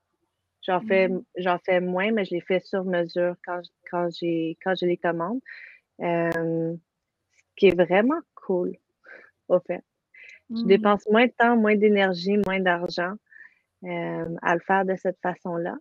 J'en 0.62 0.80
fais 0.80 1.08
j'en 1.36 1.58
fais 1.58 1.80
moins, 1.80 2.12
mais 2.12 2.24
je 2.26 2.34
les 2.34 2.42
fais 2.42 2.60
sur 2.60 2.84
mesure 2.84 3.34
quand 3.46 3.62
quand 3.90 4.08
j'ai 4.10 4.58
quand 4.62 4.74
j'ai 4.74 4.86
les 4.86 4.98
commandes. 4.98 5.40
Hem, 6.00 6.78
ce 7.34 7.42
qui 7.56 7.68
est 7.68 7.76
vraiment 7.76 8.20
cool, 8.34 8.76
au 9.50 9.60
fait. 9.60 9.82
Je 10.56 10.62
Mmh. 10.62 10.68
dépense 10.68 11.06
moins 11.10 11.26
de 11.26 11.32
temps, 11.38 11.56
moins 11.56 11.76
d'énergie, 11.76 12.38
moins 12.46 12.60
d'argent, 12.60 13.14
hem, 13.84 14.38
à 14.42 14.54
le 14.54 14.60
faire 14.60 14.84
de 14.86 14.96
cette 14.96 15.18
façon-là. 15.22 15.76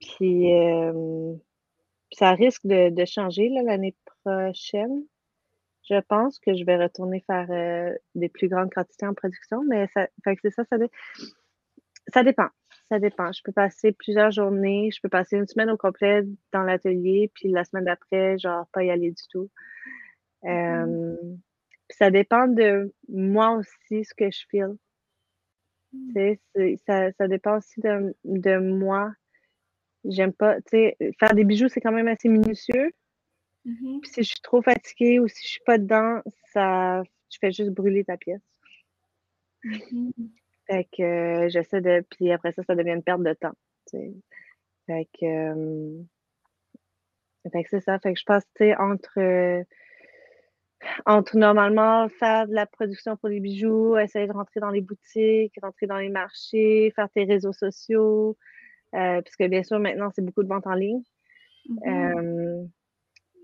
Puis, 0.00 0.52
puis 2.10 2.16
ça 2.18 2.32
risque 2.32 2.66
de 2.66 2.90
de 2.90 3.04
changer 3.04 3.48
l'année 3.50 3.96
prochaine. 4.24 5.04
Je 5.90 6.00
pense 6.08 6.38
que 6.40 6.54
je 6.54 6.64
vais 6.64 6.76
retourner 6.76 7.20
faire, 7.26 7.48
heu, 7.50 7.98
des 8.14 8.28
plus 8.30 8.48
grandes 8.48 8.70
quantités 8.72 9.06
en 9.06 9.14
production, 9.14 9.62
mais 9.68 9.88
ça 9.94 10.08
fait 10.24 10.36
que 10.36 10.42
c'est 10.44 10.50
ça, 10.52 10.64
ça 10.70 10.78
dé 10.78 10.88
ça 12.12 12.22
dépend, 12.24 12.48
ça 12.88 12.98
dépend. 12.98 13.30
Je 13.32 13.42
peux 13.44 13.52
passer 13.52 13.92
plusieurs 13.92 14.30
journées, 14.30 14.90
je 14.92 15.00
peux 15.02 15.08
passer 15.08 15.36
une 15.36 15.46
semaine 15.46 15.70
au 15.70 15.76
complet 15.76 16.24
dans 16.52 16.62
l'atelier, 16.62 17.30
puis 17.34 17.50
la 17.50 17.64
semaine 17.64 17.84
d'après, 17.84 18.38
genre 18.38 18.66
pas 18.72 18.84
y 18.84 18.90
aller 18.90 19.10
du 19.10 19.22
tout. 19.30 19.50
Mmh 20.68 20.84
mh. 20.92 21.00
Hem, 21.00 21.40
ça 21.90 22.10
dépend 22.10 22.48
de 22.48 22.92
moi 23.08 23.52
aussi, 23.52 24.04
ce 24.04 24.14
que 24.14 24.30
je 24.30 24.44
feel. 24.50 24.76
Tu 25.92 26.38
sais, 26.54 26.76
ça, 26.86 27.12
ça 27.12 27.28
dépend 27.28 27.58
aussi 27.58 27.80
de, 27.80 28.14
de 28.24 28.58
moi. 28.58 29.12
J'aime 30.04 30.32
pas, 30.32 30.60
tu 30.62 30.70
sais, 30.70 30.96
faire 31.18 31.34
des 31.34 31.44
bijoux, 31.44 31.68
c'est 31.68 31.80
quand 31.80 31.92
même 31.92 32.08
assez 32.08 32.28
minutieux. 32.28 32.92
Mhm. 33.64 34.00
Puis 34.00 34.10
si 34.10 34.22
je 34.22 34.28
suis 34.30 34.40
trop 34.40 34.62
fatiguée 34.62 35.18
ou 35.20 35.28
si 35.28 35.42
je 35.44 35.52
suis 35.52 35.62
pas 35.66 35.78
dedans, 35.78 36.22
ça, 36.52 37.02
je 37.30 37.38
fais 37.40 37.52
juste 37.52 37.70
brûler 37.70 38.04
ta 38.04 38.16
pièce. 38.16 38.40
Mhm. 39.64 40.12
Fait 40.66 40.88
que 40.96 41.02
euh, 41.02 41.48
j'essaie 41.48 41.80
de. 41.80 42.04
Puis 42.10 42.30
après 42.32 42.52
ça, 42.52 42.62
ça 42.62 42.74
devient 42.74 42.92
une 42.92 43.02
perte 43.02 43.22
de 43.22 43.34
temps. 43.34 43.54
tu 43.90 43.98
sais. 43.98 44.14
Fait 44.86 45.08
que. 45.18 45.26
euh, 45.26 46.02
fait 47.52 47.62
que 47.64 47.68
c'est 47.70 47.80
ça. 47.80 47.98
Fait 47.98 48.14
que 48.14 48.20
je 48.20 48.24
pense, 48.24 48.44
tu 48.54 48.64
sais, 48.64 48.76
entre. 48.76 49.64
Entre 51.06 51.36
normalement 51.36 52.08
faire 52.08 52.48
de 52.48 52.54
la 52.54 52.66
production 52.66 53.16
pour 53.16 53.28
les 53.28 53.40
bijoux, 53.40 53.96
essayer 53.98 54.26
de 54.26 54.32
rentrer 54.32 54.60
dans 54.60 54.70
les 54.70 54.80
boutiques, 54.80 55.54
rentrer 55.62 55.86
dans 55.86 55.98
les 55.98 56.08
marchés, 56.08 56.92
faire 56.94 57.08
tes 57.10 57.24
réseaux 57.24 57.52
sociaux, 57.52 58.36
euh, 58.94 59.20
puisque 59.22 59.44
bien 59.44 59.62
sûr 59.62 59.78
maintenant 59.78 60.10
c'est 60.14 60.24
beaucoup 60.24 60.42
de 60.42 60.48
ventes 60.48 60.66
en 60.66 60.74
ligne. 60.74 61.02
Mhm. 61.68 61.78
Euh, 61.86 62.64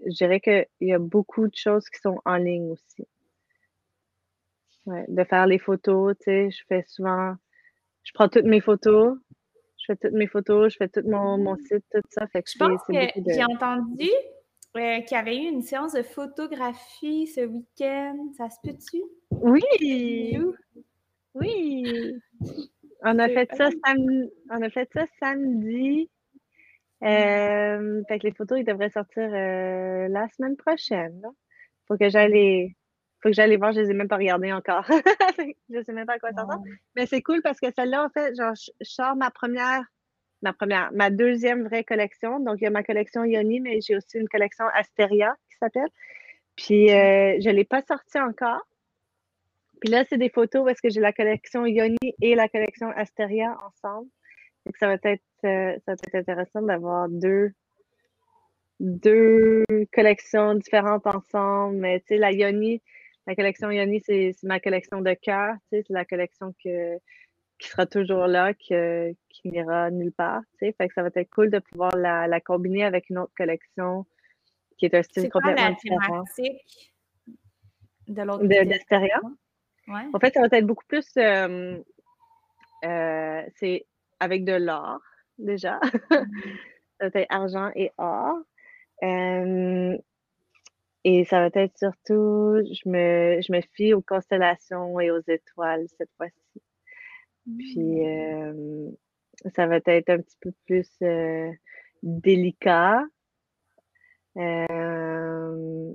je 0.07 0.15
dirais 0.15 0.41
qu'il 0.41 0.67
y 0.81 0.93
a 0.93 0.99
beaucoup 0.99 1.47
de 1.47 1.55
choses 1.55 1.89
qui 1.89 2.01
sont 2.01 2.21
en 2.25 2.37
ligne 2.37 2.73
aussi. 2.73 3.07
Ouais, 4.87 5.05
de 5.09 5.25
faire 5.25 5.47
les 5.47 5.59
photos, 5.59 6.17
tu 6.19 6.25
sais, 6.25 6.51
je 6.51 6.63
fais 6.69 6.85
souvent, 6.87 7.35
je 8.05 8.13
prends 8.15 8.29
toutes 8.29 8.45
mes 8.45 8.61
photos, 8.61 9.19
je 9.79 9.85
fais 9.87 9.97
toutes 9.97 10.13
mes 10.17 10.29
photos, 10.29 10.73
je 10.73 10.77
fais 10.77 10.89
tout 10.89 11.03
mon, 11.05 11.39
mon 11.39 11.57
site, 11.57 11.85
tout 11.93 12.01
ça. 12.11 12.27
Fait 12.29 12.43
que 12.43 12.51
Je 12.51 12.59
pense 12.59 12.83
que 12.83 13.21
de. 13.21 13.33
j'ai 13.33 13.45
entendu 13.45 14.11
euh, 14.77 15.01
qu'il 15.01 15.17
y 15.17 15.21
avait 15.21 15.37
eu 15.37 15.49
une 15.49 15.63
séance 15.63 15.93
de 15.93 16.03
photographie 16.03 17.27
ce 17.27 17.43
week-end. 17.43 18.17
Ça 18.37 18.49
se 18.51 18.57
peut-tu? 18.63 19.03
Oui! 19.31 20.39
Oui! 21.35 22.15
On 23.03 23.19
a 23.19 23.29
fait 23.29 23.49
ça 23.55 23.69
samedi. 23.85 24.31
On 24.51 24.63
a 24.63 24.71
fait 24.71 24.89
ça 24.93 25.07
samedi. 25.21 26.11
Euh, 27.05 28.03
fait 28.09 28.19
que 28.19 28.27
les 28.27 28.33
photos, 28.33 28.59
ils 28.59 28.65
devraient 28.65 28.91
sortir 28.91 29.23
euh, 29.23 30.09
la 30.09 30.29
semaine 30.31 30.57
prochaine. 30.57 31.21
là. 31.21 31.29
Faut 31.87 31.97
que 31.97 32.09
j'aille 32.09 32.33
les... 32.33 32.77
Faut 33.23 33.29
que 33.29 33.35
j'aille 33.35 33.51
les 33.51 33.57
voir, 33.57 33.73
je 33.73 33.81
les 33.81 33.91
ai 33.91 33.95
même 33.95 34.09
pas 34.09 34.17
regardées 34.17 34.53
encore. 34.53 34.85
je 35.71 35.83
sais 35.83 35.93
même 35.93 36.07
pas 36.07 36.15
à 36.15 36.19
quoi 36.19 36.33
ça 36.33 36.45
ressemble. 36.45 36.69
Mais 36.95 37.07
c'est 37.07 37.23
cool 37.23 37.43
parce 37.43 37.59
que 37.61 37.67
celle-là, 37.75 38.05
en 38.05 38.09
fait, 38.11 38.35
genre, 38.37 38.55
je 38.55 38.71
je 38.81 38.91
sors 38.91 39.17
ma 39.17 39.31
première, 39.31 39.85
ma 40.43 40.53
première, 40.53 40.91
ma 40.93 41.11
deuxième 41.11 41.65
vraie 41.65 41.85
collection. 41.85 42.41
Donc, 42.41 42.57
il 42.61 42.65
y 42.65 42.67
a 42.67 42.71
ma 42.71 42.83
collection 42.83 43.25
Yoni, 43.25 43.61
mais 43.61 43.81
j'ai 43.81 43.97
aussi 43.97 44.19
une 44.19 44.29
collection 44.29 44.67
Asteria 44.75 45.35
qui 45.51 45.57
s'appelle. 45.59 45.89
Puis, 46.57 46.91
euh, 46.91 47.39
je 47.41 47.51
l'ai 47.51 47.65
pas 47.65 47.83
sortie 47.83 48.19
encore. 48.19 48.63
Puis 49.81 49.91
là, 49.91 50.05
c'est 50.09 50.19
des 50.19 50.31
photos 50.31 50.65
parce 50.65 50.81
que 50.81 50.89
j'ai 50.89 51.01
la 51.01 51.13
collection 51.13 51.67
Yoni 51.67 51.99
et 52.23 52.35
la 52.35 52.49
collection 52.49 52.91
Asteria 52.91 53.57
ensemble. 53.67 54.09
Que 54.65 54.79
ça 54.79 54.89
va 54.89 54.95
être, 54.95 55.23
euh, 55.45 55.77
ça 55.85 55.93
va 55.93 55.93
être 55.93 56.15
intéressant 56.15 56.63
d'avoir 56.63 57.09
deux, 57.09 57.53
deux 58.81 59.65
collections 59.93 60.55
différentes 60.55 61.07
ensemble. 61.07 61.77
Mais 61.77 62.01
tu 62.01 62.07
sais, 62.09 62.17
la 62.17 62.33
Yoni, 62.33 62.83
la 63.27 63.35
collection 63.35 63.71
Yoni, 63.71 64.01
c'est 64.01 64.33
c'est 64.37 64.47
ma 64.47 64.61
collection 64.61 65.03
de 65.03 65.15
cœur. 65.15 65.55
Tu 65.71 65.79
sais, 65.79 65.85
c'est 65.87 65.93
la 65.93 66.05
collection 66.05 66.55
que, 66.65 66.99
qui 67.59 67.69
sera 67.69 67.87
toujours 67.87 68.27
là, 68.27 68.55
que, 68.55 69.13
qui 69.29 69.49
n'ira 69.49 69.91
nulle 69.91 70.13
part. 70.13 70.43
Fait 70.59 70.73
que 70.73 70.95
ça 70.95 71.03
va 71.03 71.11
être 71.15 71.31
cool 71.31 71.51
de 71.51 71.59
pouvoir 71.59 71.97
la, 71.97 72.27
la 72.27 72.41
combiner 72.41 72.85
avec 72.85 73.11
une 73.11 73.19
autre 73.19 73.33
collection 73.37 74.07
qui 74.77 74.87
est 74.87 74.95
un 74.95 75.03
style 75.03 75.31
complètement 75.31 75.65
la 75.65 75.73
différent. 75.73 76.25
thématique 76.37 76.95
de 78.09 78.23
l'autre 78.23 78.45
De-? 78.45 79.93
Ouais. 79.93 80.03
En 80.13 80.19
fait, 80.19 80.35
ça 80.35 80.41
va 80.41 80.59
être 80.59 80.67
beaucoup 80.67 80.85
plus. 80.87 81.07
euh, 81.17 81.79
euh, 82.85 83.43
c'est 83.57 83.87
avec 84.21 84.45
de 84.45 84.53
l'or, 84.53 85.01
déjà. 85.39 85.81
ça 86.11 87.09
va 87.09 87.21
être 87.21 87.27
argent 87.31 87.71
et 87.75 87.91
or. 87.97 88.39
Euh, 89.03 89.97
et 91.05 91.25
ça 91.25 91.41
va 91.41 91.51
être 91.55 91.79
surtout, 91.79 92.59
je 92.65 92.89
me, 92.89 93.41
je 93.41 93.53
me 93.53 93.61
fie 93.75 93.95
aux 93.95 94.03
constellations 94.03 94.99
et 94.99 95.11
aux 95.11 95.21
étoiles 95.29 95.87
cette 95.97 96.11
fois-ci. 96.17 96.63
Puis, 97.59 98.07
euh, 98.07 98.91
ça 99.55 99.67
va 99.67 99.77
être 99.77 100.11
un 100.11 100.19
petit 100.19 100.37
peu 100.41 100.53
plus 100.67 100.89
euh, 101.03 101.51
délicat. 102.03 103.03
Euh, 104.37 105.95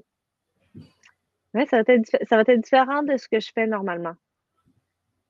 ouais, 1.54 1.66
ça 1.68 1.84
va, 1.84 1.94
être, 1.94 2.10
ça 2.28 2.36
va 2.36 2.42
être 2.48 2.62
différent 2.62 3.04
de 3.04 3.18
ce 3.18 3.28
que 3.28 3.40
je 3.40 3.52
fais 3.54 3.68
normalement. 3.68 4.14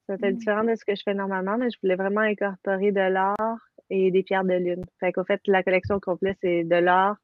Ça 0.07 0.15
va 0.17 0.27
être 0.29 0.35
Mm. 0.35 0.37
différent 0.37 0.63
de 0.63 0.75
ce 0.75 0.85
que 0.85 0.95
je 0.95 1.01
fais 1.03 1.13
normalement, 1.13 1.57
mais 1.57 1.69
je 1.69 1.77
voulais 1.81 1.95
vraiment 1.95 2.21
incorporer 2.21 2.91
de 2.91 3.01
l'or 3.01 3.57
et 3.89 4.11
des 4.11 4.23
pierres 4.23 4.45
de 4.45 4.53
lune. 4.53 4.83
Fait 4.99 5.11
qu'au 5.11 5.23
fait, 5.23 5.41
la 5.47 5.63
collection 5.63 5.99
complète, 5.99 6.37
c'est 6.41 6.63
de 6.63 6.75
l'or, 6.75 7.15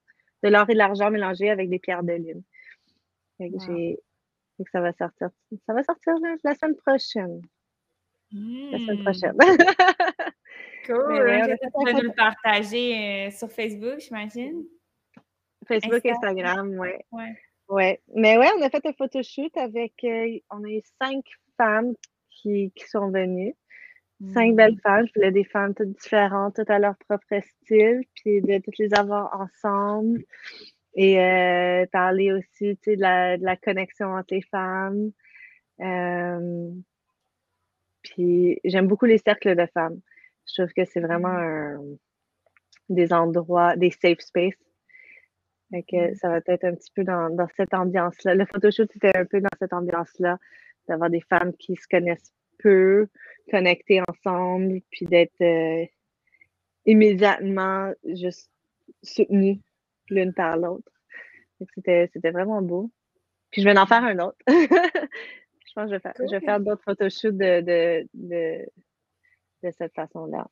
de 0.44 0.50
l'or 0.50 0.70
et 0.70 0.74
de 0.74 0.78
l'argent 0.78 1.10
mélangés 1.12 1.50
avec 1.50 1.70
des 1.70 1.80
pierres 1.80 2.04
de 2.04 2.14
lune. 2.14 2.44
Fait 3.38 3.50
que 3.52 3.56
Wow. 3.56 3.62
j'ai, 3.66 4.00
fait 4.58 4.64
que 4.64 4.72
ça 4.72 4.82
va 4.82 4.92
sortir, 4.94 5.30
ça 5.66 5.74
va 5.74 5.84
sortir 5.84 6.14
la, 6.22 6.36
la 6.44 6.56
semaine 6.56 6.76
prochaine. 6.76 7.42
La 8.34 8.78
semaine 8.80 8.98
Hmm. 9.00 9.04
prochaine. 9.04 9.38
Cool. 10.86 10.96
Ouais, 11.22 11.58
tu 11.58 11.86
vas 11.86 11.94
nous 11.94 12.02
le 12.02 12.16
partager 12.16 13.28
euh, 13.28 13.32
sur 13.32 13.52
Facebook, 13.52 14.00
j'imagine. 14.00 14.64
Facebook, 15.68 15.96
Insta. 16.06 16.12
Instagram, 16.30 16.70
ouais. 16.80 17.04
Ouais. 17.12 17.36
Ouais. 17.68 18.02
Mais 18.16 18.38
ouais, 18.38 18.48
on 18.58 18.62
a 18.62 18.70
fait 18.70 18.86
un 18.86 18.94
photoshoot 18.94 19.52
avec, 19.58 19.94
euh, 20.06 20.40
on 20.50 20.64
a 20.64 20.70
eu 20.70 20.80
cinq 21.02 21.26
femmes 21.58 21.94
qui, 22.30 22.72
qui 22.74 22.88
sont 22.88 23.10
venues. 23.12 23.54
Cinq 24.34 24.54
Mm. 24.54 24.56
belles 24.56 24.80
femmes. 24.82 25.06
Je 25.08 25.12
voulais 25.20 25.32
des 25.34 25.44
femmes 25.44 25.76
toutes 25.76 25.90
différentes, 25.90 26.56
toutes 26.56 26.70
à 26.70 26.80
leur 26.80 26.96
propre 27.08 27.26
style, 27.64 28.04
puis 28.16 28.42
de 28.42 28.58
toutes 28.64 28.78
les 28.78 28.94
avoir 28.94 29.38
ensemble. 29.42 30.24
Et 30.96 31.20
euh, 31.22 31.86
parler 31.92 32.32
aussi, 32.32 32.78
tu 32.78 32.78
sais, 32.84 32.96
de 32.96 33.02
la, 33.02 33.38
de 33.38 33.44
la 33.44 33.58
connexion 33.58 34.14
entre 34.14 34.34
les 34.34 34.42
femmes. 34.42 35.12
Euh, 35.82 36.72
puis 38.18 38.60
j'aime 38.64 38.88
beaucoup 38.88 39.06
les 39.06 39.20
cercles 39.20 39.56
de 39.56 39.68
femmes. 39.68 40.00
Je 40.48 40.62
trouve 40.64 40.74
que 40.74 40.86
c'est 40.86 41.02
vraiment 41.02 41.28
un- 41.28 41.84
des 42.90 43.14
endroits, 43.14 43.76
des 43.76 43.92
safe 43.92 44.20
spaces. 44.20 44.56
Mm. 45.72 45.82
ça 46.16 46.30
va 46.30 46.38
être 46.38 46.64
un 46.64 46.74
petit 46.76 46.92
peu 46.96 47.04
dans, 47.04 47.30
dans 47.30 47.48
cette 47.56 47.74
ambiance-là. 47.74 48.34
Le 48.36 48.46
photoshoot, 48.46 48.90
c'était 48.92 49.16
un 49.16 49.26
peu 49.26 49.42
dans 49.42 49.50
cette 49.60 49.74
ambiance-là, 49.74 50.40
d'avoir 50.88 51.10
des 51.10 51.22
femmes 51.22 51.54
qui 51.54 51.76
se 51.76 51.88
connaissent 51.88 52.34
peu, 52.60 53.08
connectées 53.52 54.02
ensemble, 54.08 54.80
puis 54.90 55.06
d'être 55.06 55.42
euh, 55.42 55.86
immédiatement 56.86 57.92
juste 58.06 58.50
soutenues 59.04 59.60
l'une 60.10 60.34
par 60.34 60.58
l'autre. 60.58 60.92
C'était 61.76 62.32
vraiment 62.32 62.62
beau. 62.62 62.90
Puis 63.52 63.62
je 63.62 63.68
vais 63.68 63.78
en 63.78 63.86
faire 63.86 64.04
un 64.04 64.18
autre. 64.20 64.38
je 65.78 65.82
pense 65.82 65.86
que 65.86 65.90
je 65.90 65.96
vais 65.96 66.00
faire, 66.00 66.14
je 66.18 66.24
vais 66.24 66.40
Cool. 66.40 66.46
faire 66.46 66.60
d'autres 66.60 66.84
photoshoots 66.84 67.38
de, 67.38 67.62
de, 67.62 68.08
de, 68.14 68.66
de 69.64 69.72
cette 69.78 69.94
façon-là. 69.94 70.48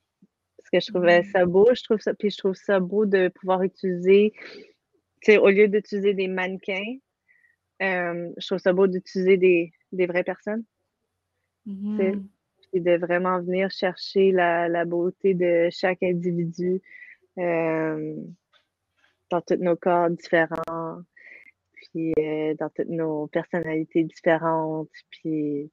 Parce 0.58 0.70
que 0.72 0.80
je 0.80 0.92
trouvais 0.92 1.22
Mm. 1.22 1.26
ça 1.26 1.46
beau, 1.46 1.68
je 1.74 1.84
trouve 1.84 2.00
ça, 2.00 2.14
puis 2.14 2.30
je 2.30 2.38
trouve 2.38 2.56
ça 2.56 2.80
beau 2.80 3.06
de 3.06 3.30
pouvoir 3.30 3.62
utiliser, 3.64 4.34
au 5.40 5.50
lieu 5.50 5.68
d'utiliser 5.68 6.14
des 6.14 6.28
mannequins, 6.28 6.98
euh, 7.82 8.32
je 8.38 8.46
trouve 8.46 8.60
ça 8.60 8.74
beau 8.74 8.88
d'utiliser 8.88 9.38
des, 9.38 9.72
des 9.92 10.06
vraies 10.06 10.24
personnes, 10.24 10.64
Mhm. 11.66 12.28
puis 12.72 12.82
de 12.82 12.98
vraiment 12.98 13.42
venir 13.42 13.72
chercher 13.72 14.32
la, 14.32 14.68
la 14.70 14.86
beauté 14.86 15.34
de 15.34 15.70
chaque 15.72 16.04
individu 16.04 16.82
euh, 17.40 18.16
dans 19.32 19.42
tous 19.42 19.56
nos 19.58 19.76
corps 19.76 20.10
différents, 20.12 21.02
puis 21.96 22.14
euh, 22.20 22.54
dans 22.60 22.70
toutes 22.70 22.90
nos 22.90 23.28
personnalités 23.28 24.04
différentes, 24.04 24.90
puis 25.10 25.72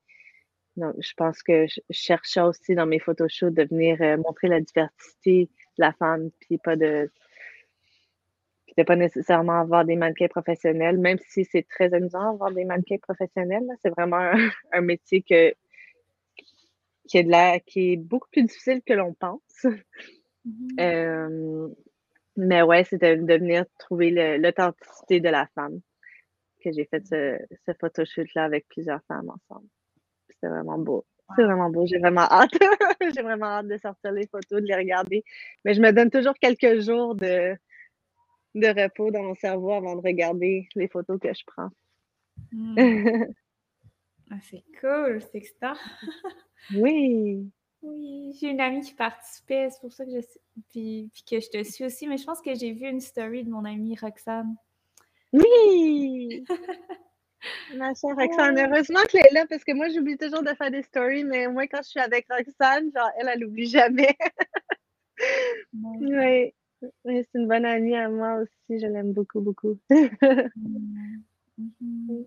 donc, 0.76 0.94
je 1.00 1.12
pense 1.16 1.42
que 1.42 1.66
je 1.66 1.80
cherchais 1.90 2.40
aussi 2.40 2.74
dans 2.74 2.86
mes 2.86 3.00
photoshoots 3.00 3.52
de 3.52 3.64
venir 3.64 4.00
euh, 4.00 4.16
montrer 4.16 4.48
la 4.48 4.60
diversité 4.60 5.50
de 5.76 5.82
la 5.82 5.92
femme, 5.92 6.30
puis 6.40 6.58
pas 6.58 6.76
de 6.76 7.10
de 8.78 8.84
pas 8.84 8.96
nécessairement 8.96 9.60
avoir 9.60 9.84
des 9.84 9.96
mannequins 9.96 10.28
professionnels, 10.28 10.96
même 10.96 11.18
si 11.28 11.44
c'est 11.44 11.68
très 11.68 11.92
amusant 11.92 12.32
d'avoir 12.32 12.52
des 12.52 12.64
mannequins 12.64 12.96
professionnels. 12.96 13.66
C'est 13.82 13.90
vraiment 13.90 14.16
un, 14.16 14.32
un 14.72 14.80
métier 14.80 15.20
que, 15.20 15.52
qui, 17.06 17.18
est 17.18 17.24
de 17.24 17.30
la, 17.30 17.60
qui 17.60 17.92
est 17.92 17.96
beaucoup 17.98 18.28
plus 18.30 18.44
difficile 18.44 18.80
que 18.86 18.94
l'on 18.94 19.12
pense. 19.12 19.66
Mhm. 20.44 20.68
Euh, 20.80 21.68
mais 22.36 22.62
ouais, 22.62 22.84
c'est 22.84 22.96
de, 22.96 23.26
de 23.26 23.34
venir 23.34 23.66
trouver 23.78 24.38
l'authenticité 24.38 25.20
de 25.20 25.28
la 25.28 25.46
femme. 25.54 25.82
Que 26.62 26.72
j'ai 26.72 26.84
fait 26.84 27.04
ce, 27.06 27.38
ce 27.66 27.72
photoshoot-là 27.78 28.44
avec 28.44 28.66
plusieurs 28.68 29.02
femmes 29.08 29.30
ensemble. 29.30 29.68
C'était 30.30 30.48
vraiment 30.48 30.78
beau. 30.78 31.04
C'est 31.36 31.44
vraiment 31.44 31.70
beau. 31.70 31.86
J'ai 31.86 31.98
vraiment 31.98 32.20
hâte. 32.30 32.52
j'ai 33.00 33.22
vraiment 33.22 33.46
hâte 33.46 33.68
de 33.68 33.76
sortir 33.78 34.12
les 34.12 34.26
photos, 34.26 34.60
de 34.60 34.66
les 34.66 34.76
regarder. 34.76 35.24
Mais 35.64 35.74
je 35.74 35.80
me 35.80 35.92
donne 35.92 36.10
toujours 36.10 36.34
quelques 36.34 36.80
jours 36.80 37.14
de, 37.14 37.56
de 38.54 38.82
repos 38.82 39.10
dans 39.10 39.22
mon 39.22 39.34
cerveau 39.34 39.72
avant 39.72 39.96
de 39.96 40.02
regarder 40.02 40.68
les 40.74 40.88
photos 40.88 41.18
que 41.20 41.32
je 41.32 41.42
prends. 41.46 41.70
Mm. 42.52 42.76
Ah, 44.34 44.38
c'est 44.40 44.64
cool, 44.80 45.20
c'est 45.20 45.34
excitant. 45.34 45.74
oui. 46.74 47.50
Oui, 47.82 48.34
j'ai 48.40 48.48
une 48.48 48.62
amie 48.62 48.80
qui 48.80 48.94
participait, 48.94 49.68
c'est 49.68 49.80
pour 49.80 49.92
ça 49.92 50.06
que 50.06 50.10
je 50.10 50.26
puis, 50.70 51.10
puis, 51.12 51.24
que 51.28 51.38
je 51.38 51.50
te 51.50 51.62
suis 51.62 51.84
aussi, 51.84 52.06
mais 52.06 52.16
je 52.16 52.24
pense 52.24 52.40
que 52.40 52.54
j'ai 52.54 52.72
vu 52.72 52.88
une 52.88 53.00
story 53.00 53.44
de 53.44 53.50
mon 53.50 53.66
amie 53.66 53.94
Roxane. 54.00 54.56
Oui! 55.32 56.44
Ma 57.76 57.92
chère 57.94 58.16
Roxane, 58.16 58.58
heureusement 58.58 59.02
qu'elle 59.08 59.26
est 59.26 59.34
là 59.34 59.46
parce 59.48 59.64
que 59.64 59.72
moi, 59.72 59.88
j'oublie 59.88 60.16
toujours 60.16 60.42
de 60.42 60.54
faire 60.54 60.70
des 60.70 60.82
stories, 60.82 61.24
mais 61.24 61.48
moi, 61.48 61.66
quand 61.66 61.82
je 61.82 61.88
suis 61.88 62.00
avec 62.00 62.26
Roxane, 62.30 62.90
genre, 62.94 63.10
elle, 63.18 63.28
elle 63.32 63.40
n'oublie 63.40 63.66
jamais. 63.66 64.16
oui. 65.72 66.54
c'est 67.04 67.28
une 67.34 67.48
bonne 67.48 67.64
amie 67.64 67.96
à 67.96 68.08
moi 68.08 68.42
aussi, 68.42 68.80
je 68.80 68.86
l'aime 68.86 69.12
beaucoup, 69.12 69.40
beaucoup. 69.40 69.78
Mm-hmm. 71.60 72.26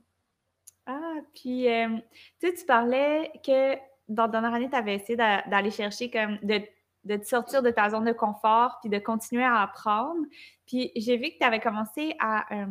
Ah, 0.85 1.15
puis, 1.33 1.67
euh, 1.67 1.97
tu 2.39 2.47
sais, 2.47 2.53
tu 2.53 2.65
parlais 2.65 3.31
que 3.43 3.75
dans 4.07 4.25
la 4.25 4.29
dernière 4.29 4.53
année, 4.53 4.69
tu 4.69 4.75
avais 4.75 4.95
essayé 4.95 5.17
d'aller 5.17 5.71
chercher 5.71 6.11
comme 6.11 6.37
de, 6.43 6.61
de, 7.05 7.15
te 7.17 7.25
sortir 7.25 7.61
de 7.61 7.69
ta 7.69 7.89
zone 7.89 8.05
de 8.05 8.11
confort 8.11 8.77
puis 8.81 8.89
de 8.89 8.99
continuer 8.99 9.43
à 9.43 9.61
apprendre. 9.61 10.25
Puis 10.67 10.91
j'ai 10.95 11.17
vu 11.17 11.29
que 11.31 11.37
tu 11.39 11.43
avais 11.43 11.59
commencé 11.59 12.15
à 12.19 12.53
euh, 12.53 12.65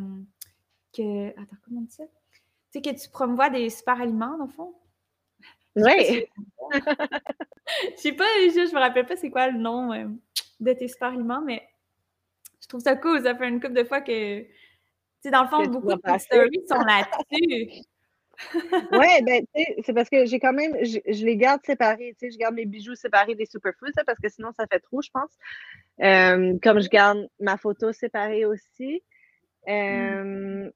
que 0.95 1.29
attends, 1.29 1.57
comment 1.63 1.81
on 1.81 1.83
dit 1.83 1.91
ça? 1.91 2.03
Tu 2.03 2.41
sais 2.71 2.81
que 2.81 3.01
tu 3.01 3.09
promouvois 3.09 3.49
des 3.49 3.69
super 3.69 3.99
aliments, 4.01 4.37
dans 4.37 4.45
le 4.45 4.51
fond? 4.51 4.75
Oui. 5.75 6.25
Je 7.97 8.01
sais 8.01 8.11
pas, 8.11 8.25
je, 8.41 8.67
je 8.69 8.75
me 8.75 8.79
rappelle 8.79 9.07
pas 9.07 9.15
c'est 9.15 9.31
quoi 9.31 9.47
le 9.47 9.57
nom 9.57 9.91
euh, 9.91 10.05
de 10.59 10.73
tes 10.73 10.87
super 10.87 11.09
aliments, 11.09 11.41
mais 11.41 11.67
je 12.61 12.67
trouve 12.67 12.81
ça 12.81 12.95
cool. 12.95 13.23
Ça 13.23 13.35
fait 13.35 13.49
une 13.49 13.59
couple 13.59 13.73
de 13.73 13.83
fois 13.83 14.01
que, 14.01 14.41
tu 14.41 14.47
sais, 15.21 15.31
dans 15.31 15.41
le 15.41 15.49
fond, 15.49 15.63
beaucoup 15.65 15.87
de 15.87 16.17
stories 16.19 16.63
sont 16.67 16.77
là-dessus 16.77 17.81
ouais, 18.91 19.21
ben, 19.23 19.45
c'est 19.83 19.93
parce 19.93 20.09
que 20.09 20.25
j'ai 20.25 20.39
quand 20.39 20.53
même, 20.53 20.75
je, 20.83 21.25
les 21.25 21.37
garde 21.37 21.61
séparés, 21.65 22.15
je 22.21 22.37
garde 22.37 22.55
mes 22.55 22.65
bijoux 22.65 22.95
séparés 22.95 23.35
des 23.35 23.45
superfoods, 23.45 23.91
parce 24.05 24.19
que 24.19 24.29
sinon 24.29 24.51
ça 24.51 24.65
fait 24.67 24.79
trop, 24.79 25.01
je 25.01 25.09
pense. 25.11 25.31
Euh, 26.01 26.57
comme 26.61 26.81
je 26.81 26.89
garde 26.89 27.27
ma 27.39 27.57
photo 27.57 27.91
séparée 27.91 28.45
aussi. 28.45 29.03
Mm. 29.67 29.71
Euh, 29.71 30.71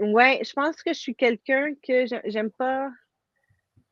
ouais, 0.00 0.40
je 0.44 0.52
pense 0.52 0.82
que 0.82 0.92
je 0.92 0.98
suis 0.98 1.14
quelqu'un 1.14 1.74
que 1.86 2.04
j'aime 2.26 2.50
pas, 2.50 2.90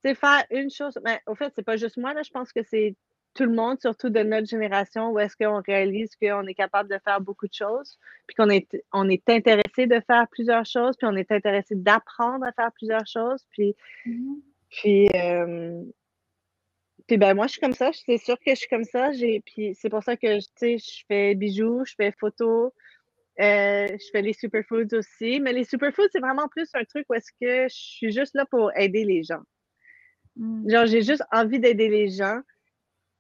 faire 0.02 0.44
une 0.50 0.70
chose. 0.70 0.98
Ben, 1.04 1.18
au 1.26 1.34
fait, 1.34 1.52
c'est 1.54 1.64
pas 1.64 1.76
juste 1.76 1.96
moi, 1.96 2.12
là, 2.14 2.22
je 2.22 2.30
pense 2.30 2.52
que 2.52 2.62
c'est 2.62 2.96
tout 3.34 3.44
le 3.44 3.52
monde, 3.52 3.80
surtout 3.80 4.10
de 4.10 4.20
notre 4.20 4.46
génération, 4.46 5.10
où 5.10 5.18
est-ce 5.18 5.36
qu'on 5.36 5.62
réalise 5.62 6.14
qu'on 6.16 6.46
est 6.46 6.54
capable 6.54 6.90
de 6.90 6.98
faire 7.04 7.20
beaucoup 7.20 7.46
de 7.46 7.54
choses, 7.54 7.98
puis 8.26 8.36
qu'on 8.36 8.50
est, 8.50 8.82
on 8.92 9.08
est 9.08 9.28
intéressé 9.28 9.86
de 9.86 10.00
faire 10.06 10.26
plusieurs 10.30 10.66
choses, 10.66 10.96
puis 10.96 11.06
on 11.06 11.16
est 11.16 11.30
intéressé 11.32 11.74
d'apprendre 11.74 12.44
à 12.44 12.52
faire 12.52 12.70
plusieurs 12.72 13.06
choses, 13.06 13.44
puis, 13.50 13.74
mm-hmm. 14.06 14.40
puis, 14.70 15.08
euh, 15.14 15.82
puis 17.06 17.16
ben 17.16 17.34
moi, 17.34 17.46
je 17.46 17.52
suis 17.52 17.60
comme 17.60 17.72
ça, 17.72 17.90
c'est 17.92 18.18
sûr 18.18 18.36
que 18.38 18.50
je 18.50 18.56
suis 18.56 18.68
comme 18.68 18.84
ça, 18.84 19.12
j'ai, 19.12 19.40
puis 19.40 19.74
c'est 19.74 19.88
pour 19.88 20.02
ça 20.02 20.16
que, 20.16 20.38
tu 20.38 20.46
sais, 20.56 20.78
je 20.78 21.04
fais 21.08 21.34
bijoux, 21.34 21.84
je 21.84 21.94
fais 21.96 22.12
photos, 22.18 22.72
euh, 23.40 23.86
je 23.88 24.06
fais 24.12 24.22
les 24.22 24.34
superfoods 24.34 24.94
aussi, 24.94 25.40
mais 25.40 25.52
les 25.52 25.64
superfoods, 25.64 26.08
c'est 26.12 26.20
vraiment 26.20 26.48
plus 26.48 26.68
un 26.74 26.84
truc 26.84 27.06
où 27.08 27.14
est-ce 27.14 27.32
que 27.40 27.68
je 27.68 27.74
suis 27.74 28.12
juste 28.12 28.34
là 28.34 28.44
pour 28.46 28.70
aider 28.76 29.04
les 29.04 29.22
gens. 29.22 29.42
Mm. 30.36 30.70
Genre, 30.70 30.86
j'ai 30.86 31.02
juste 31.02 31.24
envie 31.32 31.58
d'aider 31.58 31.88
les 31.88 32.10
gens, 32.10 32.40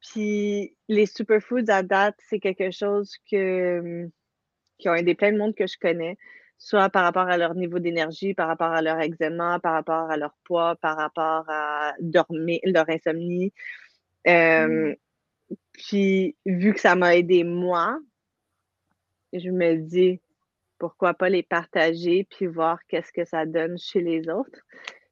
puis 0.02 0.74
les 0.88 1.06
superfoods 1.06 1.68
à 1.70 1.82
date, 1.82 2.16
c'est 2.28 2.40
quelque 2.40 2.70
chose 2.70 3.14
que, 3.30 4.08
qui 4.78 4.88
ont 4.88 4.94
aidé 4.94 5.14
plein 5.14 5.32
de 5.32 5.38
monde 5.38 5.54
que 5.54 5.66
je 5.66 5.78
connais, 5.78 6.16
soit 6.58 6.90
par 6.90 7.04
rapport 7.04 7.28
à 7.28 7.38
leur 7.38 7.54
niveau 7.54 7.78
d'énergie, 7.78 8.34
par 8.34 8.48
rapport 8.48 8.72
à 8.72 8.82
leur 8.82 9.00
eczéma, 9.00 9.60
par 9.60 9.74
rapport 9.74 10.10
à 10.10 10.16
leur 10.16 10.34
poids, 10.44 10.76
par 10.76 10.96
rapport 10.96 11.44
à 11.48 11.94
dormir, 12.00 12.60
leur 12.64 12.88
insomnie. 12.88 13.52
Euh, 14.26 14.90
mmh. 14.90 14.96
Puis 15.72 16.36
vu 16.46 16.74
que 16.74 16.80
ça 16.80 16.94
m'a 16.96 17.16
aidé 17.16 17.44
moi, 17.44 17.98
je 19.32 19.50
me 19.50 19.76
dis 19.76 20.20
pourquoi 20.78 21.14
pas 21.14 21.28
les 21.28 21.44
partager 21.44 22.26
puis 22.28 22.46
voir 22.46 22.78
qu'est-ce 22.88 23.12
que 23.12 23.24
ça 23.24 23.46
donne 23.46 23.78
chez 23.78 24.00
les 24.00 24.28
autres. 24.28 24.60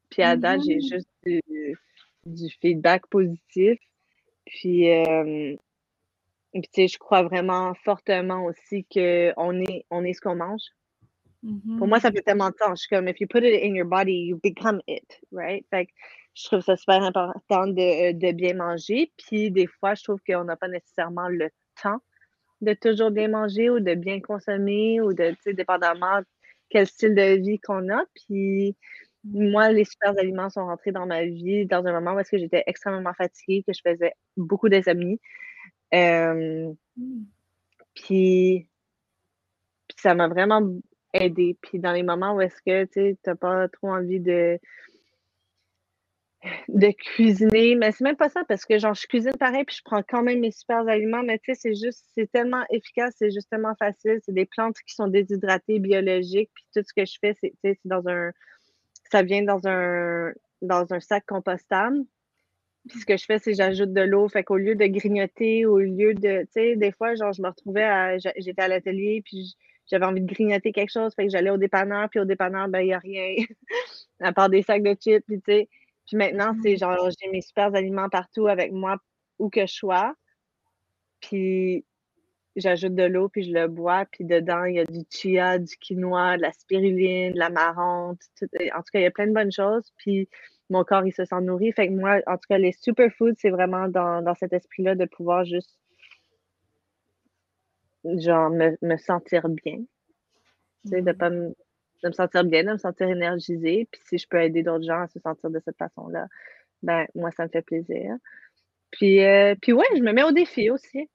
Puis 0.08 0.22
à 0.22 0.36
date, 0.36 0.62
j'ai 0.66 0.78
mmh 0.78 0.80
juste 0.80 1.08
du 2.26 2.50
feedback 2.60 3.06
positif. 3.06 3.78
Puis, 4.50 4.90
euh, 4.90 5.56
tu 6.54 6.62
sais, 6.72 6.88
je 6.88 6.98
crois 6.98 7.22
vraiment 7.22 7.72
fortement 7.84 8.44
aussi 8.44 8.84
qu'on 8.92 9.60
est, 9.60 9.86
on 9.90 10.04
est 10.04 10.12
ce 10.12 10.20
qu'on 10.20 10.34
mange. 10.34 10.62
Pour 11.78 11.86
moi, 11.88 12.00
ça 12.00 12.10
mm-hmm. 12.10 12.16
fait 12.16 12.22
tellement 12.22 12.50
de 12.50 12.54
temps. 12.54 12.74
Je 12.74 12.82
suis 12.82 12.88
comme, 12.88 13.08
if 13.08 13.18
you 13.20 13.26
put 13.26 13.44
it 13.44 13.62
in 13.64 13.74
your 13.74 13.86
body, 13.86 14.26
you 14.26 14.38
become 14.42 14.80
it, 14.86 15.20
right? 15.32 15.64
Fait 15.70 15.86
que 15.86 15.92
je 16.34 16.44
trouve 16.44 16.60
ça 16.60 16.76
super 16.76 17.02
important 17.02 17.66
de, 17.66 18.12
de 18.12 18.32
bien 18.32 18.54
manger. 18.54 19.10
Puis, 19.16 19.50
des 19.50 19.66
fois, 19.66 19.94
je 19.94 20.02
trouve 20.02 20.20
qu'on 20.26 20.44
n'a 20.44 20.56
pas 20.56 20.68
nécessairement 20.68 21.28
le 21.28 21.48
temps 21.82 22.00
de 22.60 22.74
toujours 22.74 23.10
bien 23.10 23.28
manger 23.28 23.70
ou 23.70 23.80
de 23.80 23.94
bien 23.94 24.20
consommer 24.20 25.00
ou 25.00 25.14
de, 25.14 25.30
tu 25.30 25.36
sais, 25.42 25.54
dépendamment 25.54 26.20
quel 26.68 26.86
style 26.86 27.14
de 27.14 27.40
vie 27.40 27.58
qu'on 27.58 27.88
a. 27.88 28.04
Puis, 28.14 28.76
moi, 29.24 29.70
les 29.70 29.84
super 29.84 30.10
aliments 30.18 30.50
sont 30.50 30.64
rentrés 30.64 30.92
dans 30.92 31.06
ma 31.06 31.24
vie 31.24 31.66
dans 31.66 31.84
un 31.84 31.92
moment 31.92 32.14
où 32.14 32.18
est-ce 32.20 32.30
que 32.30 32.38
j'étais 32.38 32.64
extrêmement 32.66 33.14
fatiguée, 33.14 33.62
que 33.66 33.72
je 33.72 33.80
faisais 33.84 34.14
beaucoup 34.36 34.68
d'insomnie. 34.68 35.20
Euh, 35.94 36.72
mmh. 36.96 37.22
puis, 37.94 38.68
ça 39.96 40.14
m'a 40.14 40.28
vraiment 40.28 40.62
aidé. 41.12 41.58
Puis 41.62 41.78
dans 41.78 41.92
les 41.92 42.02
moments 42.02 42.34
où 42.34 42.40
est-ce 42.40 42.62
que 42.62 42.84
tu 42.84 43.18
n'as 43.26 43.34
pas 43.34 43.68
trop 43.68 43.88
envie 43.90 44.20
de, 44.20 44.58
de 46.68 46.90
cuisiner, 46.92 47.74
mais 47.74 47.92
c'est 47.92 48.04
même 48.04 48.16
pas 48.16 48.28
ça 48.28 48.44
parce 48.48 48.64
que 48.64 48.78
genre 48.78 48.94
je 48.94 49.06
cuisine 49.06 49.36
pareil 49.38 49.64
puis 49.64 49.76
je 49.76 49.82
prends 49.84 50.02
quand 50.02 50.22
même 50.22 50.40
mes 50.40 50.50
super 50.50 50.88
aliments, 50.88 51.22
mais 51.22 51.38
tu 51.38 51.54
sais, 51.54 51.60
c'est 51.60 51.74
juste, 51.74 52.06
c'est 52.14 52.30
tellement 52.30 52.64
efficace, 52.70 53.14
c'est 53.18 53.30
justement 53.30 53.74
facile. 53.78 54.20
C'est 54.24 54.32
des 54.32 54.46
plantes 54.46 54.76
qui 54.86 54.94
sont 54.94 55.08
déshydratées, 55.08 55.78
biologiques, 55.78 56.50
puis 56.54 56.64
tout 56.74 56.82
ce 56.86 56.94
que 56.94 57.04
je 57.04 57.18
fais, 57.20 57.36
c'est 57.62 57.78
dans 57.84 58.06
un 58.08 58.32
ça 59.10 59.22
vient 59.22 59.42
dans 59.42 59.66
un, 59.66 60.32
dans 60.62 60.92
un 60.92 61.00
sac 61.00 61.24
compostable. 61.26 62.04
Puis 62.88 63.00
ce 63.00 63.06
que 63.06 63.16
je 63.16 63.24
fais, 63.24 63.38
c'est 63.38 63.54
j'ajoute 63.54 63.92
de 63.92 64.00
l'eau. 64.00 64.28
Fait 64.28 64.42
qu'au 64.42 64.56
lieu 64.56 64.74
de 64.74 64.86
grignoter, 64.86 65.66
au 65.66 65.78
lieu 65.78 66.14
de. 66.14 66.42
Tu 66.42 66.48
sais, 66.52 66.76
des 66.76 66.92
fois, 66.92 67.14
genre, 67.14 67.32
je 67.32 67.42
me 67.42 67.48
retrouvais 67.48 67.84
à. 67.84 68.18
J'étais 68.18 68.62
à 68.62 68.68
l'atelier, 68.68 69.22
puis 69.24 69.54
j'avais 69.86 70.06
envie 70.06 70.22
de 70.22 70.26
grignoter 70.26 70.72
quelque 70.72 70.90
chose. 70.90 71.14
Fait 71.14 71.26
que 71.26 71.30
j'allais 71.30 71.50
au 71.50 71.58
dépanneur, 71.58 72.08
puis 72.08 72.20
au 72.20 72.24
dépanneur, 72.24 72.68
ben, 72.68 72.80
il 72.80 72.86
n'y 72.86 72.94
a 72.94 72.98
rien. 72.98 73.34
à 74.20 74.32
part 74.32 74.48
des 74.48 74.62
sacs 74.62 74.82
de 74.82 74.94
chips, 74.98 75.24
puis 75.26 75.40
tu 75.40 75.52
sais. 75.52 75.68
Puis 76.06 76.16
maintenant, 76.16 76.54
c'est 76.62 76.74
mm-hmm. 76.74 76.78
genre, 76.78 77.10
j'ai 77.20 77.30
mes 77.30 77.42
super 77.42 77.74
aliments 77.74 78.08
partout 78.08 78.46
avec 78.48 78.72
moi, 78.72 78.96
où 79.38 79.50
que 79.50 79.66
je 79.66 79.72
sois. 79.72 80.14
Puis 81.20 81.84
j'ajoute 82.56 82.94
de 82.94 83.04
l'eau, 83.04 83.28
puis 83.28 83.44
je 83.44 83.52
le 83.52 83.68
bois, 83.68 84.04
puis 84.10 84.24
dedans, 84.24 84.64
il 84.64 84.76
y 84.76 84.80
a 84.80 84.84
du 84.84 85.00
chia, 85.10 85.58
du 85.58 85.76
quinoa, 85.76 86.36
de 86.36 86.42
la 86.42 86.52
spiruline, 86.52 87.32
de 87.32 87.38
la 87.38 87.50
marante, 87.50 88.20
en 88.42 88.46
tout 88.46 88.90
cas, 88.92 88.98
il 88.98 89.02
y 89.02 89.06
a 89.06 89.10
plein 89.10 89.26
de 89.26 89.32
bonnes 89.32 89.52
choses, 89.52 89.92
puis 89.96 90.28
mon 90.68 90.84
corps, 90.84 91.06
il 91.06 91.12
se 91.12 91.24
sent 91.24 91.40
nourri. 91.40 91.72
Fait 91.72 91.88
que 91.88 91.92
moi, 91.92 92.20
en 92.26 92.36
tout 92.36 92.46
cas, 92.48 92.58
les 92.58 92.72
superfoods, 92.72 93.34
c'est 93.38 93.50
vraiment 93.50 93.88
dans, 93.88 94.34
cet 94.34 94.52
esprit-là 94.52 94.94
de 94.94 95.04
pouvoir 95.04 95.44
juste, 95.44 95.76
genre, 98.04 98.50
me, 98.50 98.96
sentir 98.96 99.48
bien. 99.48 99.78
Tu 100.84 100.90
sais, 100.90 101.02
de 101.02 101.12
pas 101.12 101.30
me, 101.30 101.48
de 102.02 102.08
me 102.08 102.12
sentir 102.12 102.44
bien, 102.44 102.64
de 102.64 102.72
me 102.72 102.78
sentir 102.78 103.08
énergisée, 103.08 103.88
puis 103.90 104.00
si 104.06 104.18
je 104.18 104.26
peux 104.28 104.40
aider 104.40 104.62
d'autres 104.62 104.84
gens 104.84 105.02
à 105.02 105.08
se 105.08 105.18
sentir 105.20 105.50
de 105.50 105.60
cette 105.64 105.76
façon-là, 105.76 106.26
ben, 106.82 107.06
moi, 107.14 107.30
ça 107.32 107.44
me 107.44 107.48
fait 107.48 107.62
plaisir. 107.62 108.16
Puis, 108.90 109.22
euh, 109.24 109.54
puis 109.60 109.72
ouais, 109.72 109.84
je 109.96 110.02
me 110.02 110.12
mets 110.12 110.22
au 110.22 110.32
défi 110.32 110.70
aussi. 110.70 111.08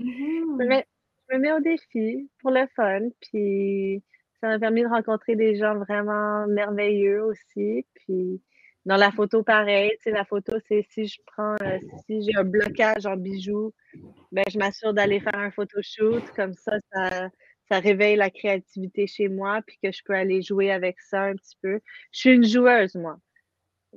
Je, 0.00 1.34
me 1.34 1.38
mets, 1.38 1.52
au 1.52 1.60
défi 1.60 2.28
pour 2.40 2.50
le 2.50 2.66
fun, 2.74 3.00
puis 3.20 4.02
ça 4.40 4.48
m'a 4.48 4.58
permis 4.58 4.82
de 4.82 4.88
rencontrer 4.88 5.36
des 5.36 5.56
gens 5.56 5.76
vraiment 5.76 6.46
merveilleux 6.46 7.22
aussi. 7.24 7.86
Puis 7.94 8.40
dans 8.86 8.96
la 8.96 9.10
photo, 9.10 9.42
pareil, 9.42 9.90
tu 9.96 10.04
sais, 10.04 10.10
la 10.10 10.24
photo, 10.24 10.56
c'est 10.66 10.86
si 10.90 11.06
je 11.06 11.20
prends, 11.26 11.54
euh, 11.62 11.78
si 12.06 12.22
j'ai 12.22 12.36
un 12.36 12.44
blocage 12.44 13.04
en 13.06 13.16
bijoux, 13.16 13.72
ben, 14.32 14.44
je 14.50 14.58
m'assure 14.58 14.94
d'aller 14.94 15.20
faire 15.20 15.36
un 15.36 15.50
photoshoot, 15.50 16.22
comme 16.34 16.54
ça, 16.54 16.78
ça, 16.92 17.28
ça 17.70 17.78
réveille 17.78 18.16
la 18.16 18.30
créativité 18.30 19.06
chez 19.06 19.28
moi, 19.28 19.60
puis 19.66 19.78
que 19.82 19.92
je 19.92 20.02
peux 20.04 20.14
aller 20.14 20.40
jouer 20.42 20.72
avec 20.72 20.98
ça 21.00 21.24
un 21.24 21.34
petit 21.34 21.56
peu. 21.62 21.80
Je 22.12 22.18
suis 22.18 22.30
une 22.30 22.44
joueuse, 22.44 22.94
moi. 22.94 23.18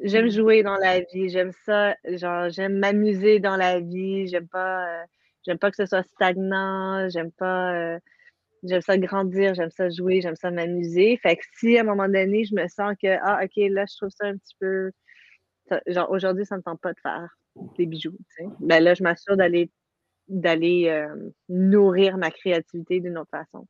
J'aime 0.01 0.25
mm. 0.25 0.31
jouer 0.31 0.63
dans 0.63 0.75
la 0.75 0.99
vie, 0.99 1.29
j'aime 1.29 1.53
ça, 1.65 1.95
genre, 2.05 2.49
j'aime 2.49 2.79
m'amuser 2.79 3.39
dans 3.39 3.55
la 3.55 3.79
vie, 3.79 4.27
j'aime 4.27 4.47
pas. 4.47 5.01
Euh, 5.01 5.05
J'aime 5.45 5.57
pas 5.59 5.69
que 5.71 5.77
ce 5.77 5.85
soit 5.85 6.03
stagnant, 6.03 7.07
j'aime 7.09 7.31
pas. 7.31 7.73
Euh, 7.73 7.99
j'aime 8.63 8.81
ça 8.81 8.97
grandir, 8.97 9.53
j'aime 9.53 9.71
ça 9.71 9.89
jouer, 9.89 10.21
j'aime 10.21 10.35
ça 10.35 10.51
m'amuser. 10.51 11.17
Fait 11.17 11.35
que 11.35 11.43
si 11.57 11.77
à 11.77 11.81
un 11.81 11.83
moment 11.83 12.07
donné, 12.07 12.45
je 12.45 12.55
me 12.55 12.67
sens 12.67 12.95
que, 13.01 13.17
ah, 13.21 13.41
OK, 13.43 13.51
là, 13.55 13.85
je 13.89 13.97
trouve 13.97 14.09
ça 14.09 14.27
un 14.27 14.37
petit 14.37 14.55
peu. 14.59 14.91
genre, 15.87 16.09
aujourd'hui, 16.11 16.45
ça 16.45 16.55
ne 16.55 16.59
me 16.59 16.63
tente 16.63 16.81
pas 16.81 16.93
de 16.93 16.99
faire 17.01 17.35
des 17.77 17.85
bijoux, 17.85 18.17
tu 18.35 18.43
sais. 18.43 18.49
Ben 18.59 18.83
là, 18.83 18.93
je 18.93 19.03
m'assure 19.03 19.37
d'aller 19.37 19.69
d'aller 20.29 20.87
euh, 20.87 21.31
nourrir 21.49 22.17
ma 22.17 22.31
créativité 22.31 23.01
d'une 23.01 23.17
autre 23.17 23.29
façon. 23.29 23.67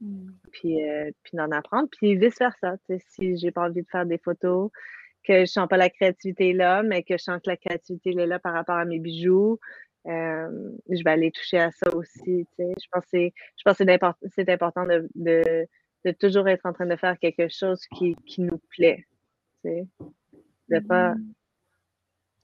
Mmh. 0.00 0.30
Puis, 0.52 0.88
euh, 0.88 1.10
puis 1.22 1.36
d'en 1.36 1.50
apprendre, 1.50 1.88
puis 1.90 2.16
vice-versa. 2.16 2.76
Si 3.08 3.36
j'ai 3.36 3.50
pas 3.50 3.68
envie 3.68 3.82
de 3.82 3.88
faire 3.90 4.06
des 4.06 4.18
photos, 4.18 4.70
que 5.24 5.40
je 5.40 5.46
sens 5.46 5.68
pas 5.68 5.76
la 5.76 5.90
créativité 5.90 6.52
là, 6.52 6.82
mais 6.82 7.02
que 7.02 7.18
je 7.18 7.22
sens 7.22 7.40
que 7.42 7.50
la 7.50 7.56
créativité 7.56 8.10
est 8.10 8.26
là 8.26 8.38
par 8.38 8.54
rapport 8.54 8.76
à 8.76 8.84
mes 8.84 8.98
bijoux, 8.98 9.58
euh, 10.08 10.70
je 10.88 11.02
vais 11.04 11.10
aller 11.10 11.30
toucher 11.30 11.58
à 11.58 11.70
ça 11.70 11.94
aussi. 11.94 12.46
Je 12.58 12.86
pense 12.90 13.78
que 13.78 13.82
c'est 14.34 14.48
important 14.48 14.84
de, 14.86 15.08
de, 15.14 15.66
de, 16.04 16.10
toujours 16.12 16.48
être 16.48 16.66
en 16.66 16.72
train 16.72 16.86
de 16.86 16.96
faire 16.96 17.18
quelque 17.18 17.48
chose 17.48 17.86
qui, 17.96 18.16
qui 18.26 18.40
nous 18.40 18.58
plaît. 18.70 19.06
De 19.64 20.78
pas... 20.80 21.14
Mmh. 21.14 21.34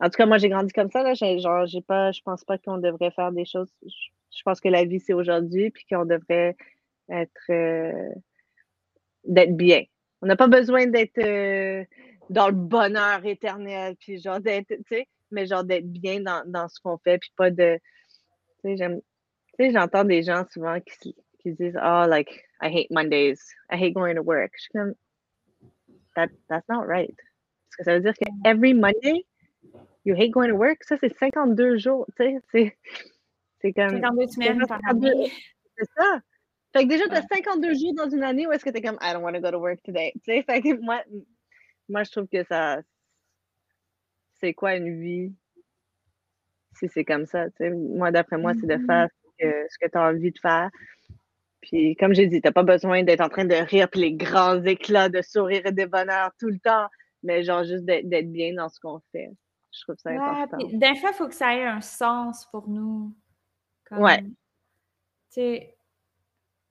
En 0.01 0.11
tout 0.11 0.17
cas, 0.17 0.27
moi, 0.27 0.39
j'ai 0.39 0.49
grandi 0.49 0.73
comme 0.73 0.91
ça. 0.91 1.03
Là. 1.03 1.15
Genre, 1.15 1.67
j'ai 1.67 1.81
pas, 1.81 2.13
je 2.13 2.21
pense 2.23 2.45
pas 2.45 2.59
qu'on 2.59 2.79
devrait 2.79 3.13
faire 3.13 3.33
des 3.33 3.45
choses. 3.45 3.73
Je 3.83 4.43
pense 4.45 4.61
que 4.61 4.69
la 4.69 4.85
vie, 4.85 5.01
c'est 5.01 5.15
aujourd'hui, 5.15 5.71
puis 5.71 5.87
qu'on 5.89 6.05
devrait 6.05 6.57
être 7.09 7.51
euh, 7.51 8.11
d'être 9.25 9.57
bien. 9.57 9.85
On 10.21 10.27
n'a 10.27 10.37
pas 10.37 10.49
besoin 10.49 10.87
d'être 10.87 11.19
euh, 11.19 11.85
dans 12.31 12.49
le 12.49 12.55
bonheur 12.55 13.25
éternel, 13.25 13.97
puis 13.97 14.21
genre 14.21 14.41
d'être, 14.41 14.69
tu 14.69 14.83
sais, 14.89 15.07
mais 15.35 15.47
genre 15.47 15.65
d'être 15.65 15.91
bien 15.91 16.21
dans, 16.21 16.43
dans 16.47 16.69
ce 16.69 16.81
qu'on 16.81 16.99
fait, 16.99 17.19
puis 17.19 17.33
pas 17.37 17.51
de. 17.51 17.79
Tu 18.65 18.77
sais, 18.77 19.71
j'entends 19.73 20.05
des 20.05 20.23
gens 20.23 20.45
souvent 20.51 20.81
qui, 20.81 21.15
qui 21.39 21.53
disent 21.53 21.77
Oh, 21.77 22.07
like, 22.09 22.31
I 22.63 22.69
hate 22.69 22.91
Mondays, 22.91 23.39
I 23.71 23.77
hate 23.77 23.93
going 23.93 24.15
to 24.15 24.23
work. 24.23 24.53
Je 24.57 24.63
suis 24.63 24.73
comme, 24.73 24.95
That, 26.17 26.29
that's 26.49 26.69
not 26.69 26.87
right. 26.87 27.17
Parce 27.17 27.77
que 27.79 27.85
ça 27.85 27.95
veut 27.95 28.01
dire 28.01 28.15
que 28.15 28.49
every 28.49 28.73
Monday, 28.73 29.27
you 30.05 30.15
hate 30.15 30.31
going 30.31 30.49
to 30.49 30.57
work. 30.57 30.85
Ça, 30.85 30.97
c'est 31.01 31.15
52 31.19 31.77
jours, 31.79 32.07
tu 32.17 32.41
sais, 32.53 32.77
c'est 33.61 33.73
comme. 33.73 34.01
52 34.01 34.27
semaines 34.29 34.67
par 34.67 34.81
année. 34.89 35.33
C'est 35.77 35.89
ça. 35.97 36.21
Fait 36.73 36.85
que 36.85 36.89
déjà, 36.89 37.05
tu 37.09 37.15
as 37.15 37.23
52 37.23 37.75
jours 37.75 37.95
dans 37.95 38.09
une 38.09 38.25
année 38.25 38.47
où 38.47 38.53
est-ce 38.53 38.65
que 38.65 38.71
tu 38.71 38.79
es 38.79 38.83
comme 38.83 38.99
I 39.01 39.13
don't 39.13 39.23
want 39.23 39.35
to 39.35 39.41
go 39.41 39.51
to 39.51 39.59
work 39.59 39.83
today. 39.83 40.13
Tu 40.25 40.33
sais, 40.33 40.43
fait 40.43 40.61
que 40.61 40.81
moi, 40.81 41.03
moi, 41.89 42.03
je 42.03 42.11
trouve 42.11 42.27
que 42.27 42.45
ça. 42.45 42.81
C'est 44.45 44.53
quoi 44.53 44.77
une 44.77 45.01
vie? 45.01 45.33
Si 46.75 46.87
c'est 46.91 47.07
comme 47.07 47.25
ça? 47.25 47.49
Tu 47.53 47.57
sais? 47.57 47.71
Moi, 47.71 48.11
d'après 48.11 48.37
moi, 48.37 48.53
c'est 48.53 48.67
de 48.67 48.75
mm-hmm. 48.75 48.87
faire 48.87 49.09
ce 49.41 49.79
que, 49.79 49.91
tu 49.91 49.97
as 49.97 50.03
envie 50.03 50.33
de 50.33 50.39
faire. 50.39 50.69
Puis, 51.63 51.97
comme 51.97 52.15
j'ai 52.15 52.27
dit, 52.27 52.43
tu 52.43 52.47
n'as 52.47 52.53
pas 52.53 52.63
besoin 52.63 53.03
d'être 53.05 53.23
en 53.23 53.31
train 53.31 53.47
de 53.47 53.55
rire, 53.55 53.89
puis 53.89 54.03
les 54.03 54.13
grands 54.13 54.63
éclats 54.63 55.09
de 55.09 55.23
sourire 55.23 55.65
et 55.65 55.73
de 55.73 55.87
bonheur 55.87 56.31
tout 56.39 56.51
le 56.51 56.59
temps, 56.59 56.89
mais 57.23 57.43
genre 57.43 57.65
juste 57.65 57.87
d'être 57.87 58.31
bien 58.31 58.53
dans 58.53 58.69
ce 58.69 58.79
qu'on 58.81 59.01
fait. 59.13 59.31
Je 59.73 59.81
trouve 59.85 59.97
ça 59.97 60.11
important. 60.11 60.59
D'un 60.75 60.95
fois, 60.97 61.11
il 61.13 61.17
faut 61.17 61.29
que 61.29 61.35
ça 61.35 61.57
ait 61.57 61.65
un 61.65 61.81
sens 61.81 62.47
pour 62.51 62.69
nous. 62.69 63.17
Ouais. 63.93 64.21
Tu 64.21 64.31
sais, 65.31 65.74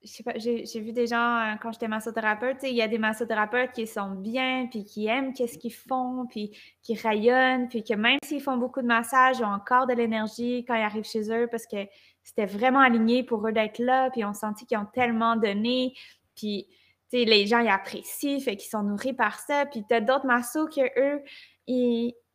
je 0.04 0.10
sais 0.10 0.24
pas, 0.24 0.34
j'ai 0.38 0.80
vu 0.80 0.92
des 0.92 1.08
gens, 1.08 1.38
euh, 1.38 1.56
quand 1.62 1.72
j'étais 1.72 1.88
massothérapeute, 1.88 2.58
il 2.64 2.76
y 2.76 2.82
a 2.82 2.88
des 2.88 2.98
massothérapeutes 2.98 3.72
qui 3.72 3.88
sont 3.88 4.12
bien, 4.12 4.68
puis 4.70 4.84
qui 4.84 5.08
aiment 5.08 5.34
qu'est-ce 5.34 5.58
qu'ils 5.58 5.74
font, 5.74 6.26
puis 6.30 6.52
qui 6.82 6.96
rayonnent, 6.96 7.70
puis 7.70 7.84
que 7.84 7.94
même 7.94 8.20
s'ils 8.24 8.42
font 8.42 8.58
beaucoup 8.58 8.82
de 8.82 8.88
massages, 8.88 9.40
ils 9.40 9.46
ont 9.46 9.54
encore 9.54 9.88
de 9.88 9.94
l'énergie 9.94 10.66
quand 10.68 10.76
ils 10.76 10.84
arrivent 10.84 11.06
chez 11.06 11.32
eux 11.32 11.48
parce 11.50 11.66
que 11.66 11.88
c'était 12.22 12.46
vraiment 12.46 12.80
aligné 12.80 13.24
pour 13.24 13.48
eux 13.48 13.54
d'être 13.54 13.80
là, 13.80 14.10
puis 14.12 14.26
on 14.26 14.34
sentit 14.34 14.66
qu'ils 14.66 14.78
ont 14.78 14.88
tellement 14.94 15.36
donné, 15.38 15.94
puis 16.36 16.68
les 17.12 17.46
gens 17.46 17.60
ils 17.60 17.70
apprécient, 17.70 18.40
fait 18.40 18.58
qu'ils 18.58 18.70
sont 18.70 18.84
nourris 18.84 19.14
par 19.14 19.40
ça, 19.40 19.66
puis 19.66 19.84
t'as 19.88 20.02
d'autres 20.02 20.26
massos 20.26 20.68
que 20.68 20.82
eux, 21.00 21.22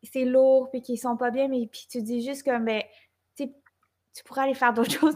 c'est 0.03 0.25
lourd, 0.25 0.69
puis 0.71 0.81
qu'ils 0.81 0.97
sont 0.97 1.17
pas 1.17 1.31
bien, 1.31 1.47
mais 1.47 1.67
puis 1.71 1.85
tu 1.89 2.01
dis 2.01 2.23
juste 2.23 2.43
comme, 2.43 2.65
ben, 2.65 2.81
tu 3.35 4.23
pourrais 4.23 4.43
aller 4.43 4.53
faire 4.53 4.73
d'autres 4.73 4.91
choses. 4.99 5.15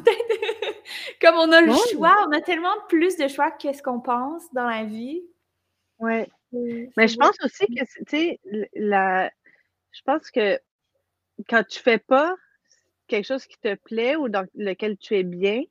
Comme 1.24 1.36
on 1.36 1.52
a 1.52 1.62
le 1.62 1.74
choix, 1.92 2.26
on 2.28 2.32
a 2.32 2.42
tellement 2.42 2.76
plus 2.90 3.16
de 3.18 3.28
choix 3.28 3.52
que 3.52 3.72
ce 3.74 3.82
qu'on 3.82 4.02
pense 4.02 4.52
dans 4.54 4.68
la 4.68 4.84
vie. 4.84 5.24
Oui. 6.00 6.24
Mais 6.98 7.08
je 7.08 7.18
pense 7.18 7.36
aussi 7.44 7.66
que, 7.68 7.84
tu 7.84 8.04
sais, 8.08 8.40
la... 8.74 9.32
je 9.92 10.02
pense 10.06 10.30
que 10.30 10.60
quand 11.50 11.64
tu 11.64 11.80
fais 11.80 11.98
pas 11.98 12.36
quelque 13.08 13.26
chose 13.26 13.46
qui 13.46 13.58
te 13.60 13.76
plaît 13.76 14.16
ou 14.16 14.30
dans 14.30 14.46
lequel 14.56 14.98
tu 14.98 15.16
es 15.16 15.24
bien, 15.24 15.64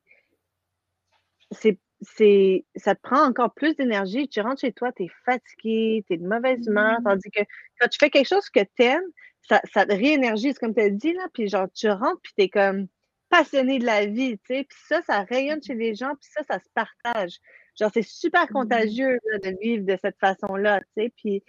c'est 1.50 1.78
c'est 2.00 2.64
ça 2.74 2.94
te 2.94 3.00
prend 3.00 3.22
encore 3.24 3.54
plus 3.54 3.76
d'énergie. 3.76 4.28
Tu 4.28 4.40
rentres 4.40 4.60
chez 4.60 4.72
toi, 4.72 4.90
tu 4.92 5.04
es 5.04 5.10
fatigué, 5.24 6.04
tu 6.06 6.14
es 6.14 6.16
de 6.16 6.26
mauvaise 6.26 6.66
humeur. 6.66 7.00
Mmh. 7.00 7.04
Tandis 7.04 7.30
que 7.30 7.42
quand 7.78 7.88
tu 7.88 7.98
fais 7.98 8.10
quelque 8.10 8.28
chose 8.28 8.48
que 8.50 8.60
tu 8.60 8.82
aimes, 8.82 9.02
ça, 9.42 9.60
ça 9.72 9.86
te 9.86 9.92
réénergise, 9.92 10.58
comme 10.58 10.74
tu 10.74 10.80
as 10.80 10.90
dit, 10.90 11.12
là, 11.12 11.26
puis 11.32 11.48
genre, 11.48 11.68
tu 11.72 11.88
rentres, 11.90 12.20
puis 12.22 12.32
tu 12.36 12.44
es 12.44 12.48
comme, 12.48 12.88
passionné 13.32 13.78
de 13.78 13.86
la 13.86 14.04
vie, 14.04 14.38
tu 14.38 14.54
sais. 14.54 14.64
Puis 14.64 14.78
ça, 14.86 15.00
ça 15.02 15.22
rayonne 15.22 15.58
mmh. 15.58 15.62
chez 15.62 15.74
les 15.74 15.94
gens, 15.94 16.14
puis 16.20 16.28
ça, 16.30 16.42
ça 16.44 16.58
se 16.60 16.68
partage. 16.74 17.38
Genre, 17.80 17.90
c'est 17.92 18.02
super 18.02 18.44
mmh. 18.44 18.52
contagieux 18.52 19.18
de 19.42 19.58
vivre 19.60 19.86
de 19.86 19.96
cette 20.00 20.18
façon-là, 20.18 20.80
tu 20.80 21.02
sais. 21.02 21.12
Puis, 21.16 21.42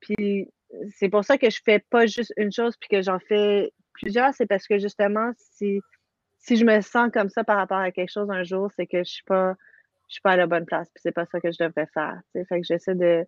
puis 0.00 0.50
c'est 0.96 1.08
pour 1.08 1.24
ça 1.24 1.38
que 1.38 1.48
je 1.48 1.60
fais 1.64 1.78
pas 1.78 2.06
juste 2.06 2.34
une 2.36 2.52
chose, 2.52 2.76
puis 2.76 2.88
que 2.88 3.02
j'en 3.02 3.20
fais 3.20 3.72
plusieurs. 3.92 4.34
C'est 4.34 4.46
parce 4.46 4.66
que 4.66 4.78
justement, 4.78 5.30
si, 5.36 5.80
si 6.38 6.56
je 6.56 6.64
me 6.64 6.80
sens 6.80 7.10
comme 7.12 7.28
ça 7.28 7.44
par 7.44 7.56
rapport 7.56 7.78
à 7.78 7.92
quelque 7.92 8.12
chose 8.12 8.30
un 8.30 8.42
jour, 8.42 8.70
c'est 8.76 8.86
que 8.86 8.98
je 8.98 9.10
suis 9.10 9.24
pas 9.24 9.54
je 10.08 10.14
suis 10.14 10.22
pas 10.22 10.32
à 10.32 10.36
la 10.36 10.46
bonne 10.46 10.64
place, 10.64 10.88
puis 10.94 11.02
c'est 11.02 11.12
pas 11.12 11.26
ça 11.26 11.38
que 11.38 11.52
je 11.52 11.62
devrais 11.62 11.86
faire. 11.92 12.18
Tu 12.34 12.40
sais. 12.40 12.46
Fait 12.46 12.60
que 12.60 12.66
j'essaie 12.66 12.94
de, 12.94 13.26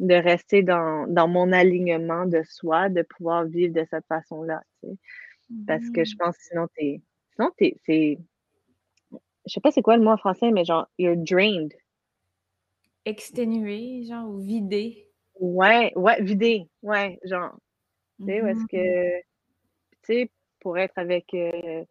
de 0.00 0.14
rester 0.14 0.62
dans, 0.62 1.06
dans, 1.06 1.28
mon 1.28 1.52
alignement 1.52 2.24
de 2.26 2.42
soi, 2.44 2.88
de 2.88 3.02
pouvoir 3.02 3.44
vivre 3.44 3.74
de 3.74 3.84
cette 3.90 4.06
façon-là. 4.06 4.62
Tu 4.82 4.88
sais. 4.88 4.96
Parce 5.66 5.88
que 5.90 6.04
je 6.04 6.14
mmh. 6.14 6.18
pense 6.18 6.36
que 6.38 6.42
sinon, 6.44 6.66
tu 6.74 6.84
es 6.84 7.02
non, 7.38 7.50
c'est. 7.58 8.18
Je 9.46 9.52
sais 9.52 9.60
pas 9.60 9.70
c'est 9.70 9.82
quoi 9.82 9.96
le 9.96 10.02
mot 10.02 10.10
en 10.10 10.16
français, 10.16 10.50
mais 10.50 10.64
genre, 10.64 10.88
you're 10.98 11.16
drained. 11.16 11.74
Exténué, 13.04 14.04
genre, 14.04 14.28
ou 14.28 14.38
vidé. 14.38 15.08
Ouais, 15.38 15.92
ouais, 15.96 16.22
vidé. 16.22 16.68
Ouais, 16.82 17.18
genre. 17.24 17.56
Tu 18.20 18.26
sais, 18.26 18.36
est-ce 18.38 18.66
que. 18.66 18.76
Mm-hmm. 18.76 19.22
Tu 20.02 20.14
sais, 20.14 20.30
pour 20.60 20.78
être 20.78 20.96
avec. 20.96 21.32
Euh, 21.34 21.84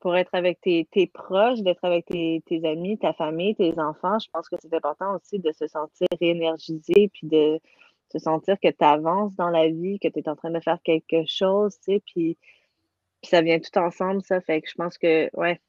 pour 0.00 0.14
être 0.16 0.34
avec 0.34 0.60
tes, 0.60 0.86
tes 0.92 1.06
proches, 1.06 1.60
d'être 1.62 1.84
avec 1.84 2.06
tes, 2.06 2.42
tes, 2.46 2.64
amis, 2.68 2.98
ta 2.98 3.12
famille, 3.14 3.56
tes 3.56 3.76
enfants, 3.80 4.18
je 4.18 4.28
pense 4.30 4.48
que 4.48 4.56
c'est 4.60 4.72
important 4.72 5.16
aussi 5.16 5.38
de 5.38 5.50
se 5.52 5.66
sentir 5.66 6.06
réénergisé 6.20 7.10
puis 7.12 7.26
de 7.26 7.58
se 8.12 8.18
sentir 8.18 8.56
que 8.60 8.68
tu 8.68 8.84
avances 8.84 9.34
dans 9.36 9.48
la 9.48 9.68
vie, 9.68 9.98
que 9.98 10.08
tu 10.08 10.20
es 10.20 10.28
en 10.28 10.36
train 10.36 10.50
de 10.50 10.60
faire 10.60 10.78
quelque 10.84 11.24
chose, 11.26 11.76
tu 11.78 11.94
sais, 11.94 12.02
puis 12.06 12.38
puis 13.26 13.30
ça 13.30 13.42
vient 13.42 13.58
tout 13.58 13.76
ensemble, 13.76 14.22
ça. 14.22 14.40
Fait 14.40 14.62
que 14.62 14.70
je 14.70 14.74
pense 14.74 14.96
que, 14.98 15.28
ouais. 15.36 15.60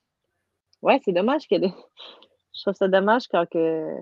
Ouais, 0.83 1.01
c'est 1.03 1.11
dommage 1.11 1.47
que. 1.47 1.55
Je 2.53 2.61
trouve 2.63 2.73
ça 2.73 2.87
dommage 2.87 3.27
quand 3.27 3.47
que. 3.49 3.93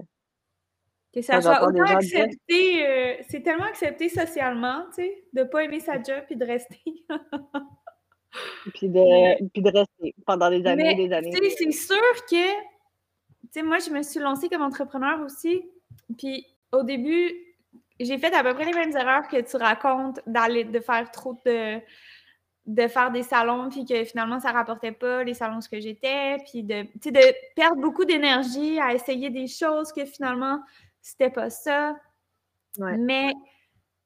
Que 1.14 1.22
ça 1.22 1.42
soit 1.42 1.66
autant 1.66 1.84
accepté. 1.84 2.86
Euh, 2.86 3.16
c'est 3.30 3.42
tellement 3.42 3.66
accepté 3.66 4.10
socialement, 4.10 4.86
tu 4.94 5.04
sais, 5.04 5.24
de 5.34 5.42
ne 5.42 5.46
pas 5.46 5.64
aimer 5.64 5.80
sa 5.80 5.94
job 6.02 6.24
puis 6.26 6.36
de 6.36 6.46
rester. 6.46 6.82
puis, 8.74 8.90
de, 8.90 9.50
puis 9.50 9.62
de 9.62 9.72
rester 9.72 10.16
pendant 10.26 10.50
des 10.50 10.66
années 10.66 10.92
et 10.92 11.08
des 11.08 11.14
années. 11.14 11.32
C'est 11.32 11.72
sûr 11.72 12.26
que. 12.30 12.54
Tu 12.56 13.52
sais, 13.52 13.64
moi, 13.64 13.80
je 13.80 13.90
me 13.90 14.04
suis 14.04 14.20
lancée 14.20 14.50
comme 14.50 14.62
entrepreneur 14.62 15.22
aussi. 15.22 15.64
Puis 16.18 16.46
au 16.74 16.84
début, 16.84 17.32
j'ai 18.00 18.18
fait 18.18 18.34
à 18.34 18.44
peu 18.44 18.54
près 18.54 18.66
les 18.66 18.74
mêmes 18.74 18.96
erreurs 18.96 19.28
que 19.30 19.40
tu 19.40 19.56
racontes 19.56 20.20
d'aller 20.28 20.66
de 20.66 20.80
faire 20.82 21.10
trop 21.12 21.40
de 21.46 21.80
de 22.66 22.88
faire 22.88 23.12
des 23.12 23.24
salons, 23.24 23.70
puis 23.70 23.86
que 23.86 24.04
finalement, 24.06 24.40
ça 24.40 24.52
rapportait 24.52 24.92
pas 24.92 25.24
les 25.24 25.34
salons 25.36 25.62
ce 25.62 25.70
que 25.70 25.80
j'étais, 25.80 26.38
puis 26.50 26.64
de, 26.64 26.84
de 26.84 27.54
perdre 27.56 27.82
beaucoup 27.82 28.06
d'énergie 28.06 28.80
à 28.80 28.94
essayer 28.94 29.30
des 29.30 29.48
choses 29.48 29.92
que 29.92 30.06
finalement, 30.06 30.62
c'était 31.02 31.30
pas 31.30 31.50
ça. 31.50 31.96
Mais 32.80 33.34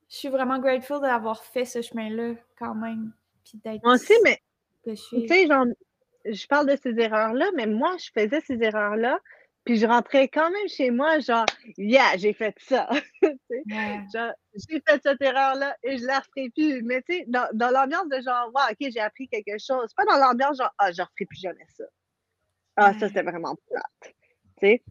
je 0.09 0.17
suis 0.17 0.27
vraiment 0.27 0.59
grateful 0.59 1.01
d'avoir 1.01 1.43
fait 1.43 1.65
ce 1.65 1.81
chemin-là 1.81 2.33
quand 2.57 2.75
même. 2.75 3.13
Puis 3.43 3.59
Moi 3.83 3.93
aussi, 3.93 4.13
mais 4.23 4.39
tu 4.83 4.95
sais, 4.95 5.47
genre, 5.47 5.65
je 6.25 6.47
parle 6.47 6.67
de 6.69 6.75
ces 6.75 6.99
erreurs-là, 6.99 7.47
mais 7.55 7.65
moi, 7.65 7.95
je 7.97 8.09
faisais 8.11 8.41
ces 8.41 8.61
erreurs-là, 8.61 9.19
puis 9.65 9.77
je 9.77 9.85
rentrais 9.85 10.27
quand 10.27 10.49
même 10.49 10.67
chez 10.67 10.89
moi, 10.91 11.19
genre, 11.19 11.45
yeah, 11.77 12.17
j'ai 12.17 12.33
fait 12.33 12.55
ça. 12.59 12.89
genre, 13.21 14.33
j'ai 14.55 14.81
fait 14.87 15.01
cette 15.03 15.21
erreur-là 15.21 15.75
et 15.83 15.97
je 15.97 16.05
la 16.05 16.19
referai 16.19 16.49
plus. 16.55 16.81
Mais 16.83 17.01
tu 17.03 17.17
sais, 17.17 17.25
dans, 17.27 17.47
dans 17.53 17.69
l'ambiance 17.69 18.07
de 18.09 18.21
genre, 18.21 18.51
wow, 18.53 18.71
OK, 18.71 18.89
j'ai 18.91 18.99
appris 18.99 19.27
quelque 19.27 19.57
chose. 19.59 19.93
Pas 19.95 20.05
dans 20.05 20.17
l'ambiance 20.17 20.57
genre, 20.57 20.73
ah, 20.77 20.91
je 20.91 21.01
referai 21.01 21.25
plus 21.25 21.39
jamais 21.39 21.65
ça. 21.75 21.83
Ah, 22.77 22.93
ça, 22.97 23.07
c'était 23.07 23.23
vraiment 23.23 23.55
plate. 23.67 24.15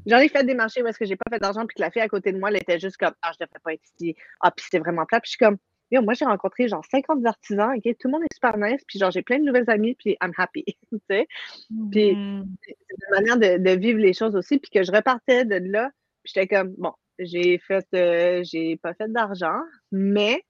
J'en 0.07 0.19
ai 0.19 0.29
fait 0.29 0.45
des 0.45 0.55
marchés 0.55 0.83
où 0.83 0.87
est-ce 0.87 0.99
que 0.99 1.05
j'ai 1.05 1.17
pas 1.17 1.31
fait 1.31 1.39
d'argent, 1.39 1.67
puis 1.67 1.75
que 1.75 1.83
la 1.83 1.91
fille 1.91 2.03
à 2.03 2.09
côté 2.09 2.33
de 2.33 2.39
moi, 2.39 2.51
elle 2.51 2.57
était 2.57 2.79
juste 2.79 2.97
comme, 2.97 3.15
ah, 3.23 3.33
je 3.33 3.45
devrais 3.45 3.61
pas 3.63 3.75
être 3.75 3.83
ici. 3.99 4.15
Ah, 4.41 4.51
puis 4.51 4.67
c'est 4.71 4.79
vraiment 4.79 5.05
plate. 5.07 5.23
Puis 5.23 5.31
je 5.33 5.37
suis 5.37 5.45
comme, 5.45 5.59
moi, 5.93 6.15
j'ai 6.15 6.25
rencontré 6.25 6.69
genre 6.69 6.85
50 6.91 7.25
artisans? 7.25 7.75
Tout 7.83 7.95
le 8.05 8.11
monde 8.11 8.23
est 8.23 8.35
super 8.35 8.57
nice, 8.59 8.83
puis 8.87 8.99
genre, 8.99 9.11
j'ai 9.11 9.23
plein 9.23 9.39
de 9.39 9.45
nouvelles 9.45 9.69
amies, 9.69 9.95
puis 9.95 10.17
I'm 10.23 10.33
happy, 10.37 10.65
tu 10.91 10.99
sais? 11.11 11.27
Puis 11.91 12.13
mm-hmm. 12.13 12.45
c'est 12.65 12.77
une 12.91 13.27
manière 13.27 13.59
de, 13.59 13.71
vivre 13.81 13.99
les 13.99 14.13
choses 14.13 14.37
aussi, 14.37 14.59
puis 14.59 14.71
que 14.71 14.83
je 14.83 14.93
repartais 14.93 15.45
de 15.45 15.57
là, 15.57 15.91
puis 16.23 16.33
j'étais 16.35 16.47
comme, 16.49 16.75
bon, 16.79 16.93
j'ai 17.19 17.59
fait, 17.59 17.87
euh, 17.95 18.43
j'ai 18.45 18.77
pas 18.77 18.95
fait 18.95 19.11
d'argent, 19.11 19.61
mais 19.93 20.43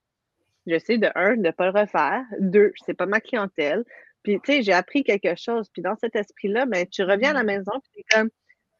je 0.67 0.77
sais 0.77 0.97
de 0.97 1.09
un, 1.15 1.37
de 1.37 1.51
pas 1.51 1.71
le 1.71 1.79
refaire, 1.79 2.23
deux, 2.39 2.73
c'est 2.85 2.93
pas 2.93 3.05
ma 3.05 3.21
clientèle, 3.21 3.83
puis 4.23 4.39
tu 4.43 4.51
sais, 4.51 4.61
j'ai 4.63 4.73
appris 4.73 5.03
quelque 5.03 5.35
chose, 5.35 5.69
puis 5.71 5.81
dans 5.81 5.95
cet 5.95 6.15
esprit-là, 6.15 6.65
ben, 6.65 6.85
tu 6.87 7.03
reviens 7.03 7.31
à 7.31 7.33
la 7.33 7.41
mm-hmm. 7.41 7.45
maison, 7.45 7.71
puis 7.81 7.91
t'es 7.95 8.17
comme, 8.17 8.29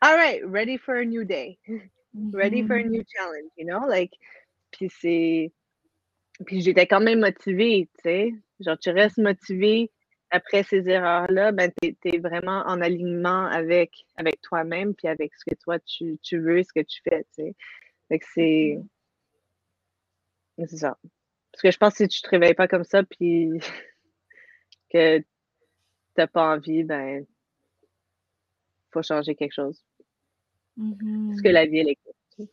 all 0.02 0.16
right, 0.16 0.42
ready 0.46 0.78
for 0.78 0.96
a 0.96 1.06
new 1.06 1.24
day. 1.24 1.58
ready 2.32 2.64
for 2.66 2.76
a 2.76 2.84
Mhm. 2.84 2.92
new 2.92 3.04
challenge, 3.04 3.52
you 3.58 3.66
know? 3.66 3.86
Like, 3.88 4.18
puis 4.72 4.90
c'est. 4.90 5.52
Puis 6.46 6.62
j'étais 6.62 6.88
quand 6.88 7.02
même 7.02 7.20
motivée, 7.20 7.90
tu 7.96 8.02
sais. 8.04 8.34
Genre, 8.60 8.78
tu 8.78 8.90
restes 8.90 9.18
motivé 9.18 9.92
après 10.32 10.64
ces 10.64 10.88
erreurs-là, 10.88 11.52
ben, 11.52 11.72
tu 11.82 11.96
es, 12.04 12.18
vraiment 12.20 12.64
en 12.68 12.82
alignement 12.82 13.46
avec, 13.48 14.06
avec 14.16 14.40
toi-même, 14.42 14.94
puis 14.94 15.08
avec 15.08 15.34
ce 15.36 15.44
que 15.50 15.56
toi, 15.56 15.80
tu, 15.80 16.20
tu 16.22 16.40
veux, 16.40 16.64
ce 16.64 16.72
que 16.74 16.86
tu 16.86 17.02
fais, 17.04 17.24
tu 17.36 17.44
sais. 17.44 17.56
Fait 18.08 18.20
que 18.20 18.26
c'est. 18.34 18.80
C'est 20.68 20.78
ça. 20.78 20.98
Parce 21.52 21.62
que 21.62 21.72
je 21.72 21.78
pense 21.78 21.94
que 21.94 22.04
si 22.04 22.08
tu 22.08 22.22
te 22.22 22.30
réveilles 22.30 22.54
pas 22.54 22.68
comme 22.68 22.84
ça, 22.84 23.04
puis 23.04 23.50
que 24.92 25.24
t'as 26.16 26.28
pas 26.28 26.56
envie, 26.56 26.84
ben, 26.84 27.26
faut 28.92 29.04
changer 29.04 29.36
quelque 29.36 29.54
chose. 29.54 29.84
Parce 30.78 31.42
que 31.42 31.50
la 31.50 31.66
vie, 31.66 31.80
elle 31.80 31.90
est 31.90 31.96
courte. 31.96 32.50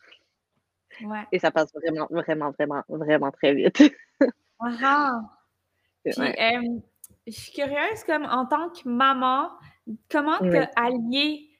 Ouais. 1.03 1.25
Et 1.31 1.39
ça 1.39 1.51
passe 1.51 1.71
vraiment, 1.73 2.07
vraiment, 2.09 2.51
vraiment, 2.51 2.83
vraiment 2.89 3.31
très 3.31 3.53
vite. 3.53 3.81
Ah. 4.59 5.21
Puis, 6.03 6.13
Ouais. 6.17 6.35
euh, 6.39 6.79
je 7.27 7.31
suis 7.31 7.51
curieuse, 7.51 8.03
comme 8.07 8.25
en 8.25 8.47
tant 8.47 8.69
que 8.71 8.89
maman, 8.89 9.51
comment 10.09 10.39
tu 10.39 10.57
as 10.57 10.71
allié 10.75 11.51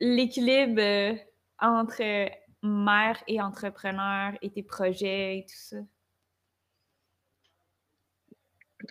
l'équilibre 0.00 0.80
euh, 0.80 1.14
entre 1.58 2.02
euh, 2.02 2.28
mère 2.62 3.22
et 3.28 3.42
entrepreneur 3.42 4.32
et 4.40 4.50
tes 4.50 4.62
projets 4.62 5.38
et 5.38 5.42
tout 5.44 5.54
ça? 5.54 5.76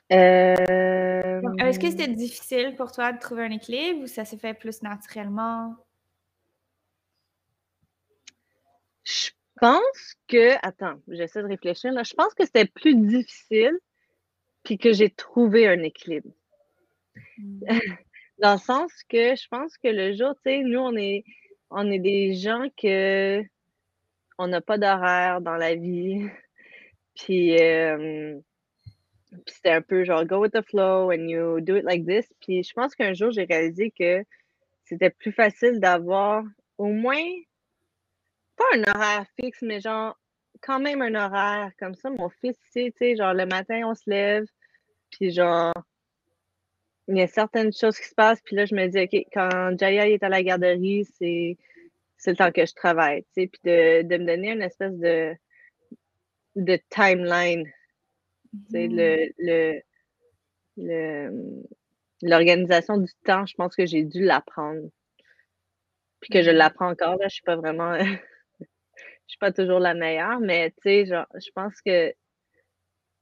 Est-ce 0.10 1.80
que 1.80 1.90
c'était 1.90 2.14
difficile 2.14 2.76
pour 2.76 2.92
toi 2.92 3.14
de 3.14 3.20
trouver 3.20 3.46
un 3.46 3.52
équilibre 3.52 4.04
ou 4.04 4.08
ça 4.08 4.26
s'est 4.26 4.38
fait 4.38 4.54
plus 4.54 4.84
naturellement? 4.84 5.76
je 9.06 9.35
pense 9.60 10.16
que. 10.28 10.56
Attends, 10.66 11.00
j'essaie 11.08 11.42
de 11.42 11.48
réfléchir 11.48 11.92
là. 11.92 12.04
Je 12.04 12.14
pense 12.14 12.34
que 12.34 12.46
c'était 12.46 12.66
plus 12.66 12.96
difficile, 12.96 13.78
puis 14.64 14.78
que 14.78 14.94
j'ai 14.94 15.10
trouvé 15.10 15.68
un 15.68 15.82
équilibre. 15.84 16.32
Mm. 17.38 17.60
Dans 18.40 18.54
le 18.54 18.60
sens 18.60 18.92
que 19.08 19.36
je 19.36 19.48
pense 19.50 19.78
que 19.78 19.88
le 19.88 20.14
jour, 20.14 20.36
tu 20.36 20.52
sais, 20.52 20.62
nous, 20.64 20.80
on 20.80 20.96
est, 20.98 21.24
on 21.70 21.90
est 21.90 22.00
des 22.00 22.34
gens 22.36 22.68
que 22.78 23.42
on 24.38 24.48
n'a 24.48 24.60
pas 24.60 24.78
d'horaire 24.78 25.40
dans 25.42 25.56
la 25.56 25.76
vie. 25.76 26.28
Puis, 27.16 27.58
euh, 27.62 28.38
puis 29.46 29.56
c'était 29.56 29.72
un 29.72 29.82
peu 29.82 30.04
genre 30.04 30.26
go 30.26 30.42
with 30.42 30.52
the 30.52 30.62
flow 30.62 31.12
and 31.12 31.28
you 31.30 31.62
do 31.62 31.76
it 31.76 31.84
like 31.84 32.06
this. 32.06 32.26
Puis 32.42 32.64
je 32.64 32.74
pense 32.74 32.96
qu'un 32.96 33.14
jour, 33.14 33.32
j'ai 33.32 33.46
réalisé 33.46 33.92
que 33.98 34.24
c'était 34.84 35.10
plus 35.10 35.32
facile 35.32 35.80
d'avoir 35.80 36.44
au 36.78 36.88
moins, 36.88 37.24
pas 38.56 38.66
un 38.76 38.84
horaire 38.84 39.26
fixe, 39.40 39.62
mais 39.62 39.82
genre 39.82 40.18
quand 40.62 40.80
même 40.80 41.02
un 41.02 41.16
horaire 41.16 41.72
comme 41.80 41.96
ça. 41.96 42.10
Mon 42.10 42.30
fils, 42.30 42.58
tu 42.74 42.92
sais, 42.98 43.16
genre 43.16 43.34
le 43.34 43.46
matin, 43.46 43.82
on 43.86 43.96
se 43.96 44.10
lève, 44.10 44.46
puis 45.12 45.32
genre, 45.32 45.74
il 47.08 47.18
y 47.18 47.22
a 47.22 47.28
certaines 47.28 47.72
choses 47.74 47.98
qui 47.98 48.08
se 48.08 48.16
passent, 48.16 48.42
puis 48.44 48.56
là, 48.56 48.66
je 48.66 48.76
me 48.76 48.88
dis, 48.88 49.00
OK, 49.00 49.26
quand 49.34 49.78
Jaya 49.78 50.08
est 50.10 50.24
à 50.24 50.30
la 50.30 50.42
garderie, 50.44 51.06
c'est 51.20 51.58
le 52.28 52.36
temps 52.36 52.52
que 52.52 52.66
je 52.66 52.74
travaille, 52.74 53.24
tu 53.36 53.44
sais, 53.44 53.48
puis 53.48 53.62
de, 53.64 54.02
de 54.04 54.18
me 54.18 54.26
donner 54.26 54.52
une 54.52 54.62
espèce 54.62 54.94
de, 54.98 55.36
de 56.56 56.78
timeline, 56.90 57.66
tu 57.66 57.72
sais, 58.72 58.88
le, 58.88 59.30
le, 59.40 59.82
le- 60.78 61.64
l'organisation 62.24 62.98
du 62.98 63.12
temps, 63.26 63.46
je 63.46 63.56
pense 63.56 63.76
que 63.76 63.86
j'ai 63.86 64.04
dû 64.04 64.24
l'apprendre. 64.24 64.90
Puis 66.20 66.30
que 66.30 66.44
je 66.44 66.50
Mhm. 66.52 66.58
l'apprends 66.58 66.90
encore, 66.92 67.16
là, 67.18 67.28
je 67.30 67.36
suis 67.36 67.44
pas 67.44 67.56
vraiment, 67.56 67.98
je 69.28 69.34
suis 69.34 69.40
pas 69.40 69.52
toujours 69.52 69.80
la 69.80 69.94
meilleure, 69.94 70.40
mais 70.40 70.72
tu 70.72 70.78
sais, 70.84 71.06
genre, 71.06 71.26
je 71.36 71.50
pense 71.54 71.82
que, 71.82 72.14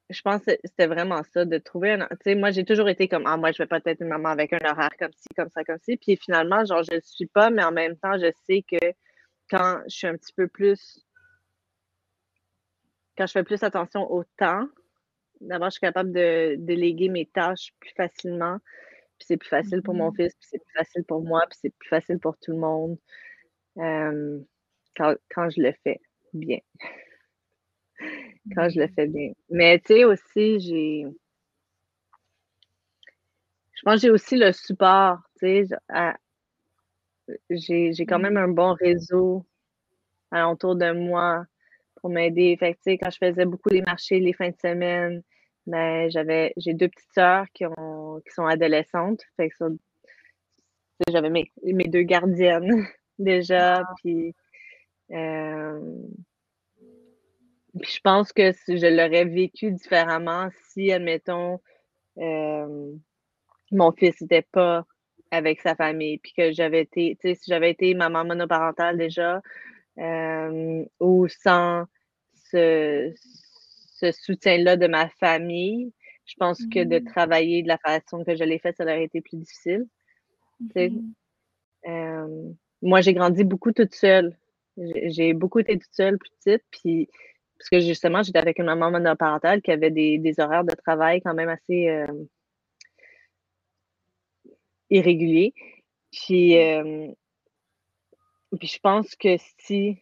je 0.09 0.21
pense 0.21 0.43
que 0.43 0.51
c'était 0.63 0.87
vraiment 0.87 1.23
ça, 1.23 1.45
de 1.45 1.57
trouver 1.57 1.93
un, 1.93 2.07
tu 2.07 2.17
sais, 2.23 2.35
moi, 2.35 2.51
j'ai 2.51 2.65
toujours 2.65 2.89
été 2.89 3.07
comme, 3.07 3.25
ah, 3.25 3.37
moi, 3.37 3.51
je 3.51 3.57
vais 3.63 3.67
pas 3.67 3.79
être 3.85 4.01
une 4.01 4.09
maman 4.09 4.29
avec 4.29 4.53
un 4.53 4.59
horaire 4.69 4.89
comme 4.99 5.13
ci, 5.13 5.27
comme 5.35 5.49
ça, 5.49 5.63
comme 5.63 5.79
ci, 5.79 5.97
puis 5.97 6.17
finalement, 6.17 6.65
genre, 6.65 6.83
je 6.83 6.95
le 6.95 7.01
suis 7.01 7.27
pas, 7.27 7.49
mais 7.49 7.63
en 7.63 7.71
même 7.71 7.97
temps, 7.97 8.17
je 8.19 8.31
sais 8.45 8.63
que 8.63 8.77
quand 9.49 9.81
je 9.87 9.95
suis 9.95 10.07
un 10.07 10.17
petit 10.17 10.33
peu 10.33 10.47
plus, 10.47 11.05
quand 13.17 13.27
je 13.27 13.31
fais 13.31 13.43
plus 13.43 13.63
attention 13.63 14.11
au 14.11 14.23
temps, 14.37 14.67
d'abord, 15.41 15.69
je 15.69 15.73
suis 15.73 15.81
capable 15.81 16.11
de 16.11 16.55
déléguer 16.59 17.09
mes 17.09 17.25
tâches 17.27 17.73
plus 17.79 17.91
facilement, 17.95 18.59
puis 19.17 19.27
c'est 19.27 19.37
plus 19.37 19.49
facile 19.49 19.81
pour 19.81 19.93
mon 19.93 20.09
Mhm. 20.09 20.15
fils, 20.15 20.33
puis 20.35 20.49
c'est 20.51 20.59
plus 20.59 20.73
facile 20.73 21.03
pour 21.05 21.21
moi, 21.23 21.41
puis 21.49 21.59
c'est 21.61 21.75
plus 21.77 21.89
facile 21.89 22.19
pour 22.19 22.37
tout 22.39 22.51
le 22.51 22.57
monde 22.57 22.97
euh, 23.77 24.39
quand, 24.95 25.15
quand 25.33 25.49
je 25.49 25.61
le 25.61 25.73
fais 25.83 25.99
bien. 26.33 26.59
Quand 28.55 28.69
je 28.69 28.79
le 28.79 28.87
Mhm. 28.87 28.93
fais 28.95 29.07
bien. 29.07 29.31
Mais 29.49 29.79
tu 29.79 29.93
sais, 29.93 30.03
aussi, 30.05 30.59
j'ai. 30.59 31.05
Je 33.73 33.81
pense 33.83 33.95
que 33.95 34.01
j'ai 34.01 34.11
aussi 34.11 34.37
le 34.37 34.51
support, 34.51 35.19
tu 35.39 35.65
sais. 35.67 35.75
à- 35.89 36.17
J'ai 37.49 37.93
j'ai 37.93 38.05
quand 38.05 38.19
même 38.19 38.33
Mhm. 38.33 38.43
un 38.43 38.47
bon 38.49 38.73
réseau 38.73 39.45
alentour 40.31 40.75
de 40.75 40.91
moi 40.91 41.45
pour 41.97 42.09
m'aider. 42.09 42.55
Fait 42.59 42.73
que, 42.73 42.77
tu 42.77 42.83
sais, 42.93 42.97
quand 42.97 43.09
je 43.11 43.17
faisais 43.17 43.45
beaucoup 43.45 43.69
les 43.69 43.81
marchés 43.81 44.19
les 44.19 44.33
fins 44.33 44.49
de 44.49 44.57
semaine, 44.61 45.23
ben, 45.67 46.09
j'avais, 46.11 46.53
j'ai 46.57 46.73
deux 46.73 46.89
petites 46.89 47.13
sœurs 47.13 47.45
qui, 47.53 47.65
ont, 47.65 48.21
qui 48.27 48.33
sont 48.33 48.45
adolescentes. 48.45 49.21
Fait 49.37 49.49
que 49.49 49.55
ça, 49.57 49.67
j'avais 51.11 51.29
mes, 51.29 51.51
mes 51.63 51.87
deux 51.87 52.03
gardiennes 52.03 52.85
déjà. 53.19 53.83
Puis, 53.97 54.33
puis 57.81 57.91
je 57.91 57.99
pense 58.01 58.31
que 58.33 58.51
je 58.67 58.87
l'aurais 58.87 59.25
vécu 59.25 59.71
différemment 59.71 60.49
si, 60.69 60.91
admettons, 60.91 61.59
euh, 62.17 62.93
mon 63.71 63.91
fils 63.91 64.21
n'était 64.21 64.43
pas 64.51 64.85
avec 65.31 65.61
sa 65.61 65.75
famille, 65.75 66.19
puis 66.19 66.33
que 66.37 66.51
j'avais 66.51 66.81
été, 66.81 67.17
tu 67.19 67.29
sais, 67.29 67.35
si 67.35 67.49
j'avais 67.49 67.71
été 67.71 67.93
maman 67.95 68.23
monoparentale 68.23 68.97
déjà, 68.97 69.41
euh, 69.97 70.85
ou 70.99 71.27
sans 71.27 71.85
ce, 72.51 73.11
ce 73.95 74.11
soutien-là 74.11 74.77
de 74.77 74.87
ma 74.87 75.09
famille, 75.09 75.91
je 76.25 76.35
pense 76.37 76.65
que 76.67 76.83
de 76.83 76.99
Mhm. 76.99 77.05
travailler 77.05 77.63
de 77.63 77.67
la 77.67 77.77
façon 77.79 78.23
que 78.23 78.35
je 78.35 78.43
l'ai 78.43 78.59
fait, 78.59 78.75
ça 78.77 78.83
aurait 78.83 79.03
été 79.03 79.21
plus 79.21 79.37
difficile. 79.37 79.87
Euh, 81.87 82.51
moi, 82.81 83.01
j'ai 83.01 83.13
grandi 83.13 83.43
beaucoup 83.43 83.71
toute 83.71 83.93
seule. 83.95 84.37
J'ai 84.77 85.33
beaucoup 85.33 85.59
été 85.59 85.77
toute 85.77 85.93
seule, 85.93 86.17
plus 86.17 86.31
petite, 86.31 86.63
puis 86.71 87.09
parce 87.57 87.69
que 87.69 87.79
justement, 87.79 88.23
j'étais 88.23 88.39
avec 88.39 88.59
une 88.59 88.65
maman 88.65 88.91
monoparentale 88.91 89.61
qui 89.61 89.71
avait 89.71 89.91
des, 89.91 90.17
des 90.17 90.39
horaires 90.39 90.63
de 90.65 90.75
travail 90.75 91.21
quand 91.21 91.33
même 91.33 91.49
assez 91.49 91.87
euh, 91.89 92.07
irréguliers. 94.89 95.53
Puis, 96.11 96.57
euh, 96.57 97.07
puis 98.59 98.67
je 98.67 98.79
pense 98.79 99.15
que 99.15 99.37
si, 99.59 100.01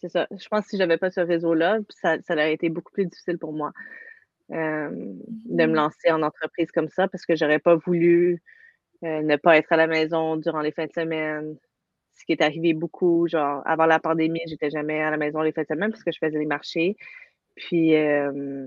c'est 0.00 0.08
ça, 0.08 0.26
je 0.30 0.48
pense 0.48 0.64
que 0.64 0.70
si 0.70 0.78
j'avais 0.78 0.98
pas 0.98 1.10
ce 1.10 1.20
réseau-là, 1.20 1.78
ça, 1.90 2.18
ça 2.22 2.34
aurait 2.34 2.52
été 2.52 2.68
beaucoup 2.68 2.92
plus 2.92 3.06
difficile 3.06 3.38
pour 3.38 3.52
moi 3.52 3.72
euh, 4.52 4.90
de 4.90 5.64
me 5.64 5.66
Mhm. 5.68 5.74
lancer 5.74 6.10
en 6.10 6.22
entreprise 6.22 6.70
comme 6.72 6.88
ça 6.88 7.08
parce 7.08 7.24
que 7.26 7.36
j'aurais 7.36 7.60
pas 7.60 7.76
voulu 7.76 8.42
ne 9.02 9.36
pas 9.36 9.56
être 9.56 9.72
à 9.72 9.76
la 9.76 9.88
maison 9.88 10.36
durant 10.36 10.60
les 10.60 10.72
fins 10.72 10.86
de 10.86 10.92
semaine. 10.92 11.56
Ce 12.14 12.24
qui 12.24 12.32
est 12.32 12.42
arrivé 12.42 12.74
beaucoup, 12.74 13.26
genre 13.28 13.62
avant 13.64 13.86
la 13.86 13.98
pandémie, 13.98 14.40
j'étais 14.46 14.70
jamais 14.70 15.00
à 15.00 15.10
la 15.10 15.16
maison 15.16 15.40
les 15.40 15.52
fins 15.52 15.62
de 15.62 15.66
semaine 15.66 15.90
parce 15.90 16.04
que 16.04 16.12
je 16.12 16.18
faisais 16.18 16.38
les 16.38 16.46
marchés. 16.46 16.96
Puis, 17.56 17.96
euh, 17.96 18.66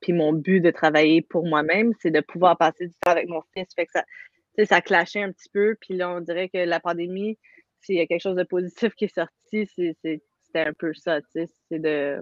puis 0.00 0.12
mon 0.12 0.32
but 0.32 0.60
de 0.60 0.70
travailler 0.70 1.22
pour 1.22 1.46
moi-même, 1.46 1.92
c'est 2.00 2.10
de 2.10 2.20
pouvoir 2.20 2.56
passer 2.58 2.86
du 2.86 2.94
temps 3.00 3.12
avec 3.12 3.28
mon 3.28 3.42
fils. 3.54 3.68
Fait 3.74 3.86
que 3.86 3.92
ça, 3.92 4.02
tu 4.02 4.62
sais, 4.62 4.66
ça 4.66 4.80
clashait 4.80 5.22
un 5.22 5.32
petit 5.32 5.48
peu. 5.50 5.76
Puis 5.80 5.94
là, 5.94 6.10
on 6.10 6.20
dirait 6.20 6.48
que 6.48 6.58
la 6.58 6.80
pandémie, 6.80 7.38
s'il 7.80 7.96
y 7.96 8.00
a 8.00 8.06
quelque 8.06 8.22
chose 8.22 8.36
de 8.36 8.44
positif 8.44 8.94
qui 8.94 9.04
est 9.04 9.14
sorti, 9.14 9.66
c'était 9.66 10.20
un 10.54 10.72
peu 10.72 10.92
ça, 10.94 11.20
tu 11.20 11.28
sais, 11.32 11.46
c'est 11.68 11.78
de, 11.78 12.18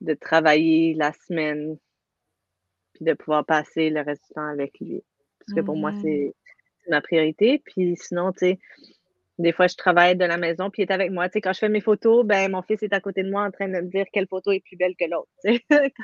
de 0.00 0.14
travailler 0.14 0.94
la 0.94 1.12
semaine, 1.12 1.76
puis 2.94 3.04
de 3.04 3.14
pouvoir 3.14 3.44
passer 3.44 3.90
le 3.90 4.00
reste 4.02 4.24
du 4.28 4.34
temps 4.34 4.46
avec 4.48 4.78
lui. 4.80 5.02
Parce 5.40 5.58
que 5.58 5.64
pour 5.64 5.76
moi, 5.76 5.92
c'est 6.00 6.34
c'est 6.84 6.90
ma 6.90 7.00
priorité. 7.00 7.62
Puis 7.64 7.96
sinon, 7.96 8.32
tu 8.32 8.38
sais, 8.38 8.58
des 9.38 9.52
fois, 9.52 9.66
je 9.68 9.76
travaille 9.76 10.16
de 10.16 10.24
la 10.24 10.38
maison, 10.38 10.70
puis 10.70 10.82
il 10.82 10.86
est 10.90 10.92
avec 10.92 11.10
moi. 11.12 11.28
Tu 11.28 11.34
sais, 11.34 11.40
quand 11.42 11.52
je 11.54 11.60
fais 11.60 11.68
mes 11.70 11.80
photos, 11.80 12.24
ben 12.26 12.50
mon 12.52 12.62
fils 12.62 12.82
est 12.82 12.92
à 12.94 13.00
côté 13.00 13.22
de 13.24 13.30
moi 13.30 13.44
en 13.44 13.50
train 13.50 13.68
de 13.68 13.72
me 13.80 13.90
dire 13.90 14.06
quelle 14.12 14.28
photo 14.28 14.52
est 14.52 14.60
plus 14.60 14.76
belle 14.76 14.94
que 14.98 15.06
l'autre. 15.10 15.30
tu 15.44 15.54
sais. 15.54 15.64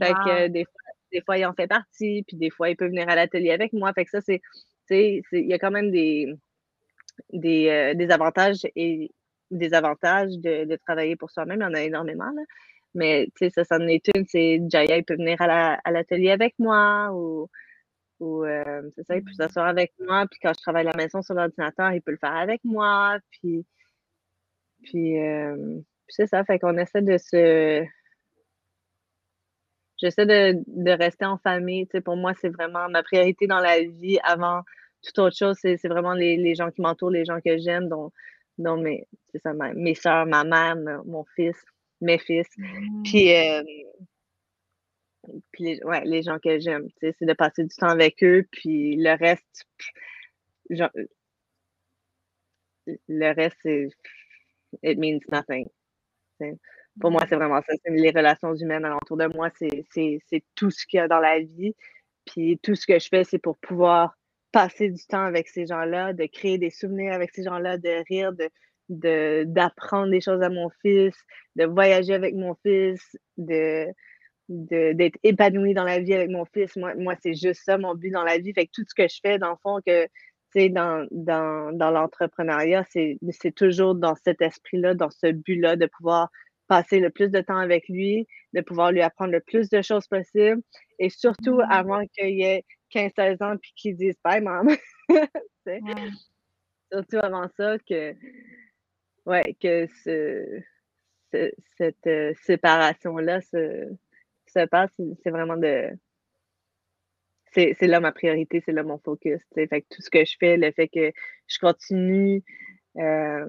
fait 0.00 0.16
que 0.16 0.48
Wow. 0.48 0.48
des 0.48 0.64
fois, 0.64 0.82
des 1.12 1.22
fois, 1.22 1.38
il 1.38 1.46
en 1.46 1.54
fait 1.54 1.68
partie, 1.68 2.24
puis 2.28 2.36
des 2.38 2.50
fois, 2.50 2.70
il 2.70 2.76
peut 2.76 2.86
venir 2.88 3.08
à 3.08 3.16
l'atelier 3.16 3.52
avec 3.52 3.72
moi. 3.74 3.92
Fait 3.94 4.04
que 4.06 4.10
ça, 4.12 4.20
c'est, 4.22 4.40
tu 4.88 4.96
sais, 4.96 5.22
il 5.32 5.46
y 5.48 5.54
a 5.54 5.58
quand 5.60 5.70
même 5.72 5.90
des, 5.92 6.28
des, 7.32 7.68
euh, 7.70 7.94
des 7.94 8.10
avantages 8.12 8.60
et 8.76 9.10
des 9.50 9.74
avantages 9.74 10.32
de, 10.38 10.64
de 10.66 10.76
travailler 10.76 11.16
pour 11.16 11.30
soi-même. 11.30 11.60
Il 11.60 11.64
y 11.64 11.66
en 11.66 11.74
a 11.74 11.82
énormément, 11.82 12.30
là. 12.36 12.42
Mais, 12.94 13.26
tu 13.36 13.46
sais, 13.46 13.50
ça, 13.50 13.64
ça 13.64 13.76
en 13.78 13.88
est 13.88 14.06
une. 14.16 14.26
C'est 14.28 14.60
Jaya, 14.70 14.98
il 14.98 15.04
peut 15.04 15.16
venir 15.16 15.40
à 15.42 15.46
la- 15.48 15.80
à 15.84 15.92
l'atelier 15.92 16.30
avec 16.32 16.54
moi 16.58 17.10
ou 17.14 17.48
ou 18.20 18.44
c'est 18.94 19.04
ça, 19.04 19.16
il 19.16 19.24
peut 19.24 19.32
s'asseoir 19.32 19.66
avec 19.66 19.92
moi, 19.98 20.26
puis 20.30 20.38
quand 20.42 20.52
je 20.56 20.62
travaille 20.62 20.86
à 20.86 20.90
la 20.92 20.96
maison 20.96 21.22
sur 21.22 21.34
l'ordinateur, 21.34 21.92
il 21.92 22.02
peut 22.02 22.12
le 22.12 22.18
faire 22.18 22.36
avec 22.36 22.62
moi, 22.64 23.18
puis 23.30 23.66
puis, 24.82 25.14
c'est 26.08 26.26
ça, 26.26 26.44
fait 26.44 26.58
qu'on 26.58 26.76
essaie 26.78 27.02
de 27.02 27.18
se 27.18 27.84
j'essaie 29.98 30.26
de, 30.26 30.62
de, 30.66 30.90
rester 30.90 31.26
en 31.26 31.38
famille. 31.38 31.86
Tu 31.86 31.92
sais, 31.92 32.00
pour 32.00 32.16
moi, 32.16 32.32
c'est 32.40 32.48
vraiment 32.48 32.88
ma 32.88 33.02
priorité 33.02 33.46
dans 33.46 33.60
la 33.60 33.80
vie 33.82 34.18
avant 34.22 34.62
toute 35.02 35.18
autre 35.18 35.36
chose. 35.36 35.56
C'est, 35.60 35.76
vraiment 35.86 36.14
les, 36.14 36.36
les, 36.36 36.54
gens 36.54 36.70
qui 36.70 36.80
m'entourent, 36.80 37.10
les 37.10 37.24
gens 37.26 37.40
que 37.44 37.58
j'aime, 37.58 37.88
dont, 37.88 38.10
dont 38.58 38.78
mes, 38.78 39.06
ça, 39.42 39.52
mes 39.52 39.94
soeurs, 39.94 40.26
ma 40.26 40.44
mère, 40.44 40.76
mon 41.04 41.24
fils, 41.36 41.56
mes 42.00 42.18
fils. 42.18 42.48
Mmh. 42.56 43.02
Puis, 43.04 43.34
euh, 43.34 43.62
puis 45.52 45.64
les, 45.64 45.84
ouais, 45.84 46.04
les 46.04 46.22
gens 46.22 46.38
que 46.38 46.58
j'aime. 46.58 46.88
C'est 47.00 47.22
de 47.22 47.32
passer 47.32 47.64
du 47.64 47.74
temps 47.74 47.88
avec 47.88 48.22
eux. 48.22 48.46
Puis 48.50 48.96
le 48.96 49.16
reste, 49.16 49.66
le 53.08 53.34
reste, 53.34 53.56
c'est 53.62 53.88
it 54.82 54.98
means 54.98 55.20
nothing. 55.30 55.66
Pour 57.00 57.10
moi, 57.10 57.22
c'est 57.28 57.36
vraiment 57.36 57.60
ça. 57.62 57.72
Les 57.86 58.10
relations 58.10 58.54
humaines 58.54 58.84
alentour 58.84 59.16
de 59.16 59.26
moi. 59.26 59.50
C'est 59.58 60.44
tout 60.54 60.70
ce 60.70 60.86
qu'il 60.86 60.98
y 60.98 61.00
a 61.00 61.08
dans 61.08 61.20
la 61.20 61.40
vie. 61.40 61.74
Puis 62.26 62.58
tout 62.62 62.74
ce 62.74 62.86
que 62.86 62.98
je 62.98 63.08
fais, 63.08 63.24
c'est 63.24 63.38
pour 63.38 63.58
pouvoir 63.58 64.16
passer 64.52 64.90
du 64.90 65.04
temps 65.06 65.24
avec 65.24 65.48
ces 65.48 65.66
gens-là, 65.66 66.12
de 66.12 66.26
créer 66.26 66.58
des 66.58 66.70
souvenirs 66.70 67.12
avec 67.12 67.30
ces 67.34 67.44
gens-là, 67.44 67.78
de 67.78 68.04
rire, 68.08 68.32
de, 68.32 69.44
d'apprendre 69.44 70.10
des 70.10 70.20
choses 70.20 70.42
à 70.42 70.48
mon 70.48 70.70
fils, 70.82 71.14
de 71.56 71.64
voyager 71.64 72.14
avec 72.14 72.34
mon 72.34 72.54
fils, 72.62 73.16
de, 73.36 73.86
d'être 74.50 75.16
épanoui 75.22 75.74
dans 75.74 75.84
la 75.84 76.00
vie 76.00 76.14
avec 76.14 76.28
mon 76.28 76.44
fils. 76.44 76.76
Moi, 76.76 76.94
moi 76.96 77.14
c'est 77.22 77.34
juste 77.34 77.62
ça 77.64 77.78
mon 77.78 77.94
but 77.94 78.10
dans 78.10 78.24
la 78.24 78.38
vie. 78.38 78.52
Fait 78.52 78.66
que 78.66 78.72
tout 78.74 78.84
ce 78.86 78.94
que 78.94 79.08
je 79.08 79.20
fais, 79.22 79.38
dans 79.38 79.50
le 79.50 79.56
fond, 79.62 79.80
que 79.86 80.06
dans, 80.68 81.06
dans, 81.10 81.76
dans 81.76 81.90
l'entrepreneuriat, 81.90 82.84
c'est 82.90 83.54
toujours 83.54 83.94
dans 83.94 84.16
cet 84.24 84.42
esprit-là, 84.42 84.94
dans 84.94 85.10
ce 85.10 85.30
but-là, 85.30 85.76
de 85.76 85.86
pouvoir 85.86 86.28
passer 86.66 87.00
le 87.00 87.10
plus 87.10 87.30
de 87.30 87.40
temps 87.40 87.58
avec 87.58 87.88
lui, 87.88 88.26
de 88.52 88.60
pouvoir 88.60 88.92
lui 88.92 89.00
apprendre 89.00 89.32
le 89.32 89.40
plus 89.40 89.68
de 89.70 89.82
choses 89.82 90.06
possible, 90.06 90.60
et 90.98 91.10
surtout 91.10 91.56
mm. 91.56 91.66
avant 91.70 92.06
qu'il 92.06 92.38
y 92.38 92.42
ait 92.42 92.64
15-16 92.94 93.42
ans 93.44 93.56
puis 93.56 93.72
qu'il 93.76 93.96
dise 93.96 94.16
bye, 94.24 94.40
maman. 94.40 94.74
Surtout 96.92 97.18
avant 97.22 97.46
ça, 97.56 97.76
que, 97.88 98.16
ouais, 99.24 99.54
que 99.62 99.86
ce, 100.02 100.60
cette 101.30 102.06
euh, 102.08 102.32
séparation-là 102.42 103.40
se, 103.42 103.86
se 104.50 104.66
passe, 104.66 104.90
c'est 105.22 105.30
vraiment 105.30 105.56
de. 105.56 105.90
C'est 107.52 107.74
là 107.82 107.98
ma 107.98 108.12
priorité, 108.12 108.62
c'est 108.64 108.72
là 108.72 108.84
mon 108.84 108.98
focus. 108.98 109.40
Fait 109.54 109.66
que 109.66 109.86
tout 109.90 110.02
ce 110.02 110.10
que 110.10 110.24
je 110.24 110.36
fais, 110.38 110.56
le 110.56 110.70
fait 110.70 110.88
que 110.88 111.10
je 111.48 111.58
continue. 111.58 112.44
Euh, 112.96 113.46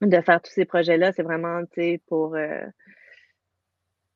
de 0.00 0.20
faire 0.20 0.40
tous 0.42 0.52
ces 0.52 0.64
projets-là, 0.64 1.12
c'est 1.12 1.22
vraiment 1.22 1.62
pour, 2.06 2.34
euh, 2.34 2.64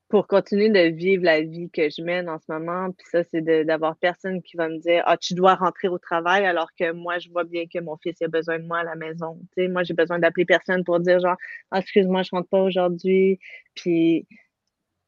pour 0.08 0.26
continuer 0.26 0.70
de 0.70 0.94
vivre 0.94 1.24
la 1.24 1.42
vie 1.42 1.70
que 1.70 1.88
je 1.90 2.02
mène 2.02 2.28
en 2.28 2.38
ce 2.38 2.46
moment. 2.48 2.90
Puis 2.92 3.06
ça, 3.10 3.22
c'est 3.24 3.42
d'avoir 3.64 3.96
personne 3.96 4.42
qui 4.42 4.56
va 4.56 4.68
me 4.68 4.78
dire 4.78 5.02
Ah, 5.06 5.16
tu 5.16 5.34
dois 5.34 5.54
rentrer 5.54 5.88
au 5.88 5.98
travail 5.98 6.46
alors 6.46 6.70
que 6.78 6.92
moi, 6.92 7.18
je 7.18 7.30
vois 7.30 7.44
bien 7.44 7.64
que 7.72 7.78
mon 7.80 7.96
fils 7.98 8.20
a 8.22 8.28
besoin 8.28 8.58
de 8.58 8.66
moi 8.66 8.78
à 8.78 8.84
la 8.84 8.96
maison. 8.96 9.38
sais 9.54 9.68
moi, 9.68 9.82
j'ai 9.84 9.94
besoin 9.94 10.18
d'appeler 10.18 10.46
personne 10.46 10.84
pour 10.84 11.00
dire 11.00 11.20
genre 11.20 11.36
ah, 11.70 11.80
excuse-moi, 11.80 12.22
je 12.22 12.30
rentre 12.32 12.48
pas 12.48 12.62
aujourd'hui. 12.62 13.38
Puis 13.74 14.26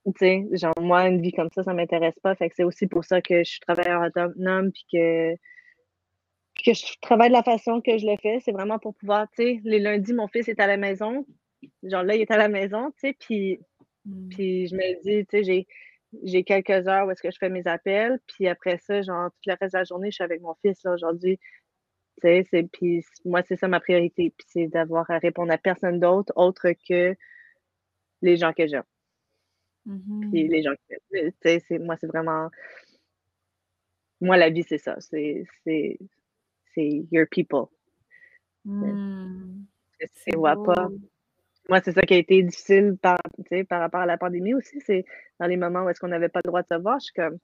tu 0.07 0.13
sais, 0.19 0.47
genre, 0.53 0.75
moi, 0.81 1.09
une 1.09 1.21
vie 1.21 1.33
comme 1.33 1.51
ça, 1.55 1.63
ça 1.63 1.75
m'intéresse 1.75 2.19
pas. 2.23 2.35
Fait 2.35 2.49
que 2.49 2.55
c'est 2.57 2.65
aussi 2.65 2.87
pour 2.87 3.05
ça 3.05 3.21
que 3.21 3.45
je 3.45 3.51
suis 3.51 3.61
travailleur 3.61 4.03
autonome, 4.03 4.73
puis 4.73 4.87
que 4.93 5.37
que 6.65 6.75
je 6.75 6.85
travaille 7.01 7.29
de 7.29 7.35
la 7.35 7.43
façon 7.43 7.81
que 7.81 7.99
je 7.99 8.07
le 8.07 8.17
fais, 8.21 8.39
c'est 8.41 8.53
vraiment 8.53 8.79
pour 8.79 8.95
pouvoir, 8.95 9.29
tu 9.31 9.43
sais, 9.43 9.61
les 9.65 9.79
lundis, 9.79 10.13
mon 10.13 10.29
fils 10.29 10.49
est 10.49 10.61
à 10.61 10.67
la 10.67 10.77
maison. 10.77 11.27
Genre 11.83 12.03
là, 12.03 12.15
il 12.15 12.21
est 12.21 12.31
à 12.31 12.37
la 12.37 12.49
maison, 12.49 12.91
tu 12.93 13.09
sais, 13.09 13.17
puis, 13.19 13.61
mm. 14.05 14.29
puis 14.31 14.67
je 14.67 14.75
me 14.75 15.03
dis, 15.03 15.27
tu 15.27 15.45
sais, 15.45 15.67
j'ai, 16.23 16.45
quelques 16.45 16.89
heures 16.89 17.07
où 17.07 17.11
est-ce 17.11 17.23
que 17.23 17.31
je 17.31 17.39
fais 17.39 17.49
mes 17.49 17.67
appels, 17.67 18.19
puis 18.27 18.49
après 18.49 18.79
ça, 18.79 19.03
genre, 19.03 19.31
tout 19.31 19.51
le 19.51 19.57
reste 19.61 19.75
de 19.75 19.79
la 19.79 19.85
journée, 19.85 20.11
je 20.11 20.17
suis 20.17 20.25
avec 20.25 20.41
mon 20.41 20.55
fils, 20.63 20.83
là, 20.85 20.93
aujourd'hui. 20.93 21.39
Tu 22.23 22.29
sais, 22.29 22.47
c'est, 22.51 22.65
puis 22.65 23.05
moi, 23.25 23.43
c'est 23.47 23.57
ça 23.57 23.69
ma 23.69 23.81
priorité, 23.81 24.33
puis 24.37 24.47
c'est 24.51 24.67
d'avoir 24.67 25.11
à 25.11 25.19
répondre 25.19 25.53
à 25.53 25.59
personne 25.59 26.01
d'autre, 26.01 26.33
autre 26.37 26.69
que 26.89 27.17
les 28.23 28.37
gens 28.37 28.53
que 28.53 28.67
j'aime. 28.67 28.85
Mm-hmm. 29.91 30.31
Puis 30.31 30.49
les 30.49 30.63
gens 30.63 30.73
sais, 31.43 31.61
c'est, 31.67 31.79
moi, 31.79 31.97
c'est 32.01 32.07
vraiment... 32.07 32.51
Moi, 34.21 34.37
la 34.37 34.51
vie, 34.51 34.63
c'est 34.63 34.79
ça. 34.79 35.01
C'est, 35.01 35.45
c'est, 35.65 35.99
c'est 36.75 37.07
your 37.11 37.27
people. 37.31 37.67
Mmh. 38.65 39.65
C'est 40.13 40.33
pas? 40.33 40.89
Moi, 41.69 41.81
c'est 41.83 41.93
ça 41.93 42.03
qui 42.03 42.15
a 42.15 42.19
été 42.19 42.43
difficile 42.43 42.97
par, 43.01 43.19
par 43.69 43.81
rapport 43.81 44.01
à 44.01 44.07
la 44.07 44.19
pandémie 44.19 44.55
aussi. 44.55 44.81
C'est 44.81 45.05
dans 45.39 45.47
les 45.47 45.57
moments 45.57 45.85
où 45.85 45.89
est-ce 45.89 46.01
qu'on 46.01 46.09
n'avait 46.09 46.29
pas 46.29 46.41
le 46.45 46.49
droit 46.49 46.63
de 46.63 46.67
se 46.67 46.75
voir, 46.75 46.99
je 47.01 47.05
suis 47.05 47.15
comme, 47.15 47.39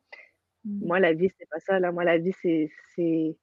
mmh. 0.65 0.87
moi, 0.87 1.01
la 1.01 1.13
vie, 1.15 1.31
c'est 1.39 1.49
pas 1.49 1.61
ça. 1.61 1.81
Là. 1.81 1.93
Moi, 1.93 2.05
la 2.05 2.19
vie, 2.19 2.35
c'est, 2.43 2.71
c'est, 2.95 3.37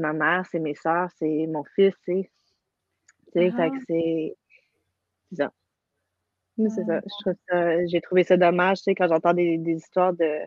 ma 0.00 0.12
mère, 0.12 0.44
c'est 0.50 0.58
mes 0.58 0.74
soeurs, 0.74 1.10
c'est 1.18 1.46
mon 1.46 1.64
fils, 1.76 1.94
c'est. 2.04 2.30
Tu 3.32 3.50
sais, 3.50 3.70
c'est. 3.86 4.36
ça. 5.32 5.52
C'est 6.68 6.84
ça. 6.84 7.00
ça. 7.48 7.86
J'ai 7.86 8.00
trouvé 8.00 8.24
ça 8.24 8.36
dommage, 8.36 8.78
tu 8.78 8.84
sais, 8.84 8.94
quand 8.94 9.08
j'entends 9.08 9.34
des, 9.34 9.58
des 9.58 9.72
histoires 9.72 10.12
de 10.12 10.40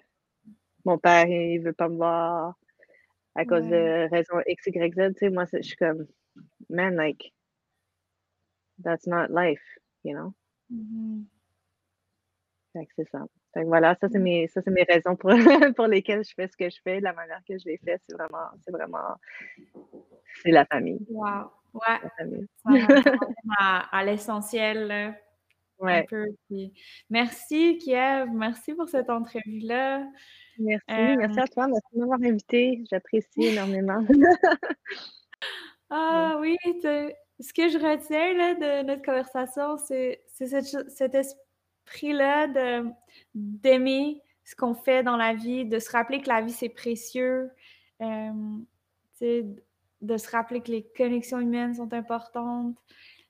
mon 0.86 0.98
père, 0.98 1.28
il 1.28 1.60
veut 1.60 1.74
pas 1.74 1.90
me 1.90 1.96
voir 1.96 2.56
à 3.36 3.46
cause 3.46 3.68
de 3.68 4.10
raison 4.10 4.36
X, 4.46 4.68
Y, 4.68 4.94
Z, 4.94 5.14
tu 5.14 5.20
sais, 5.20 5.30
moi, 5.30 5.46
je 5.52 5.62
suis 5.62 5.76
comme, 5.76 6.06
man, 6.70 6.96
like, 6.96 7.34
that's 8.84 9.08
not 9.08 9.30
life, 9.30 9.64
you 10.04 10.14
know? 10.14 10.34
Mm-hmm. 10.72 11.24
Fait 12.74 12.86
que 12.86 12.92
c'est 12.96 13.10
ça. 13.10 13.26
Fait 13.54 13.62
que 13.62 13.68
voilà, 13.68 13.96
ça, 13.96 14.08
c'est 14.12 14.20
mm. 14.20 14.24
mes, 14.24 14.48
ça, 14.48 14.62
c'est 14.64 14.72
mes 14.72 14.84
raisons 14.84 15.16
pour, 15.16 15.32
pour 15.76 15.88
lesquelles 15.88 16.24
je 16.24 16.34
fais 16.34 16.48
ce 16.48 16.58
que 16.58 16.70
je 16.70 16.80
fais. 16.84 17.00
La 17.00 17.14
manière 17.14 17.42
que 17.48 17.58
je 17.58 17.66
l'ai 17.66 17.78
fait, 17.78 18.02
c'est 18.08 18.16
vraiment, 18.16 18.50
c'est 18.62 18.72
vraiment, 18.72 19.16
c'est 20.44 20.52
la 20.52 20.66
famille. 20.66 21.06
Wow. 21.10 21.52
Ouais. 21.74 22.00
La 22.04 22.10
famille. 22.18 22.48
à, 23.60 23.98
à 23.98 24.04
l'essentiel. 24.04 25.16
Ouais. 25.84 26.08
Merci, 27.10 27.78
Kiev. 27.78 28.30
Merci 28.32 28.74
pour 28.74 28.88
cette 28.88 29.10
entrevue-là. 29.10 30.08
Merci, 30.58 30.86
merci 30.88 31.40
à 31.40 31.48
toi. 31.48 31.68
Merci 31.68 31.88
de 31.94 32.00
m'avoir 32.00 32.20
invité. 32.24 32.86
J'apprécie 32.90 33.28
énormément. 33.44 34.02
ah 35.90 36.38
oui, 36.40 36.56
ce 36.82 37.54
que 37.54 37.68
je 37.68 37.78
retiens 37.78 38.34
là, 38.34 38.54
de 38.54 38.88
notre 38.88 39.02
conversation, 39.02 39.76
c'est 39.78 40.24
cet 40.30 41.16
esprit-là 41.16 42.48
d'aimer 43.36 44.22
ce 44.46 44.56
qu'on 44.56 44.76
fait 44.76 45.04
dans 45.04 45.18
la 45.18 45.34
vie, 45.34 45.66
de 45.66 45.80
se 45.80 45.92
rappeler 45.92 46.22
que 46.22 46.30
la 46.30 46.40
vie, 46.42 46.54
c'est 46.54 46.70
précieux, 46.70 47.52
de 48.00 48.64
se 50.18 50.32
rappeler 50.32 50.62
que 50.62 50.72
les 50.72 50.88
connexions 50.96 51.42
humaines 51.42 51.74
sont 51.74 51.94
importantes, 51.94 52.78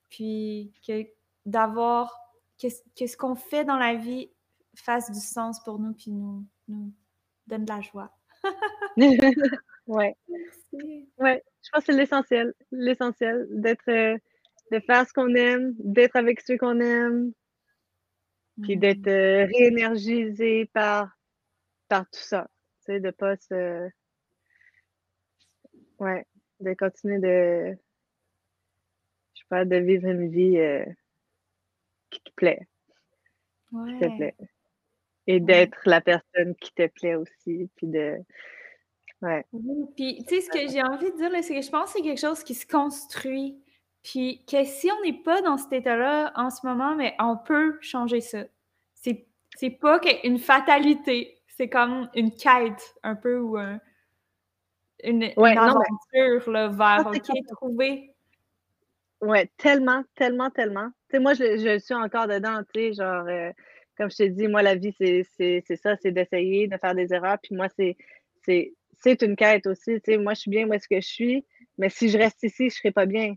puis 0.09 0.71
que 0.87 1.07
d'avoir 1.45 2.22
que, 2.61 3.07
ce 3.07 3.17
qu'on 3.17 3.35
fait 3.35 3.65
dans 3.65 3.77
la 3.77 3.95
vie 3.95 4.31
fasse 4.75 5.11
du 5.11 5.19
sens 5.19 5.63
pour 5.63 5.79
nous, 5.79 5.93
puis 5.93 6.11
nous, 6.11 6.45
nous 6.67 6.93
donne 7.47 7.65
de 7.65 7.73
la 7.73 7.81
joie. 7.81 8.15
ouais. 9.87 10.15
Ouais, 11.17 11.43
je 11.61 11.69
pense 11.71 11.85
que 11.85 11.91
c'est 11.91 11.97
l'essentiel. 11.97 12.53
L'essentiel 12.71 13.47
d'être, 13.51 13.87
euh, 13.89 14.17
de 14.71 14.79
faire 14.79 15.07
ce 15.07 15.13
qu'on 15.13 15.33
aime, 15.35 15.73
d'être 15.79 16.15
avec 16.15 16.41
ceux 16.41 16.57
qu'on 16.57 16.79
aime, 16.79 17.31
puis 18.61 18.77
d'être 18.77 19.05
mm. 19.05 19.09
euh, 19.09 19.45
réénergisé 19.45 20.65
par, 20.73 21.15
par 21.87 22.05
tout 22.05 22.19
ça. 22.19 22.47
Tu 22.85 22.93
sais, 22.93 22.99
de 22.99 23.11
pas 23.11 23.35
se. 23.37 23.89
Ouais, 25.99 26.25
de 26.59 26.73
continuer 26.73 27.19
de. 27.19 27.77
Je 29.33 29.39
sais 29.39 29.45
pas, 29.49 29.65
de 29.65 29.75
vivre 29.77 30.07
une 30.07 30.29
vie. 30.29 30.57
Euh, 30.57 30.85
plaît. 32.36 32.67
Qui 33.71 33.99
te 33.99 34.17
plaît. 34.17 34.36
Et 35.25 35.39
d'être 35.39 35.77
la 35.86 36.01
personne 36.01 36.55
qui 36.55 36.73
te 36.73 36.88
plaît 36.88 37.15
aussi. 37.15 37.69
Puis 37.75 37.88
de. 37.88 38.17
Ouais. 39.21 39.45
puis, 39.95 40.25
tu 40.27 40.36
sais, 40.36 40.41
ce 40.41 40.49
que 40.49 40.69
j'ai 40.69 40.84
envie 40.84 41.09
de 41.11 41.15
dire, 41.15 41.29
c'est 41.43 41.55
que 41.55 41.61
je 41.61 41.69
pense 41.69 41.93
que 41.93 41.97
c'est 41.97 42.03
quelque 42.03 42.19
chose 42.19 42.43
qui 42.43 42.53
se 42.53 42.67
construit. 42.67 43.57
Puis 44.03 44.43
que 44.45 44.65
si 44.65 44.91
on 44.91 45.01
n'est 45.01 45.21
pas 45.23 45.41
dans 45.41 45.57
cet 45.57 45.71
état-là 45.71 46.34
en 46.36 46.49
ce 46.49 46.65
moment, 46.67 46.95
mais 46.95 47.15
on 47.19 47.38
peut 47.38 47.77
changer 47.79 48.19
ça. 48.19 48.43
C'est, 48.95 49.25
c'est 49.55 49.69
pas 49.69 50.01
une 50.25 50.39
fatalité. 50.39 51.41
C'est 51.47 51.69
comme 51.69 52.09
une 52.15 52.31
quête, 52.36 52.95
un 53.03 53.15
peu, 53.15 53.39
ou 53.39 53.57
une, 55.03 55.23
aventure 55.38 56.51
là, 56.51 56.67
vers, 56.67 57.07
OK, 57.07 57.31
trouver 57.51 58.13
Ouais, 59.23 59.49
tellement, 59.55 60.03
tellement, 60.15 60.49
tellement. 60.49 60.89
Tu 61.14 61.18
sais, 61.18 61.22
moi, 61.22 61.36
je, 61.36 61.57
je 61.57 61.78
suis 61.78 61.93
encore 61.93 62.28
dedans, 62.28 62.64
tu 62.74 62.82
sais, 62.82 62.93
genre, 62.93 63.28
euh, 63.28 63.51
comme 63.97 64.09
je 64.09 64.18
t'ai 64.18 64.30
dit, 64.30 64.47
moi, 64.47 64.64
la 64.64 64.74
vie, 64.74 64.95
c'est 64.97 65.61
ça, 65.76 65.95
c'est 66.01 66.11
d'essayer, 66.11 66.68
de 66.68 66.76
faire 66.78 66.95
des 66.95 67.14
erreurs. 67.14 67.38
Puis 67.43 67.55
moi, 67.55 67.68
c'est 67.78 69.22
une 69.22 69.36
quête 69.36 69.68
aussi. 69.68 70.01
moi, 70.18 70.34
je 70.34 70.39
suis 70.39 70.49
bien 70.49 70.68
où 70.68 70.74
est-ce 70.74 70.88
que 70.88 70.99
je 70.99 71.07
suis, 71.07 71.45
mais 71.78 71.89
si 71.89 72.09
je 72.09 72.18
reste 72.18 72.41
ici, 72.41 72.64
je 72.64 72.66
ne 72.66 72.70
serai 72.70 72.91
pas 72.91 73.05
bien. 73.05 73.36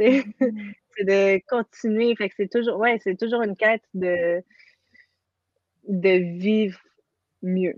Mm-hmm. 0.00 0.72
c'est 0.96 1.04
de 1.04 1.42
continuer. 1.46 2.16
Fait 2.16 2.30
que 2.30 2.34
c'est 2.34 2.50
toujours, 2.50 2.78
ouais, 2.78 2.98
c'est 3.04 3.18
toujours 3.18 3.42
une 3.42 3.56
quête 3.56 3.84
de, 3.92 4.42
de 5.86 6.38
vivre 6.38 6.80
mieux. 7.42 7.76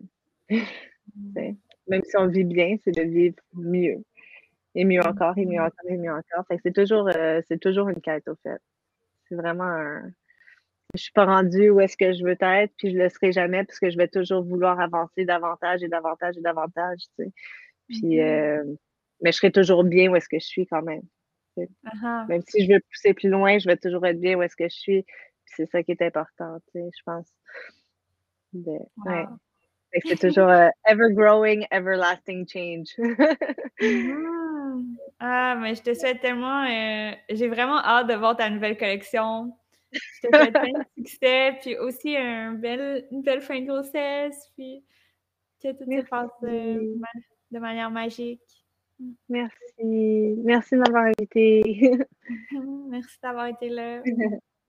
Même 0.49 2.05
si 2.05 2.17
on 2.17 2.29
vit 2.29 2.45
bien, 2.45 2.77
c'est 2.85 2.93
de 2.93 3.03
vivre 3.03 3.35
mieux. 3.55 4.05
Et 4.77 4.85
mieux 4.85 5.05
encore, 5.05 5.37
et 5.37 5.45
mieux 5.45 5.61
encore, 5.61 5.89
et 5.89 5.97
mieux 5.97 6.13
encore. 6.13 6.47
Fait 6.47 6.55
que 6.55 6.63
c'est 6.63 6.73
toujours, 6.73 7.09
euh, 7.09 7.41
c'est 7.49 7.59
toujours 7.59 7.89
une 7.89 8.01
quête, 8.01 8.29
au 8.29 8.37
fait. 8.45 8.61
C'est 9.31 9.37
vraiment 9.37 9.65
un. 9.65 10.11
Je 10.95 11.03
suis 11.03 11.13
pas 11.13 11.25
rendue 11.25 11.71
où 11.71 11.81
est-ce 11.81 11.97
que 11.97 12.13
je 12.13 12.25
veux 12.25 12.37
être, 12.41 12.73
puis 12.77 12.93
je 12.93 12.99
le 12.99 13.09
serai 13.09 13.31
jamais, 13.31 13.65
parce 13.65 13.79
que 13.79 13.91
je 13.91 13.97
vais 13.97 14.09
toujours 14.09 14.43
vouloir 14.43 14.81
avancer 14.81 15.25
davantage 15.25 15.85
et 15.85 15.89
davantage 15.89 16.37
et 16.37 16.41
davantage, 16.41 16.99
tu 17.17 17.25
sais. 17.25 17.33
Puis, 17.89 18.17
mm-hmm. 18.17 18.61
euh, 18.61 18.77
mais 19.23 19.31
je 19.31 19.37
serai 19.37 19.53
toujours 19.53 19.85
bien 19.85 20.11
où 20.11 20.17
est-ce 20.17 20.29
que 20.29 20.41
je 20.41 20.47
suis 20.47 20.67
quand 20.67 20.83
même. 20.83 21.03
Uh-huh. 21.57 22.27
Même 22.29 22.43
si 22.47 22.65
je 22.65 22.73
veux 22.73 22.81
pousser 22.81 23.15
plus 23.15 23.29
loin, 23.29 23.59
je 23.59 23.69
vais 23.69 23.77
toujours 23.77 24.05
être 24.07 24.21
bien 24.21 24.37
où 24.37 24.43
est-ce 24.43 24.57
que 24.57 24.69
je 24.69 24.77
suis. 24.77 25.07
c'est 25.47 25.67
ça 25.67 25.83
qui 25.83 25.93
est 25.93 26.03
important, 26.03 26.59
tu 26.73 26.81
sais, 26.81 26.91
je 26.97 27.03
pense. 27.05 27.29
C'est 30.07 30.21
toujours 30.21 30.49
euh, 30.49 30.69
ever 30.87 31.13
growing, 31.13 31.67
everlasting 31.71 32.47
change. 32.49 32.89
Mm-hmm. 32.99 34.47
Ah, 35.19 35.57
mais 35.61 35.75
je 35.75 35.83
te 35.83 35.95
souhaite 35.95 36.21
tellement. 36.21 36.65
Euh, 36.65 37.13
j'ai 37.31 37.49
vraiment 37.49 37.79
hâte 37.79 38.09
de 38.09 38.15
voir 38.15 38.37
ta 38.37 38.49
nouvelle 38.51 38.77
collection. 38.77 39.53
Je 39.93 40.29
te 40.29 40.37
souhaite 40.37 40.53
plein 40.53 40.79
de 40.79 40.85
succès, 40.97 41.59
puis 41.61 41.77
aussi 41.79 42.17
un 42.17 42.53
bel, 42.53 43.07
une 43.11 43.23
belle 43.23 43.41
fin 43.41 43.61
de 43.61 43.67
grossesse, 43.67 44.51
puis 44.57 44.85
que 45.63 45.73
tout 45.73 45.85
se 45.91 46.09
passe 46.09 46.31
de, 46.43 46.97
de 47.51 47.59
manière 47.59 47.91
magique. 47.91 48.41
Merci. 49.29 50.35
Merci 50.45 50.75
de 50.75 50.81
m'avoir 50.81 51.05
invité. 51.05 51.63
Merci 52.89 53.19
d'avoir 53.23 53.47
été 53.47 53.69
là. 53.69 54.03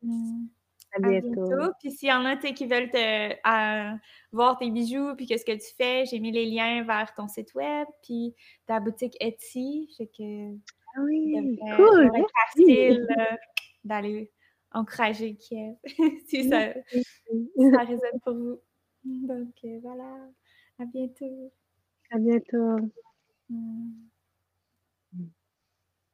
À 0.93 0.99
bientôt. 0.99 1.73
Puis 1.79 1.91
s'il 1.91 2.09
y 2.09 2.13
en 2.13 2.25
a 2.25 2.35
qui 2.35 2.65
veulent 2.65 2.89
te, 2.89 3.33
voir 4.31 4.57
tes 4.57 4.69
bijoux, 4.69 5.15
puis 5.15 5.25
qu'est-ce 5.25 5.45
que 5.45 5.51
tu 5.51 5.73
fais, 5.77 6.05
j'ai 6.05 6.19
mis 6.19 6.31
les 6.31 6.45
liens 6.45 6.83
vers 6.83 7.13
ton 7.13 7.27
site 7.27 7.53
web, 7.55 7.87
puis 8.03 8.35
ta 8.65 8.79
boutique 8.79 9.15
Etsy. 9.19 9.89
Fait 9.97 10.07
que 10.07 10.53
ah 10.95 11.01
oui, 11.03 11.57
cool. 11.77 12.11
facile 12.53 13.07
d'aller 13.83 14.31
encourager 14.73 15.35
Kiev 15.35 15.75
si 16.27 16.49
ça, 16.49 16.73
ça 16.73 17.83
résonne 17.83 18.19
pour 18.23 18.33
vous. 18.33 18.61
Donc 19.03 19.53
euh, 19.63 19.79
voilà, 19.81 20.29
à 20.79 20.85
bientôt. 20.85 21.51
À 22.11 22.17
bientôt. 22.19 22.91
Mm. 23.49 24.10